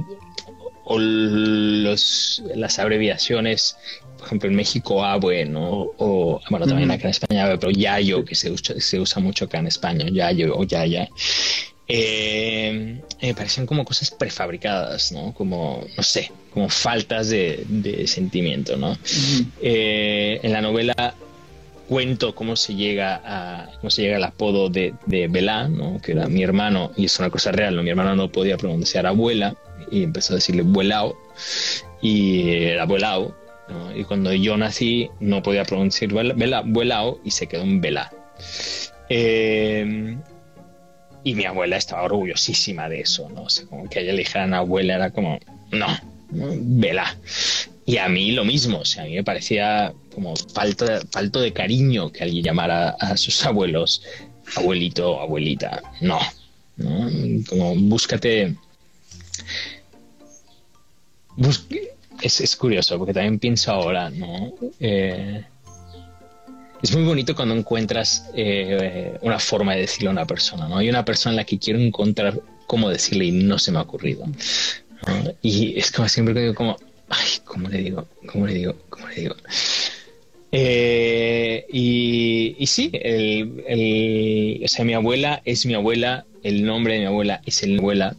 o 0.93 0.99
los, 0.99 2.43
las 2.57 2.81
abreviaciones, 2.81 3.77
por 4.19 4.27
ejemplo, 4.27 4.49
en 4.49 4.57
México 4.57 5.05
abue, 5.05 5.45
¿no? 5.45 5.93
O, 5.99 6.41
bueno, 6.51 6.67
también 6.67 6.91
acá 6.91 7.05
en 7.05 7.11
España, 7.11 7.47
pero 7.61 7.71
yayo, 7.71 8.25
que 8.25 8.35
se 8.35 8.51
usa, 8.51 8.75
se 8.81 8.99
usa 8.99 9.23
mucho 9.23 9.45
acá 9.45 9.59
en 9.59 9.69
España, 9.69 10.07
yayo 10.11 10.53
o 10.57 10.65
yaya. 10.65 11.09
Eh, 11.87 13.01
me 13.23 13.35
parecen 13.35 13.67
como 13.67 13.85
cosas 13.85 14.11
prefabricadas, 14.11 15.13
¿no? 15.13 15.33
Como, 15.33 15.87
no 15.97 16.03
sé, 16.03 16.33
como 16.53 16.69
faltas 16.69 17.31
de, 17.31 18.05
sentimiento, 18.09 18.77
¿no? 18.77 18.99
Eh, 19.63 20.41
en 20.43 20.53
la 20.53 20.61
novela 20.61 21.15
cuento 21.89 22.35
cómo 22.35 22.57
se 22.57 22.75
llega 22.75 23.21
a 23.25 23.71
cómo 23.81 23.91
se 23.91 24.03
llega 24.03 24.17
al 24.17 24.25
apodo 24.25 24.71
de, 24.71 24.95
de 25.07 25.29
Belá, 25.29 25.69
¿no? 25.69 26.01
que 26.01 26.13
era 26.13 26.29
mi 26.29 26.45
hermano, 26.45 26.93
y 26.97 27.07
es 27.07 27.19
una 27.19 27.31
cosa 27.31 27.51
real, 27.51 27.75
¿no? 27.75 27.83
mi 27.83 27.91
hermano 27.91 28.15
no 28.15 28.31
podía 28.31 28.57
pronunciar 28.57 29.07
abuela 29.07 29.57
y 29.91 30.03
empezó 30.03 30.35
a 30.35 30.37
decirle 30.37 30.63
vuelao 30.63 31.17
y 32.03 32.51
era 32.51 32.85
vuelao, 32.87 33.35
y 33.95 34.05
cuando 34.05 34.33
yo 34.33 34.57
nací 34.57 35.11
no 35.21 35.43
podía 35.43 35.65
pronunciar 35.65 36.11
vuelao 36.13 37.21
y 37.25 37.31
se 37.31 37.47
quedó 37.47 37.63
en 37.63 37.81
Belá. 37.81 38.13
Eh, 39.09 40.17
y 41.23 41.35
mi 41.35 41.45
abuela 41.45 41.77
estaba 41.77 42.03
orgullosísima 42.05 42.89
de 42.89 43.01
eso, 43.01 43.29
¿no? 43.29 43.43
O 43.43 43.51
sea, 43.51 43.67
como 43.67 43.89
que 43.89 44.01
ella 44.01 44.13
le 44.13 44.19
dijeran 44.19 44.55
abuela 44.55 44.95
era 44.95 45.11
como, 45.11 45.39
no, 45.71 45.87
Vela. 46.31 47.17
Y 47.85 47.97
a 47.97 48.09
mí 48.09 48.33
lo 48.33 48.45
mismo, 48.45 48.79
o 48.79 48.85
sea, 48.85 49.03
a 49.03 49.07
mí 49.07 49.15
me 49.15 49.25
parecía 49.25 49.93
como 50.15 50.35
falto 50.37 50.85
de, 50.85 51.01
falto 51.11 51.41
de 51.41 51.53
cariño 51.53 52.11
que 52.11 52.23
alguien 52.23 52.45
llamara 52.45 52.91
a 53.01 53.17
sus 53.17 53.45
abuelos 53.45 54.03
abuelito 54.57 55.13
o 55.13 55.21
abuelita. 55.21 55.83
No, 56.01 56.21
¿no? 56.77 57.11
Como 57.49 57.75
búscate... 57.75 58.55
es, 62.23 62.57
curioso, 62.57 62.99
porque 62.99 63.15
también 63.15 63.39
pienso 63.39 63.73
ahora, 63.73 64.11
¿no? 64.11 64.53
Eh, 64.79 65.43
es 66.83 66.95
muy 66.95 67.05
bonito 67.05 67.35
cuando 67.35 67.55
encuentras 67.55 68.31
eh, 68.35 69.19
una 69.23 69.39
forma 69.39 69.75
de 69.75 69.83
decirle 69.83 70.09
a 70.09 70.13
una 70.13 70.27
persona, 70.27 70.69
¿no? 70.69 70.79
Hay 70.79 70.89
una 70.89 71.05
persona 71.05 71.33
en 71.33 71.37
la 71.37 71.45
que 71.45 71.59
quiero 71.59 71.79
encontrar 71.79 72.41
cómo 72.67 72.89
decirle 72.89 73.27
y 73.27 73.33
no 73.33 73.59
se 73.59 73.73
me 73.73 73.79
ha 73.79 73.83
ocurrido. 73.83 74.25
Y 75.43 75.79
es 75.79 75.91
como 75.91 76.09
siempre 76.09 76.35
que 76.35 76.41
digo 76.41 76.55
como, 76.55 76.77
ay, 77.09 77.29
¿cómo 77.45 77.69
le 77.69 77.79
digo? 77.79 78.07
¿Cómo 78.27 78.47
le 78.47 78.55
digo? 78.55 78.77
¿Cómo 78.89 79.09
le 79.09 79.15
digo? 79.15 79.37
Eh, 80.53 81.65
y, 81.71 82.67
sí, 82.67 82.91
el, 82.93 84.61
o 84.65 84.69
sea, 84.69 84.85
mi 84.85 84.95
abuela 84.95 85.43
es 85.45 85.65
mi 85.67 85.75
abuela, 85.75 86.27
el 86.43 86.65
nombre 86.65 86.95
de 86.95 87.01
mi 87.01 87.07
abuela 87.07 87.41
es 87.47 87.63
el 87.63 87.79
abuela, 87.79 88.17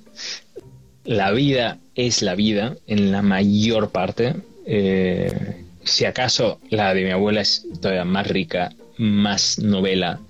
la 1.12 1.32
vida 1.32 1.78
es 1.96 2.22
la 2.22 2.36
vida 2.36 2.78
en 2.88 3.12
la 3.12 3.22
mayor 3.22 3.92
parte. 3.92 4.34
Eh, 4.66 5.66
si 5.84 6.06
acaso 6.06 6.62
la 6.70 6.94
de 6.94 7.04
mi 7.04 7.12
abuela 7.12 7.42
es 7.42 7.68
todavía 7.82 8.06
más 8.06 8.28
rica, 8.28 8.72
más 8.98 9.60
novela. 9.60 10.22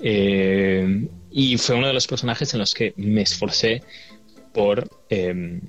Eh, 0.00 1.08
y 1.32 1.58
fue 1.58 1.74
uno 1.74 1.88
de 1.88 1.94
los 1.94 2.06
personajes 2.06 2.54
en 2.54 2.60
los 2.60 2.74
que 2.74 2.94
me 2.96 3.22
esforcé 3.22 3.82
por, 4.52 4.88
em, 5.08 5.60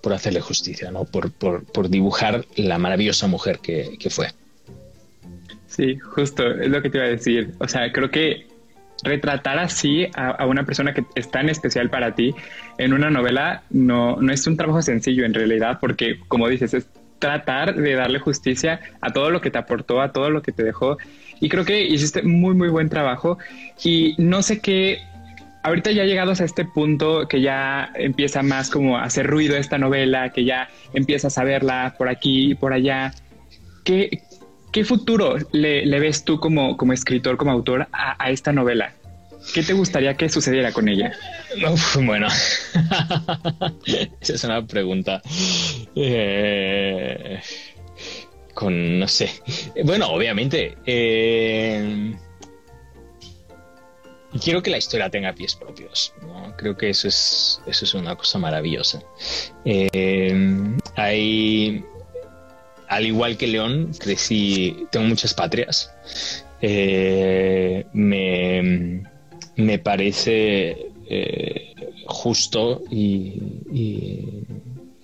por 0.00 0.14
hacerle 0.14 0.40
justicia, 0.40 0.90
¿no? 0.90 1.04
Por, 1.04 1.90
dibujar 1.90 2.46
la 2.56 2.78
maravillosa 2.78 3.26
mujer 3.26 3.58
que, 3.58 4.08
fue. 4.08 4.28
Sí, 5.66 5.98
justo, 5.98 6.42
es 6.52 6.70
lo 6.70 6.80
que 6.80 6.88
te 6.88 6.96
iba 6.96 7.06
a 7.06 7.10
decir. 7.10 7.52
O 7.58 7.68
sea, 7.68 7.92
creo 7.92 8.10
que 8.10 8.46
retratar 9.02 9.58
así 9.58 10.08
a, 10.14 10.44
una 10.46 10.64
persona 10.64 10.94
que 10.94 11.04
es 11.14 11.30
tan 11.30 11.48
especial 11.48 11.90
para 11.90 12.14
ti 12.14 12.34
en 12.78 12.92
una 12.92 13.10
novela 13.10 13.62
no, 13.70 14.16
no 14.16 14.32
es 14.32 14.46
un 14.46 14.56
trabajo 14.56 14.82
sencillo 14.82 15.24
en 15.24 15.34
realidad, 15.34 15.78
porque 15.80 16.18
como 16.28 16.48
dices, 16.48 16.74
es 16.74 16.88
tratar 17.18 17.74
de 17.74 17.94
darle 17.94 18.18
justicia 18.18 18.80
a 19.00 19.12
todo 19.12 19.30
lo 19.30 19.40
que 19.40 19.50
te 19.50 19.58
aportó, 19.58 20.00
a 20.00 20.12
todo 20.12 20.30
lo 20.30 20.42
que 20.42 20.52
te 20.52 20.62
dejó. 20.62 20.98
Y 21.40 21.48
creo 21.48 21.64
que 21.64 21.82
hiciste 21.82 22.22
muy, 22.22 22.54
muy 22.54 22.68
buen 22.68 22.88
trabajo. 22.88 23.38
Y 23.82 24.14
no 24.18 24.42
sé 24.42 24.60
qué 24.60 25.00
ahorita 25.66 25.90
ya 25.90 26.04
llegados 26.04 26.40
a 26.40 26.44
este 26.44 26.64
punto 26.64 27.26
que 27.26 27.40
ya 27.40 27.90
empieza 27.96 28.42
más 28.42 28.70
como 28.70 28.98
a 28.98 29.02
hacer 29.02 29.26
ruido 29.26 29.56
esta 29.56 29.78
novela, 29.78 30.30
que 30.30 30.44
ya 30.44 30.68
empiezas 30.94 31.38
a 31.38 31.44
verla 31.44 31.96
por 31.98 32.08
aquí 32.08 32.52
y 32.52 32.54
por 32.54 32.72
allá, 32.72 33.12
¿qué, 33.84 34.22
qué 34.76 34.84
futuro 34.84 35.38
le, 35.52 36.00
ves 36.00 36.22
tú 36.22 36.38
como, 36.38 36.76
como 36.76 36.92
escritor, 36.92 37.38
como 37.38 37.50
autor 37.50 37.88
a, 37.92 38.30
esta 38.30 38.52
novela? 38.52 38.92
¿Qué 39.54 39.62
te 39.62 39.72
gustaría 39.72 40.14
que 40.18 40.28
sucediera 40.28 40.70
con 40.70 40.86
ella? 40.86 41.12
bueno, 42.04 42.26
esa 44.20 44.34
es 44.34 44.44
una 44.44 44.66
pregunta. 44.66 45.22
Eh, 45.94 47.40
con, 48.52 48.98
no 48.98 49.08
sé. 49.08 49.30
Bueno, 49.82 50.08
obviamente. 50.08 50.76
Eh, 50.84 52.14
quiero 54.44 54.62
que 54.62 54.70
la 54.70 54.76
historia 54.76 55.08
tenga 55.08 55.32
pies 55.32 55.54
propios. 55.54 56.12
Creo 56.58 56.76
que 56.76 56.90
eso 56.90 57.08
es, 57.08 57.62
eso 57.66 57.86
es 57.86 57.94
una 57.94 58.14
cosa 58.14 58.38
maravillosa. 58.38 59.02
Eh, 59.64 60.76
hay, 60.96 61.82
al 62.88 63.06
igual 63.06 63.36
que 63.36 63.46
León, 63.46 63.92
crecí, 63.98 64.76
tengo 64.90 65.06
muchas 65.06 65.34
patrias. 65.34 65.92
Eh, 66.60 67.84
me, 67.92 69.02
me, 69.56 69.78
parece 69.78 70.86
eh, 71.08 71.74
justo 72.06 72.82
y, 72.90 74.42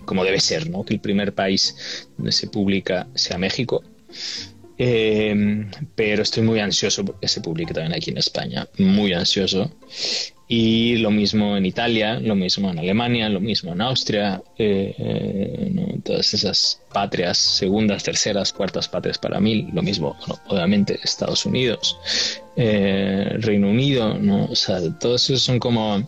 como 0.05 0.25
debe 0.25 0.41
ser, 0.41 0.69
¿no? 0.71 0.85
que 0.85 0.95
el 0.95 1.01
primer 1.01 1.35
país 1.35 2.09
donde 2.17 2.33
se 2.33 2.49
publica 2.49 3.07
sea 3.15 3.39
México. 3.39 3.83
Eh, 4.79 5.67
pero 5.95 6.23
estoy 6.23 6.43
muy 6.43 6.59
ansioso 6.59 7.05
porque 7.05 7.29
se 7.29 7.41
publique 7.41 7.75
también 7.75 7.95
aquí 7.95 8.11
en 8.11 8.19
España, 8.19 8.67
muy 8.79 9.13
ansioso. 9.13 9.71
Y 10.55 10.97
lo 10.97 11.11
mismo 11.11 11.57
en 11.57 11.65
Italia, 11.65 12.21
lo 12.21 12.35
mismo 12.35 12.71
en 12.71 12.79
Alemania, 12.79 13.31
lo 13.31 13.41
mismo 13.41 13.73
en 13.73 13.81
Austria, 13.81 14.43
eh, 14.59 14.95
eh, 14.99 15.99
todas 16.05 16.35
esas 16.35 16.79
patrias, 16.93 17.39
segundas, 17.39 18.03
terceras, 18.03 18.53
cuartas 18.53 18.87
patrias 18.87 19.17
para 19.17 19.41
mí, 19.41 19.71
lo 19.73 19.81
mismo, 19.81 20.15
obviamente 20.49 21.01
Estados 21.03 21.47
Unidos, 21.47 21.97
Reino 22.55 23.71
Unido, 23.71 24.19
¿no? 24.19 24.45
o 24.45 24.55
sea, 24.55 24.77
todos 25.01 25.25
esos 25.31 25.41
son 25.41 25.59
como, 25.59 26.07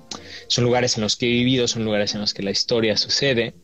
son 0.49 0.65
lugares 0.65 0.99
en 0.99 1.05
los 1.05 1.17
que 1.17 1.25
he 1.25 1.31
vivido, 1.31 1.67
son 1.67 1.87
lugares 1.87 2.15
en 2.15 2.21
los 2.21 2.35
que 2.35 2.43
la 2.43 2.51
historia 2.51 2.99
sucede 2.99 3.55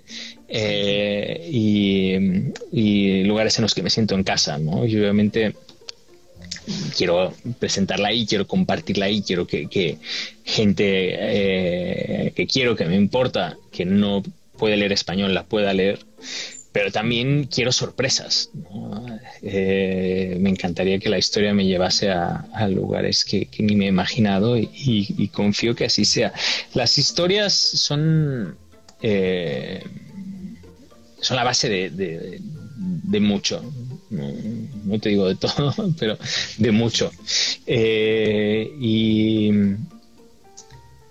eh, 0.52 1.48
y, 1.52 3.22
lugares 3.24 3.56
en 3.58 3.62
los 3.62 3.74
que 3.74 3.82
me 3.82 3.90
siento 3.90 4.14
en 4.16 4.24
casa, 4.24 4.58
¿no? 4.58 4.84
Y 4.84 4.96
obviamente 4.96 5.54
quiero 6.96 7.32
presentarla 7.58 8.08
ahí, 8.08 8.26
quiero 8.26 8.46
compartirla 8.46 9.06
ahí, 9.06 9.22
quiero 9.22 9.46
que, 9.46 9.98
gente 10.44 10.84
eh, 10.86 12.32
que 12.34 12.46
quiero, 12.46 12.76
que 12.76 12.84
me 12.84 12.96
importa, 12.96 13.56
que 13.72 13.84
no 13.84 14.22
puede 14.56 14.76
leer 14.76 14.92
español, 14.92 15.34
la 15.34 15.44
pueda 15.44 15.72
leer. 15.72 16.00
Pero 16.72 16.92
también 16.92 17.48
quiero 17.52 17.72
sorpresas. 17.72 18.50
Eh, 19.42 20.36
me 20.38 20.50
encantaría 20.50 21.00
que 21.00 21.08
la 21.08 21.18
historia 21.18 21.52
me 21.52 21.66
llevase 21.66 22.10
a, 22.10 22.68
lugares 22.68 23.24
que, 23.24 23.48
ni 23.58 23.74
me 23.74 23.86
he 23.86 23.88
imaginado 23.88 24.56
y, 24.56 25.28
confío 25.32 25.74
que 25.74 25.86
así 25.86 26.04
sea. 26.04 26.32
Las 26.74 26.96
historias 26.98 27.54
son 27.54 28.56
son 31.20 31.36
la 31.36 31.44
base 31.44 31.68
de, 31.68 33.20
mucho. 33.20 33.62
No, 34.10 34.98
te 34.98 35.10
digo 35.10 35.28
de 35.28 35.36
todo, 35.36 35.72
pero 35.98 36.18
de 36.58 36.72
mucho. 36.72 37.10
Eh, 37.66 38.70
y 38.80 39.50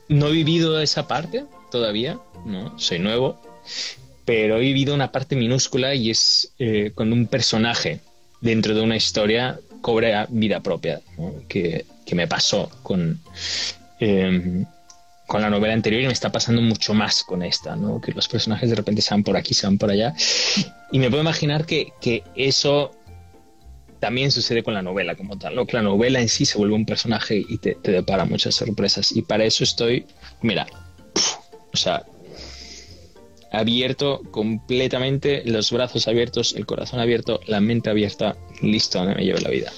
no 0.09 0.27
he 0.27 0.31
vivido 0.31 0.79
esa 0.81 1.07
parte 1.07 1.45
todavía, 1.71 2.19
no 2.45 2.77
soy 2.77 2.99
nuevo, 2.99 3.39
pero 4.25 4.57
he 4.57 4.61
vivido 4.61 4.93
una 4.93 5.11
parte 5.11 5.35
minúscula 5.35 5.95
y 5.95 6.09
es 6.09 6.53
eh, 6.59 6.91
cuando 6.93 7.15
un 7.15 7.27
personaje 7.27 8.01
dentro 8.41 8.75
de 8.75 8.81
una 8.81 8.95
historia 8.95 9.59
cobra 9.81 10.27
vida 10.29 10.61
propia, 10.61 11.01
que, 11.47 11.85
me 12.11 12.27
pasó 12.27 12.69
con, 12.81 13.19
em, 13.99 14.65
con 15.27 15.41
la 15.43 15.49
novela 15.49 15.75
anterior 15.75 16.01
y 16.01 16.07
me 16.07 16.13
está 16.13 16.31
pasando 16.31 16.59
mucho 16.61 16.95
más 16.95 17.23
con 17.23 17.43
esta, 17.43 17.75
¿no? 17.75 18.01
Que 18.01 18.11
los 18.13 18.27
personajes 18.27 18.69
de 18.69 18.75
repente 18.75 19.03
se 19.03 19.13
van 19.13 19.23
por 19.23 19.37
aquí, 19.37 19.53
se 19.53 19.67
van 19.67 19.77
por 19.77 19.91
allá. 19.91 20.15
Y 20.91 20.99
me 20.99 21.09
puedo 21.09 21.21
imaginar 21.21 21.65
que, 21.65 21.93
que 22.01 22.23
eso 22.35 22.91
también 23.99 24.31
sucede 24.31 24.63
con 24.63 24.73
la 24.73 24.81
novela 24.81 25.15
como 25.15 25.37
tal, 25.37 25.55
¿no? 25.55 25.65
Que 25.65 25.77
la 25.77 25.83
novela 25.83 26.19
en 26.19 26.29
sí 26.29 26.45
se 26.45 26.57
vuelve 26.57 26.75
un 26.75 26.85
personaje 26.85 27.43
y 27.47 27.57
te, 27.57 27.75
te 27.75 27.91
depara 27.91 28.25
muchas 28.25 28.55
sorpresas. 28.55 29.11
Y 29.11 29.21
para 29.21 29.43
eso 29.43 29.63
estoy, 29.63 30.05
mira, 30.41 30.67
o 31.73 31.77
sea, 31.77 32.05
abierto 33.51 34.21
completamente, 34.31 35.43
los 35.45 35.71
brazos 35.71 36.07
abiertos, 36.07 36.53
el 36.55 36.65
corazón 36.65 36.99
abierto, 36.99 37.39
la 37.47 37.59
mente 37.59 37.89
abierta, 37.89 38.35
listo, 38.61 38.99
donde 38.99 39.15
me 39.15 39.25
lleve 39.25 39.41
la 39.41 39.49
vida. 39.49 39.71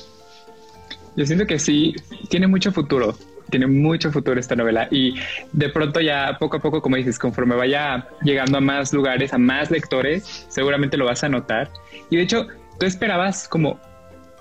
Yo 1.15 1.25
siento 1.25 1.45
que 1.45 1.59
sí, 1.59 1.93
tiene 2.29 2.47
mucho 2.47 2.71
futuro, 2.71 3.17
tiene 3.51 3.67
mucho 3.67 4.11
futuro 4.11 4.39
esta 4.39 4.55
novela 4.55 4.87
y 4.89 5.15
de 5.51 5.69
pronto 5.69 6.01
ya 6.01 6.37
poco 6.39 6.57
a 6.57 6.59
poco, 6.59 6.81
como 6.81 6.95
dices, 6.95 7.19
conforme 7.19 7.55
vaya 7.55 8.07
llegando 8.23 8.57
a 8.57 8.61
más 8.61 8.91
lugares, 8.93 9.33
a 9.33 9.37
más 9.37 9.69
lectores, 9.69 10.47
seguramente 10.49 10.97
lo 10.97 11.05
vas 11.05 11.23
a 11.23 11.29
notar. 11.29 11.69
Y 12.09 12.15
de 12.15 12.23
hecho, 12.23 12.47
tú 12.79 12.85
esperabas 12.87 13.47
como 13.47 13.79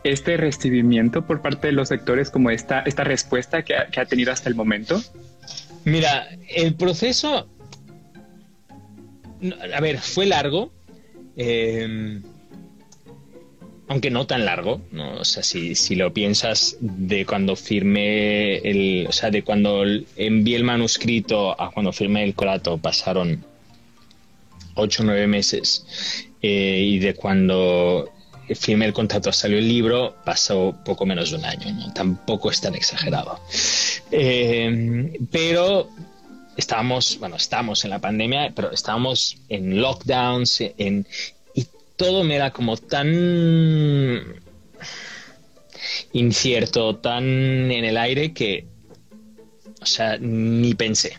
este 0.05 0.37
recibimiento 0.37 1.27
por 1.27 1.43
parte 1.43 1.69
de 1.69 1.73
los 1.73 1.91
lectores, 1.91 2.31
como 2.31 2.51
esta, 2.51 2.81
esta 2.81 3.05
respuesta 3.05 3.63
que 3.63 3.75
ha, 3.75 4.07
tenido 4.07 4.33
hasta 4.33 4.49
el 4.49 4.55
momento? 4.55 5.03
Mira, 5.85 6.29
el 6.49 6.75
proceso, 6.75 7.49
a 9.75 9.81
ver, 9.81 9.99
fue 9.99 10.27
largo, 10.27 10.73
em, 11.37 12.23
aunque 13.91 14.09
no 14.09 14.25
tan 14.25 14.45
largo, 14.45 14.81
¿no? 14.93 15.15
O 15.15 15.25
sea, 15.25 15.43
si, 15.43 15.75
si, 15.75 15.97
lo 15.97 16.13
piensas 16.13 16.77
de 16.79 17.27
cuando 17.27 17.57
firmé 17.57 18.59
el, 18.59 19.09
o 19.09 19.13
sea, 19.13 19.33
de 19.33 19.43
cuando 19.43 19.83
envié 20.15 20.57
el 20.57 20.63
manuscrito 20.63 21.61
a 21.61 21.73
cuando 21.73 21.93
firmé 21.93 22.23
el 22.23 22.37
corato 22.37 22.79
pasaron 22.79 23.45
ocho 24.77 25.03
o 25.03 25.07
nueve 25.07 25.27
meses 25.27 25.85
eh, 26.41 26.85
y 26.87 27.01
de 27.01 27.15
cuando 27.15 28.13
firmé 28.55 28.87
el 28.87 28.93
contrato, 28.93 29.33
salió 29.33 29.59
el 29.59 29.67
libro, 29.67 30.15
pasó 30.25 30.73
poco 30.85 31.05
menos 31.05 31.33
de 31.33 31.39
un 31.39 31.45
año, 31.45 31.73
¿no? 31.73 31.93
tampoco 31.93 32.53
es 32.53 32.61
tan 32.61 32.77
exagerado. 32.77 33.41
Eh, 34.13 35.19
pero 35.33 35.89
estábamos, 36.57 37.19
bueno, 37.19 37.35
estamos 37.35 37.85
en 37.85 37.91
la 37.91 37.99
pandemia, 37.99 38.53
pero 38.55 38.71
estábamos 38.71 39.37
en 39.49 39.81
lockdowns, 39.81 40.61
en, 40.79 41.05
todo 42.01 42.25
me 42.25 42.37
era 42.37 42.51
como 42.51 42.79
tan 42.79 44.41
incierto, 46.15 46.97
tan 46.97 47.25
en 47.71 47.85
el 47.85 47.99
aire 47.99 48.33
que, 48.33 48.67
o 49.83 49.85
sea, 49.85 50.17
ni 50.19 50.73
pensé, 50.73 51.19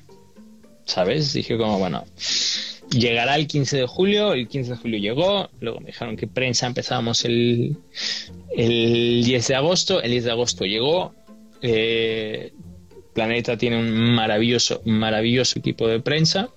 ¿sabes? 0.85 1.33
Dije 1.33 1.55
como, 1.55 1.77
bueno, 1.77 2.03
llegará 2.89 3.35
el 3.35 3.45
15 3.45 3.77
de 3.77 3.85
julio, 3.85 4.33
el 4.33 4.47
15 4.47 4.71
de 4.71 4.77
julio 4.77 4.99
llegó, 4.99 5.51
luego 5.59 5.81
me 5.81 5.91
dijeron 5.91 6.17
que 6.17 6.25
prensa 6.25 6.65
empezábamos 6.65 7.25
el, 7.25 7.77
el 8.57 9.23
10 9.23 9.47
de 9.49 9.55
agosto, 9.55 10.01
el 10.01 10.09
10 10.09 10.23
de 10.23 10.31
agosto 10.31 10.65
llegó, 10.65 11.13
eh, 11.61 12.53
Planeta 13.13 13.55
tiene 13.55 13.77
un 13.77 14.15
maravilloso, 14.15 14.81
maravilloso 14.85 15.59
equipo 15.59 15.87
de 15.87 15.99
prensa. 15.99 16.49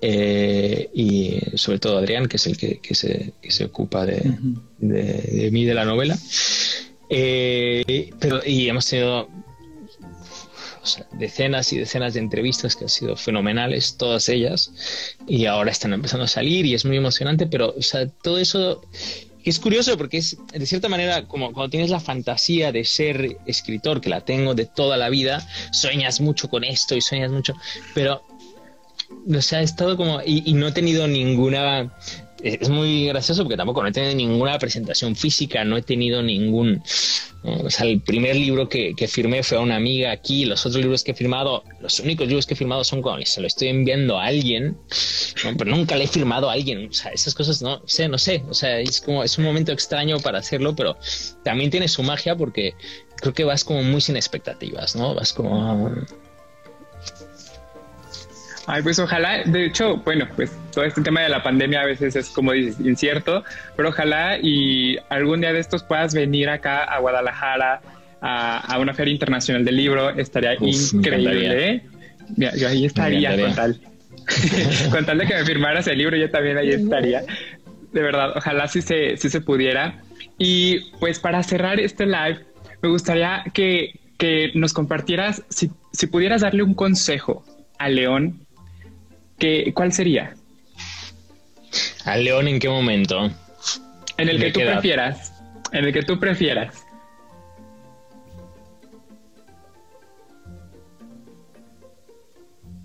Eh, 0.00 0.90
y 0.94 1.40
sobre 1.56 1.78
todo 1.78 1.98
Adrián, 1.98 2.26
que 2.26 2.36
es 2.36 2.46
el 2.46 2.56
que, 2.56 2.94
se, 2.94 3.64
ocupa 3.64 4.06
de, 4.06 4.36
de, 4.78 5.50
mí, 5.50 5.64
de 5.64 5.74
la 5.74 5.84
novela. 5.84 6.16
Eh, 7.08 8.10
pero, 8.18 8.40
y 8.44 8.68
hemos 8.68 8.86
tenido 8.86 9.28
decenas 11.12 11.72
y 11.72 11.78
decenas 11.78 12.14
de 12.14 12.20
entrevistas 12.20 12.74
que 12.74 12.84
han 12.84 12.88
sido 12.88 13.16
fenomenales, 13.16 13.96
todas 13.96 14.28
ellas, 14.28 14.72
y 15.26 15.46
ahora 15.46 15.70
están 15.70 15.92
empezando 15.92 16.24
a 16.24 16.28
salir 16.28 16.66
y 16.66 16.74
es 16.74 16.84
muy 16.84 16.96
emocionante, 16.96 17.46
pero 17.46 17.74
o 17.76 17.82
sea, 17.82 18.08
todo 18.08 18.38
eso 18.38 18.82
es 19.44 19.58
curioso 19.58 19.96
porque 19.96 20.18
es 20.18 20.36
de 20.52 20.66
cierta 20.66 20.88
manera 20.88 21.26
como 21.26 21.52
cuando 21.52 21.70
tienes 21.70 21.90
la 21.90 22.00
fantasía 22.00 22.72
de 22.72 22.84
ser 22.84 23.38
escritor, 23.46 24.00
que 24.00 24.10
la 24.10 24.22
tengo 24.24 24.54
de 24.54 24.66
toda 24.66 24.96
la 24.96 25.08
vida, 25.08 25.46
sueñas 25.72 26.20
mucho 26.20 26.48
con 26.48 26.64
esto 26.64 26.96
y 26.96 27.00
sueñas 27.00 27.30
mucho, 27.30 27.54
pero 27.94 28.22
o 29.34 29.42
sea, 29.42 29.60
he 29.60 29.64
estado 29.64 29.96
como 29.96 30.20
y 30.24 30.52
no 30.54 30.68
he 30.68 30.72
tenido 30.72 31.06
ninguna 31.06 31.92
es 32.42 32.68
muy 32.68 33.06
gracioso 33.06 33.44
porque 33.44 33.56
tampoco 33.56 33.82
no 33.82 33.88
he 33.88 33.92
tenido 33.92 34.14
ninguna 34.14 34.58
presentación 34.58 35.14
física, 35.14 35.64
no 35.64 35.76
he 35.76 35.82
tenido 35.82 36.22
ningún... 36.22 36.82
O 37.44 37.70
sea, 37.70 37.86
el 37.86 38.00
primer 38.00 38.36
libro 38.36 38.68
que, 38.68 38.94
firmé 39.08 39.42
fue 39.42 39.58
a 39.58 39.60
una 39.60 39.74
amiga 39.74 40.12
aquí, 40.12 40.44
los 40.44 40.64
otros 40.64 40.80
libros 40.80 41.02
que 41.02 41.10
he 41.10 41.14
firmado, 41.14 41.64
los 41.80 41.98
únicos 41.98 42.28
libros 42.28 42.46
que 42.46 42.54
he 42.54 42.56
firmado 42.56 42.84
son 42.84 43.02
cuando 43.02 43.26
se 43.26 43.40
lo 43.40 43.48
estoy 43.48 43.68
enviando 43.68 44.16
a 44.18 44.26
alguien, 44.26 44.76
pero 45.58 45.70
nunca 45.70 45.96
le 45.96 46.04
he 46.04 46.08
firmado 46.08 46.48
a 46.48 46.52
alguien, 46.52 46.88
o 46.88 46.92
sea, 46.92 47.10
esas 47.10 47.34
cosas 47.34 47.60
no 47.60 47.82
sé, 47.84 48.08
no 48.08 48.16
sé, 48.16 48.44
o 48.48 48.54
sea, 48.54 48.78
es 48.78 49.00
como, 49.00 49.24
es 49.24 49.38
un 49.38 49.44
momento 49.44 49.72
extraño 49.72 50.20
para 50.20 50.38
hacerlo, 50.38 50.76
pero 50.76 50.96
también 51.42 51.70
tiene 51.70 51.88
su 51.88 52.04
magia 52.04 52.36
porque 52.36 52.74
creo 53.16 53.34
que 53.34 53.42
vas 53.42 53.64
como 53.64 53.82
muy 53.82 54.00
sin 54.00 54.14
expectativas, 54.14 54.94
¿no? 54.94 55.12
Vas 55.14 55.32
como 55.32 55.90
Ay, 58.66 58.82
pues 58.82 58.98
ojalá, 58.98 59.42
de 59.44 59.66
hecho, 59.66 59.96
bueno, 59.98 60.26
pues 60.36 60.56
todo 60.72 60.84
este 60.84 61.02
tema 61.02 61.20
de 61.20 61.28
la 61.28 61.42
pandemia 61.42 61.80
a 61.80 61.86
veces 61.86 62.14
es 62.14 62.30
como 62.30 62.52
dices, 62.52 62.78
incierto, 62.80 63.42
pero 63.76 63.88
ojalá 63.88 64.38
y 64.40 64.98
algún 65.08 65.40
día 65.40 65.52
de 65.52 65.58
estos 65.58 65.82
puedas 65.82 66.14
venir 66.14 66.48
acá 66.48 66.84
a 66.84 67.00
Guadalajara 67.00 67.80
a, 68.20 68.78
una 68.78 68.94
feria 68.94 69.12
internacional 69.12 69.64
del 69.64 69.76
libro, 69.76 70.10
estaría 70.10 70.54
increíble. 70.54 71.70
¿eh? 71.70 71.82
yo 72.36 72.68
ahí 72.68 72.84
estaría 72.84 73.36
con 73.36 73.54
tal. 73.54 73.80
con 74.92 75.06
tal 75.06 75.18
de 75.18 75.26
que 75.26 75.34
me 75.34 75.44
firmaras 75.44 75.88
el 75.88 75.98
libro, 75.98 76.16
yo 76.16 76.30
también 76.30 76.56
ahí 76.56 76.70
estaría. 76.70 77.22
De 77.92 78.00
verdad, 78.00 78.36
ojalá 78.36 78.68
si 78.68 78.80
se, 78.80 79.16
si 79.16 79.28
se 79.28 79.40
pudiera. 79.40 80.00
Y 80.38 80.90
pues 81.00 81.18
para 81.18 81.42
cerrar 81.42 81.80
este 81.80 82.06
live, 82.06 82.38
me 82.80 82.88
gustaría 82.88 83.42
que, 83.52 83.98
que 84.18 84.52
nos 84.54 84.72
compartieras, 84.72 85.42
si, 85.48 85.72
si 85.92 86.06
pudieras 86.06 86.42
darle 86.42 86.62
un 86.62 86.74
consejo 86.74 87.44
a 87.78 87.88
León 87.88 88.46
¿cuál 89.74 89.92
sería? 89.92 90.34
¿Al 92.04 92.24
león 92.24 92.48
en 92.48 92.58
qué 92.58 92.68
momento? 92.68 93.30
En 94.18 94.28
el 94.28 94.38
que 94.38 94.50
tú 94.50 94.60
prefieras. 94.60 95.32
En 95.72 95.84
el 95.84 95.92
que 95.92 96.02
tú 96.02 96.18
prefieras. 96.18 96.84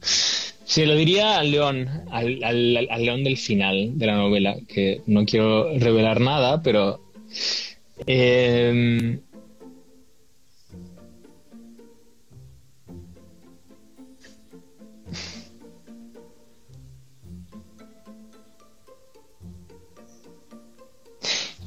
Sí, 0.02 0.86
lo 0.86 0.96
diría 0.96 1.40
al 1.40 1.52
león, 1.52 1.90
al, 2.12 2.40
león 2.40 3.24
del 3.24 3.38
final 3.38 3.98
de 3.98 4.06
la 4.06 4.16
novela, 4.16 4.56
que 4.68 5.02
no 5.08 5.26
quiero 5.26 5.78
revelar 5.80 6.22
nada, 6.22 6.62
pero 6.62 7.02
eh, 8.06 9.20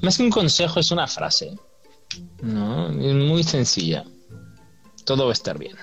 Más 0.03 0.16
que 0.16 0.22
un 0.22 0.30
consejo, 0.30 0.80
es 0.80 0.90
una 0.90 1.07
frase. 1.07 1.53
¿no? 2.42 2.88
Muy 2.90 3.44
sencilla. 3.44 4.05
Todo 5.05 5.24
va 5.24 5.30
a 5.30 5.32
estar 5.32 5.59
bien. 5.59 5.76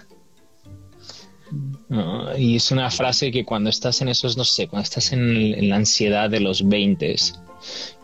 Y 2.37 2.57
es 2.57 2.71
una 2.71 2.91
frase 2.91 3.31
que 3.31 3.45
cuando 3.45 3.69
estás 3.69 4.01
en 4.01 4.09
esos, 4.09 4.35
no 4.37 4.43
sé, 4.43 4.67
cuando 4.67 4.83
estás 4.83 5.13
en, 5.13 5.69
la 5.69 5.77
ansiedad 5.77 6.29
de 6.29 6.41
los 6.41 6.67
20 6.67 7.15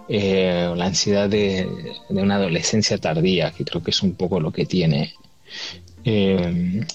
eh, 0.10 0.74
la 0.76 0.86
ansiedad 0.86 1.30
de, 1.30 1.68
una 2.10 2.36
adolescencia 2.36 2.98
tardía, 2.98 3.52
que 3.52 3.66
creo 3.66 3.84
que 3.84 3.92
es 3.92 4.02
un 4.02 4.16
poco 4.16 4.40
lo 4.40 4.52
que 4.52 4.66
tiene 4.66 5.14
eh, 6.04 6.86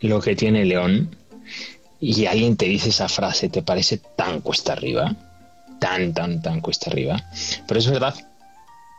lo 0.00 0.20
que 0.20 0.36
tiene 0.36 0.64
León, 0.64 1.16
y 2.00 2.26
alguien 2.26 2.56
te 2.56 2.66
dice 2.66 2.90
esa 2.90 3.08
frase, 3.08 3.48
te 3.48 3.62
parece 3.62 3.98
tan 3.98 4.40
cuesta 4.40 4.72
arriba, 4.72 5.16
tan, 5.80 6.12
tan, 6.12 6.42
tan 6.42 6.60
cuesta 6.60 6.90
arriba, 6.90 7.24
pero 7.66 7.80
es 7.80 7.90
verdad, 7.90 8.14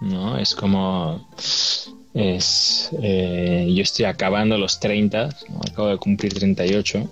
¿no? 0.02 0.38
Es 0.38 0.56
como... 0.56 1.28
Es, 2.14 2.92
eh, 3.02 3.68
yo 3.76 3.84
estoy 3.84 4.06
acabando 4.06 4.58
los 4.58 4.80
30, 4.80 5.36
acabo 5.70 5.90
de 5.90 5.98
cumplir 5.98 6.34
38, 6.34 7.10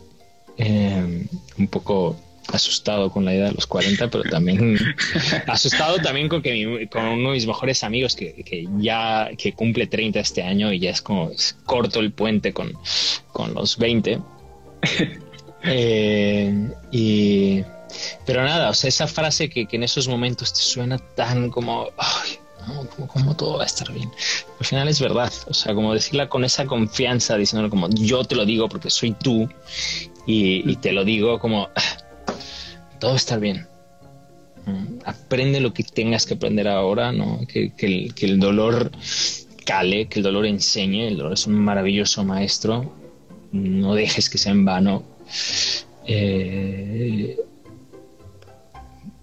eh, 0.57 1.27
un 1.57 1.67
poco 1.67 2.15
asustado 2.51 3.11
con 3.11 3.25
la 3.25 3.33
idea 3.33 3.45
de 3.45 3.51
los 3.53 3.67
40, 3.67 4.09
pero 4.09 4.23
también 4.23 4.77
asustado 5.47 5.97
también 5.97 6.29
con 6.29 6.41
que 6.41 6.87
con 6.91 7.05
uno 7.05 7.29
de 7.29 7.35
mis 7.35 7.47
mejores 7.47 7.83
amigos 7.83 8.15
que, 8.15 8.67
ya 8.77 9.29
que 9.37 9.53
cumple 9.53 9.87
30 9.87 10.19
este 10.19 10.43
año 10.43 10.71
y 10.71 10.79
ya 10.79 10.91
es 10.91 11.01
como 11.01 11.31
corto 11.65 11.99
el 11.99 12.11
puente 12.11 12.53
con, 12.53 12.73
con 13.31 13.53
los 13.53 13.77
20. 13.77 14.19
Eh, 15.65 16.69
y, 16.91 17.63
pero 18.25 18.43
nada, 18.43 18.69
o 18.69 18.73
sea, 18.73 18.89
esa 18.89 19.07
frase 19.07 19.49
que, 19.49 19.65
en 19.71 19.83
esos 19.83 20.09
momentos 20.09 20.51
te 20.51 20.59
suena 20.59 20.97
tan 20.97 21.49
como, 21.49 21.89
¿Cómo, 23.07 23.35
todo 23.35 23.57
va 23.57 23.63
a 23.63 23.65
estar 23.65 23.91
bien? 23.91 24.11
Al 24.59 24.65
final 24.65 24.87
es 24.87 24.99
verdad, 24.99 25.31
o 25.47 25.53
sea, 25.53 25.73
como 25.73 25.93
decirla 25.93 26.29
con 26.29 26.43
esa 26.45 26.65
confianza, 26.65 27.37
diciéndolo 27.37 27.69
como 27.69 27.89
yo 27.89 28.23
te 28.23 28.35
lo 28.35 28.45
digo 28.45 28.69
porque 28.69 28.89
soy 28.89 29.11
tú 29.11 29.49
y, 30.25 30.75
te 30.77 30.91
lo 30.91 31.03
digo 31.03 31.39
como 31.39 31.69
ah, 31.75 31.97
todo 32.99 33.11
va 33.11 33.15
a 33.15 33.17
estar 33.17 33.39
bien. 33.39 33.67
Mm, 34.65 34.99
aprende 35.05 35.59
lo 35.59 35.73
que 35.73 35.83
tengas 35.83 36.25
que 36.25 36.35
aprender 36.35 36.67
ahora, 36.67 37.11
¿no? 37.11 37.41
Que, 37.47 37.71
el, 37.77 38.39
dolor 38.39 38.91
cale, 39.65 40.07
que 40.07 40.19
el 40.19 40.23
dolor 40.23 40.45
enseñe, 40.45 41.07
el 41.07 41.17
dolor 41.17 41.33
es 41.33 41.47
un 41.47 41.55
maravilloso 41.55 42.23
maestro, 42.23 42.93
no 43.51 43.93
dejes 43.95 44.29
que 44.29 44.37
sea 44.37 44.53
en 44.53 44.65
vano. 44.65 45.03
Eh, 46.05 47.37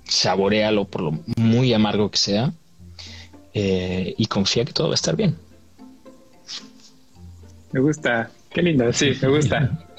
saborealo 0.05 0.87
por 0.87 1.03
lo 1.03 1.13
muy 1.37 1.73
amargo 1.73 2.11
que 2.11 2.19
sea 2.19 2.53
eh, 3.55 4.15
y 4.17 4.27
confía 4.27 4.65
que 4.65 4.73
todo 4.73 4.89
va 4.89 4.95
a 4.95 4.97
estar 4.97 5.17
bien. 5.17 5.37
Me 7.73 7.81
gusta, 7.81 8.31
qué 8.51 8.63
lindo, 8.63 8.93
sí, 8.93 9.13
me 9.23 9.29
gusta. 9.29 9.87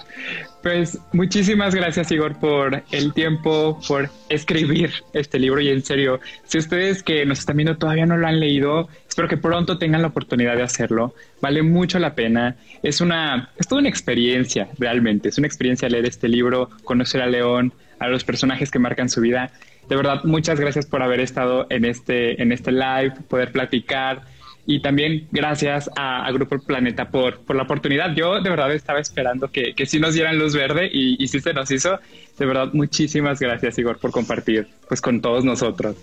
Pues 0.61 0.99
muchísimas 1.11 1.73
gracias 1.73 2.11
Igor 2.11 2.39
por 2.39 2.83
el 2.91 3.13
tiempo, 3.13 3.79
por 3.87 4.11
escribir 4.29 4.91
este 5.11 5.39
libro 5.39 5.59
y 5.59 5.69
en 5.69 5.83
serio, 5.83 6.19
si 6.43 6.59
ustedes 6.59 7.01
que 7.01 7.25
nos 7.25 7.39
están 7.39 7.57
viendo 7.57 7.77
todavía 7.77 8.05
no 8.05 8.15
lo 8.15 8.27
han 8.27 8.39
leído, 8.39 8.87
espero 9.09 9.27
que 9.27 9.37
pronto 9.37 9.79
tengan 9.79 10.03
la 10.03 10.09
oportunidad 10.09 10.55
de 10.55 10.61
hacerlo. 10.61 11.15
Vale 11.41 11.63
mucho 11.63 11.97
la 11.97 12.13
pena. 12.13 12.57
Es 12.83 13.01
una, 13.01 13.49
es 13.57 13.67
toda 13.67 13.79
una 13.79 13.89
experiencia 13.89 14.69
realmente. 14.77 15.29
Es 15.29 15.39
una 15.39 15.47
experiencia 15.47 15.89
leer 15.89 16.05
este 16.05 16.27
libro, 16.27 16.69
conocer 16.83 17.23
a 17.23 17.25
León, 17.25 17.73
a 17.97 18.07
los 18.07 18.23
personajes 18.23 18.69
que 18.69 18.77
marcan 18.77 19.09
su 19.09 19.19
vida 19.19 19.51
de 19.91 19.97
verdad, 19.97 20.23
muchas 20.23 20.57
gracias 20.57 20.85
por 20.85 21.03
haber 21.03 21.19
estado 21.19 21.67
en 21.69 21.83
este, 21.83 22.41
en 22.41 22.53
este 22.53 22.71
live, 22.71 23.11
poder 23.27 23.51
platicar. 23.51 24.21
Y 24.65 24.81
también 24.81 25.27
gracias 25.33 25.89
a, 25.97 26.31
Grupo 26.31 26.57
Planeta 26.59 27.09
por, 27.09 27.39
por 27.39 27.57
la 27.57 27.63
oportunidad. 27.63 28.15
Yo 28.15 28.39
de 28.39 28.49
verdad 28.49 28.71
estaba 28.71 29.01
esperando 29.01 29.51
que, 29.51 29.73
que 29.73 29.85
sí 29.85 29.99
nos 29.99 30.13
dieran 30.13 30.39
luz 30.39 30.55
verde 30.55 30.89
y, 30.89 31.21
y 31.21 31.27
sí 31.27 31.41
se 31.41 31.51
nos 31.51 31.69
hizo. 31.71 31.99
De 32.39 32.45
verdad, 32.45 32.69
muchísimas 32.71 33.41
gracias, 33.41 33.77
Igor, 33.79 33.99
por 33.99 34.11
compartir 34.11 34.65
pues 34.87 35.01
con 35.01 35.19
todos 35.19 35.43
nosotros. 35.43 35.97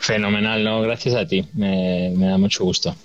Fenomenal, 0.00 0.64
¿no? 0.64 0.82
Gracias 0.82 1.14
a 1.14 1.24
ti. 1.24 1.46
Me, 1.54 2.12
me 2.16 2.26
da 2.26 2.36
mucho 2.36 2.64
gusto. 2.64 2.96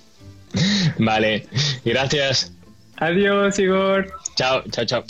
vale, 0.98 1.46
gracias. 1.84 2.52
Adiós, 2.96 3.60
Igor. 3.60 4.12
Chao, 4.34 4.64
chao, 4.72 4.84
chao. 4.84 5.04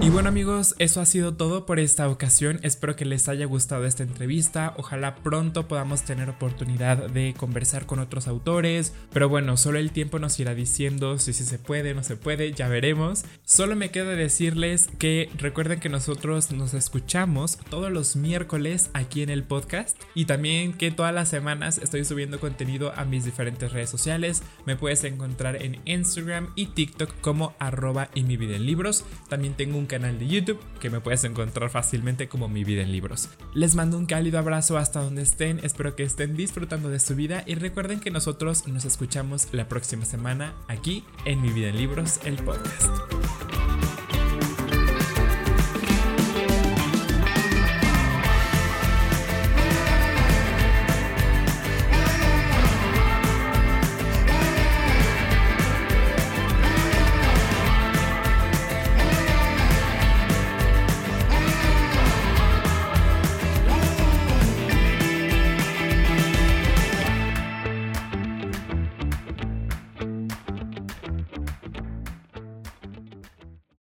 Y 0.00 0.10
bueno 0.10 0.28
amigos, 0.28 0.74
eso 0.78 1.00
ha 1.00 1.06
sido 1.06 1.34
todo 1.34 1.66
por 1.66 1.78
esta 1.78 2.08
ocasión. 2.08 2.58
Espero 2.62 2.96
que 2.96 3.04
les 3.04 3.28
haya 3.28 3.46
gustado 3.46 3.86
esta 3.86 4.02
entrevista. 4.02 4.74
Ojalá 4.76 5.14
pronto 5.16 5.68
podamos 5.68 6.02
tener 6.02 6.28
oportunidad 6.28 7.08
de 7.08 7.34
conversar 7.36 7.86
con 7.86 8.00
otros 8.00 8.26
autores. 8.26 8.92
Pero 9.12 9.28
bueno, 9.28 9.56
solo 9.56 9.78
el 9.78 9.92
tiempo 9.92 10.18
nos 10.18 10.38
irá 10.40 10.54
diciendo 10.54 11.18
si, 11.18 11.32
se 11.32 11.58
puede 11.58 11.92
o 11.92 11.94
no 11.94 12.02
se 12.02 12.16
puede, 12.16 12.52
ya 12.52 12.68
veremos. 12.68 13.24
Solo 13.44 13.76
me 13.76 13.90
queda 13.90 14.14
decirles 14.14 14.88
que 14.98 15.30
recuerden 15.38 15.80
que 15.80 15.88
nosotros 15.88 16.50
nos 16.50 16.74
escuchamos 16.74 17.58
todos 17.70 17.90
los 17.92 18.16
miércoles 18.16 18.90
aquí 18.94 19.22
en 19.22 19.30
el 19.30 19.44
podcast. 19.44 19.96
Y 20.14 20.24
también 20.24 20.72
que 20.72 20.90
todas 20.90 21.14
las 21.14 21.28
semanas 21.28 21.78
estoy 21.78 22.04
subiendo 22.04 22.40
contenido 22.40 22.92
a 22.96 23.04
mis 23.04 23.24
diferentes 23.24 23.72
redes 23.72 23.90
sociales. 23.90 24.42
Me 24.66 24.76
puedes 24.76 25.04
encontrar 25.04 25.62
en 25.62 25.80
Instagram 25.84 26.52
y 26.56 26.66
TikTok 26.66 27.20
como 27.20 27.54
arroba 27.58 28.10
y 28.14 28.24
mi 28.24 28.36
vida 28.36 28.56
en 28.56 28.66
libros. 28.66 29.04
También 29.28 29.54
un 29.78 29.86
canal 29.86 30.18
de 30.18 30.26
YouTube 30.26 30.60
que 30.80 30.90
me 30.90 31.00
puedes 31.00 31.24
encontrar 31.24 31.70
fácilmente 31.70 32.28
como 32.28 32.48
Mi 32.48 32.64
Vida 32.64 32.82
en 32.82 32.92
Libros. 32.92 33.28
Les 33.54 33.74
mando 33.74 33.98
un 33.98 34.06
cálido 34.06 34.38
abrazo 34.38 34.78
hasta 34.78 35.00
donde 35.00 35.22
estén, 35.22 35.60
espero 35.62 35.96
que 35.96 36.02
estén 36.02 36.36
disfrutando 36.36 36.88
de 36.88 37.00
su 37.00 37.14
vida 37.14 37.42
y 37.46 37.54
recuerden 37.54 38.00
que 38.00 38.10
nosotros 38.10 38.66
nos 38.68 38.84
escuchamos 38.84 39.48
la 39.52 39.68
próxima 39.68 40.04
semana 40.04 40.54
aquí 40.68 41.04
en 41.24 41.42
Mi 41.42 41.50
Vida 41.50 41.68
en 41.68 41.76
Libros, 41.76 42.20
el 42.24 42.36
podcast. 42.36 42.90